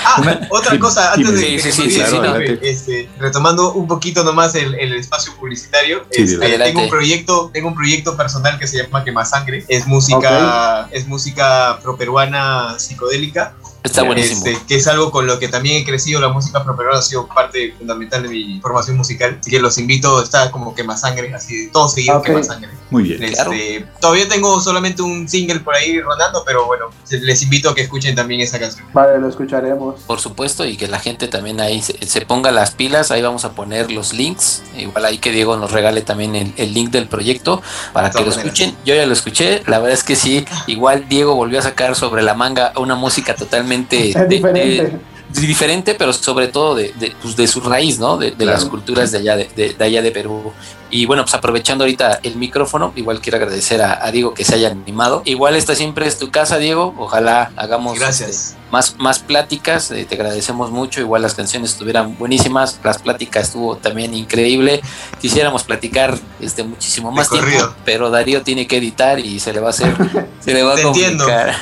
Ah, 0.05 0.22
Una- 0.22 0.47
otra 0.51 0.78
cosa, 0.78 1.14
antes 1.14 1.34
de 1.39 1.58
que 1.58 1.72
Sí, 1.72 1.99
adelante. 2.01 2.60
este, 2.62 3.10
retomando 3.18 3.74
un 3.74 3.88
poquito 3.88 4.24
nomás 4.24 4.53
el, 4.55 4.76
el 4.76 4.93
espacio 4.93 5.34
publicitario, 5.36 6.05
Sí, 6.12 6.22
este, 6.24 6.58
tengo 6.60 6.84
un 6.84 6.89
proyecto, 6.89 7.49
tengo 7.53 7.70
un 7.70 7.76
proyecto 7.76 8.16
personal 8.16 8.60
que 8.60 8.68
se 8.68 8.84
llama 8.84 9.03
Quema 9.03 9.26
Sangre, 9.26 9.66
es 9.68 9.88
música, 9.88 10.88
es 10.91 11.08
música 11.08 11.72
afroperuana 11.72 12.76
psicodélica, 12.78 13.55
Está 13.84 14.04
buenísimo. 14.04 14.46
este, 14.46 14.66
que 14.68 14.76
es 14.76 14.88
algo 14.88 15.12
con 15.12 15.28
lo 15.28 15.40
que 15.40 15.48
también 15.48 15.82
he 15.82 15.86
crecido. 15.86 16.20
La 16.20 16.30
música 16.30 16.60
afroperuana 16.60 17.00
ha 17.00 17.02
sido 17.02 17.28
parte 17.28 17.74
fundamental 17.78 18.24
de 18.24 18.30
mi 18.30 18.60
formación 18.62 18.98
musical. 18.98 19.38
Así 19.40 19.50
que 19.52 19.60
los 19.60 19.78
invito, 19.78 20.22
está 20.22 20.52
como 20.52 20.76
quema 20.76 20.98
sangre, 20.98 21.34
así 21.34 21.70
todo 21.72 21.88
seguido 21.88 22.18
Ok. 22.18 22.26
quema 22.26 22.44
sangre. 22.44 22.70
Muy 22.90 23.04
bien. 23.04 23.32
Claro. 23.34 23.52
Este, 23.54 23.86
Todavía 24.02 24.28
tengo 24.28 24.60
solamente 24.62 25.02
un 25.02 25.28
single 25.30 25.60
por 25.62 25.76
ahí 25.76 26.00
rondando, 26.02 26.44
pero 26.46 26.66
bueno, 26.66 26.86
les 27.10 27.42
invito 27.44 27.70
a 27.70 27.76
que 27.76 27.82
escuchen 27.82 28.16
también 28.16 28.42
esa 28.42 28.60
canción. 28.60 28.86
Vale, 28.94 29.20
lo 29.20 29.30
escucharemos. 29.30 30.02
Por 30.02 30.20
supuesto, 30.20 30.66
y 30.66 30.78
que 30.78 30.88
la 30.88 31.00
gente 31.00 31.28
también 31.28 31.60
ahí 31.62 31.82
se, 31.82 32.06
se 32.06 32.22
ponga 32.26 32.52
las 32.52 32.72
pilas, 32.72 33.12
ahí 33.12 33.22
vamos 33.22 33.46
a 33.46 33.52
poner 33.52 33.92
los 33.92 34.14
links, 34.14 34.64
igual 34.78 35.06
ahí 35.06 35.18
que 35.18 35.32
Diego 35.32 35.58
nos 35.58 35.72
regale 35.72 36.02
también 36.02 36.36
el, 36.36 36.54
el 36.58 36.74
link 36.74 36.92
del 36.92 37.08
proyecto 37.08 37.62
para 37.94 38.10
que 38.10 38.20
lo 38.20 38.26
maneras. 38.28 38.46
escuchen. 38.46 38.76
Yo 38.86 38.96
ya 38.96 39.06
lo 39.06 39.14
escuché, 39.14 39.62
la 39.68 39.80
verdad 39.80 39.94
es 39.94 40.04
que 40.04 40.16
sí, 40.16 40.46
igual 40.68 41.08
Diego 41.10 41.36
volvió 41.36 41.60
a 41.60 41.62
sacar 41.62 41.96
sobre 41.96 42.22
la 42.24 42.34
manga 42.34 42.74
una 42.78 42.96
música 42.96 43.36
totalmente 43.36 43.77
Es 44.10 44.14
de- 44.16 44.28
diferente. 44.28 45.00
de- 45.32 45.42
diferente, 45.48 45.94
pero 45.96 46.14
sobre 46.14 46.48
todo 46.48 46.74
de, 46.76 46.94
de, 47.00 47.14
pues, 47.22 47.36
de 47.36 47.48
su 47.48 47.60
raíz, 47.62 48.00
¿no? 48.00 48.18
De, 48.18 48.32
de 48.32 48.46
las 48.46 48.64
culturas 48.66 49.12
de 49.12 49.18
allá 49.20 49.36
de, 49.36 49.50
de- 49.56 49.74
de 49.74 49.84
allá 49.84 50.02
de 50.02 50.12
Perú. 50.12 50.54
Y 50.90 51.06
bueno, 51.06 51.24
pues 51.24 51.34
aprovechando 51.34 51.84
ahorita 51.84 52.20
el 52.24 52.36
micrófono, 52.38 52.94
igual 52.96 53.20
quiero 53.20 53.38
agradecer 53.38 53.82
a, 53.82 54.06
a 54.06 54.12
Diego 54.12 54.34
que 54.34 54.46
se 54.46 54.56
haya 54.56 54.70
animado. 54.70 55.22
Igual 55.26 55.56
esta 55.56 55.76
siempre 55.76 56.08
es 56.08 56.18
tu 56.18 56.32
casa, 56.32 56.58
Diego. 56.60 56.94
Ojalá 56.98 57.52
hagamos 57.58 58.00
Gracias. 58.00 58.30
este, 58.30 58.58
más, 58.72 58.96
más 58.98 59.20
pláticas. 59.20 59.92
eh, 59.92 60.06
te 60.08 60.16
agradecemos 60.16 60.72
mucho. 60.72 61.02
Igual 61.02 61.22
las 61.24 61.34
canciones 61.36 61.72
estuvieran 61.72 62.18
buenísimas. 62.18 62.80
Las 62.84 63.00
pláticas 63.00 63.48
estuvo 63.48 63.76
también 63.76 64.14
increíble. 64.14 64.82
Quisiéramos 65.20 65.64
platicar 65.64 66.18
este 66.40 66.64
muchísimo 66.64 67.12
más 67.12 67.30
tiempo, 67.30 67.50
pero 67.84 68.10
Darío 68.10 68.42
tiene 68.44 68.66
que 68.66 68.78
editar 68.78 69.20
y 69.20 69.40
se 69.42 69.52
le 69.54 69.60
va 69.60 69.68
a 69.68 69.70
hacer, 69.72 69.94
se 70.40 70.54
le 70.54 70.64
va 70.64 70.72
a 70.74 70.76
Te 70.76 70.82
entiendo. 70.84 71.26
complicar. 71.26 71.56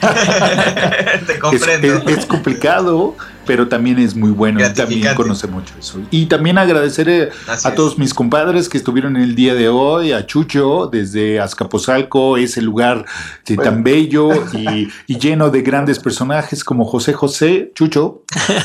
Te 1.26 1.32
Es, 1.34 1.38
comprendo. 1.38 2.10
es- 2.10 2.18
es 2.18 2.26
complicado, 2.26 3.16
pero 3.46 3.68
también 3.68 3.98
es 3.98 4.14
muy 4.14 4.30
bueno 4.30 4.60
y 4.64 4.72
también 4.72 5.14
conoce 5.14 5.46
mucho 5.46 5.74
eso. 5.78 6.00
Y 6.10 6.26
también 6.26 6.58
agradecer 6.58 7.08
eh, 7.08 7.28
Así 7.48 7.66
a 7.66 7.70
es. 7.70 7.76
todos 7.76 7.98
mis 7.98 8.14
compadres 8.14 8.68
que 8.68 8.78
estuvieron 8.78 9.16
el 9.16 9.34
día 9.34 9.54
de 9.54 9.68
hoy, 9.68 10.12
a 10.12 10.26
Chucho 10.26 10.88
desde 10.90 11.40
Azcapotzalco, 11.40 12.36
ese 12.36 12.62
lugar 12.62 13.04
de 13.46 13.56
tan 13.56 13.82
bello 13.82 14.30
y, 14.52 14.88
y 15.06 15.18
lleno 15.18 15.50
de 15.50 15.62
grandes 15.62 15.98
personajes 15.98 16.64
como 16.64 16.84
José 16.84 17.12
José, 17.12 17.72
Chucho. 17.74 18.22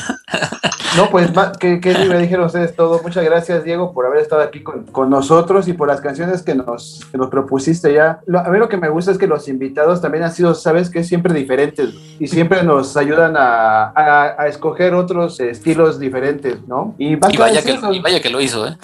No, 0.96 1.08
pues, 1.08 1.30
¿qué, 1.60 1.78
qué 1.80 1.94
me 2.08 2.18
dijeron 2.18 2.46
ustedes 2.46 2.74
todo? 2.74 3.00
Muchas 3.00 3.24
gracias, 3.24 3.62
Diego, 3.62 3.92
por 3.94 4.06
haber 4.06 4.18
estado 4.22 4.42
aquí 4.42 4.60
con, 4.60 4.86
con 4.86 5.08
nosotros 5.08 5.68
y 5.68 5.72
por 5.72 5.86
las 5.86 6.00
canciones 6.00 6.42
que 6.42 6.56
nos, 6.56 7.06
que 7.12 7.16
nos 7.16 7.28
propusiste 7.28 7.94
ya. 7.94 8.18
Lo- 8.26 8.40
a 8.40 8.48
mí 8.48 8.58
lo 8.58 8.68
que 8.68 8.76
me 8.76 8.88
gusta 8.88 9.12
es 9.12 9.18
que 9.18 9.28
los 9.28 9.46
invitados 9.46 10.00
también 10.02 10.24
han 10.24 10.32
sido, 10.32 10.52
¿sabes 10.52 10.90
qué? 10.90 11.04
Siempre 11.04 11.32
diferentes 11.32 11.90
y 12.18 12.26
siempre 12.26 12.64
nos 12.64 12.96
ayudan 12.96 13.36
a, 13.36 13.84
a- 13.94 14.34
a 14.36 14.48
escoger 14.48 14.69
otros 14.94 15.40
estilos 15.40 15.98
diferentes, 15.98 16.66
¿no? 16.66 16.94
Y, 16.98 17.12
Y 17.12 17.16
vaya, 17.16 17.62
que, 17.62 17.78
y 17.92 18.00
vaya 18.00 18.20
que 18.20 18.30
lo 18.30 18.40
hizo, 18.40 18.66
¿eh? 18.66 18.76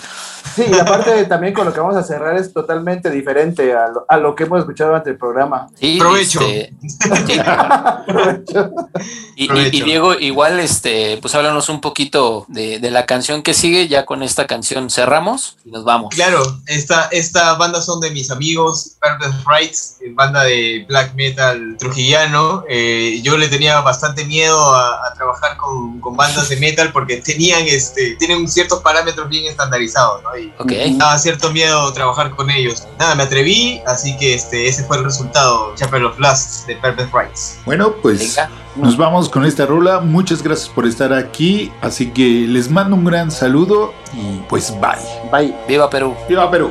Sí, 0.55 0.64
y 0.70 0.78
aparte 0.78 1.24
también 1.24 1.53
con 1.55 1.66
lo 1.66 1.72
que 1.72 1.80
vamos 1.80 1.97
a 1.97 2.03
cerrar 2.03 2.36
es 2.36 2.53
totalmente 2.53 3.11
diferente 3.11 3.74
a 3.74 3.88
lo, 3.88 4.05
a 4.09 4.16
lo 4.16 4.34
que 4.34 4.44
hemos 4.44 4.61
escuchado 4.61 4.90
durante 4.90 5.11
el 5.11 5.16
programa. 5.18 5.68
Sí, 5.78 5.99
Provecho. 5.99 6.40
este, 6.40 6.72
sí. 7.26 7.40
Y, 9.36 9.44
y- 9.44 9.49
Provecho. 9.49 9.76
y 9.76 9.80
Diego, 9.82 10.14
igual, 10.14 10.61
este, 10.61 11.18
pues 11.20 11.34
háblanos 11.34 11.68
un 11.68 11.80
poquito 11.80 12.44
de, 12.49 12.78
de 12.78 12.90
la 12.90 13.07
canción 13.07 13.42
que 13.42 13.55
sigue. 13.55 13.88
Ya 13.88 14.05
con 14.07 14.22
esta 14.22 14.47
canción 14.47 14.90
cerramos 14.90 15.57
y 15.64 15.70
nos 15.70 15.84
vamos. 15.84 16.14
Claro, 16.14 16.42
esta, 16.66 17.09
esta 17.12 17.55
banda 17.55 17.82
son 17.82 18.01
de 18.01 18.11
mis 18.11 18.30
amigos, 18.30 18.97
Purpose 19.01 19.36
Rights, 19.47 19.97
banda 20.14 20.44
de 20.44 20.84
black 20.88 21.14
metal 21.14 21.76
trujillano. 21.78 22.64
Eh, 22.68 23.20
yo 23.22 23.36
le 23.36 23.49
tenía 23.49 23.80
bastante 23.80 24.24
miedo 24.24 24.74
a, 24.74 25.07
a 25.07 25.14
trabajar 25.14 25.57
con, 25.57 26.01
con 26.01 26.16
bandas 26.16 26.49
de 26.49 26.57
metal 26.57 26.92
porque 26.92 27.16
tenían 27.18 27.62
este, 27.66 28.16
tienen 28.16 28.49
ciertos 28.49 28.80
parámetros 28.80 29.28
bien 29.28 29.47
estandarizados, 29.47 30.22
¿no? 30.22 30.36
Y 30.39 30.53
Ok. 30.59 30.72
daba 30.99 31.18
cierto 31.18 31.51
miedo 31.53 31.93
trabajar 31.93 32.30
con 32.30 32.51
ellos. 32.51 32.87
Nada, 32.99 33.14
me 33.14 33.22
atreví, 33.24 33.80
así 33.87 34.16
que 34.16 34.34
este, 34.34 34.68
ese 34.68 34.84
fue 34.84 34.99
el 34.99 35.05
resultado, 35.05 35.74
Chapel 35.76 36.05
of 36.05 36.18
Lust 36.18 36.66
de 36.66 36.76
Purpose 36.76 37.09
Rights. 37.12 37.59
Bueno, 37.64 37.95
pues 38.03 38.37
Venga. 38.37 38.51
nos 38.76 38.97
vamos 38.97 39.28
con 39.28 39.45
esta 39.45 39.66
rola. 39.66 40.01
Muchas 40.01 40.43
gracias 40.43 40.68
por 40.68 40.87
estar 40.87 41.12
aquí. 41.12 41.70
Así 41.80 42.11
que 42.11 42.22
les 42.49 42.70
mando 42.70 42.97
un 42.97 43.05
gran 43.05 43.30
saludo 43.30 43.93
y 44.14 44.41
pues 44.49 44.72
bye. 44.80 45.30
Bye. 45.30 45.55
Viva 45.68 45.89
Perú. 45.91 46.14
¡Viva 46.28 46.51
Perú! 46.51 46.70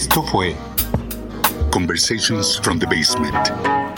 Esto 0.00 0.22
fue 0.22 0.56
Conversations 1.70 2.58
from 2.62 2.78
the 2.78 2.86
Basement. 2.86 3.89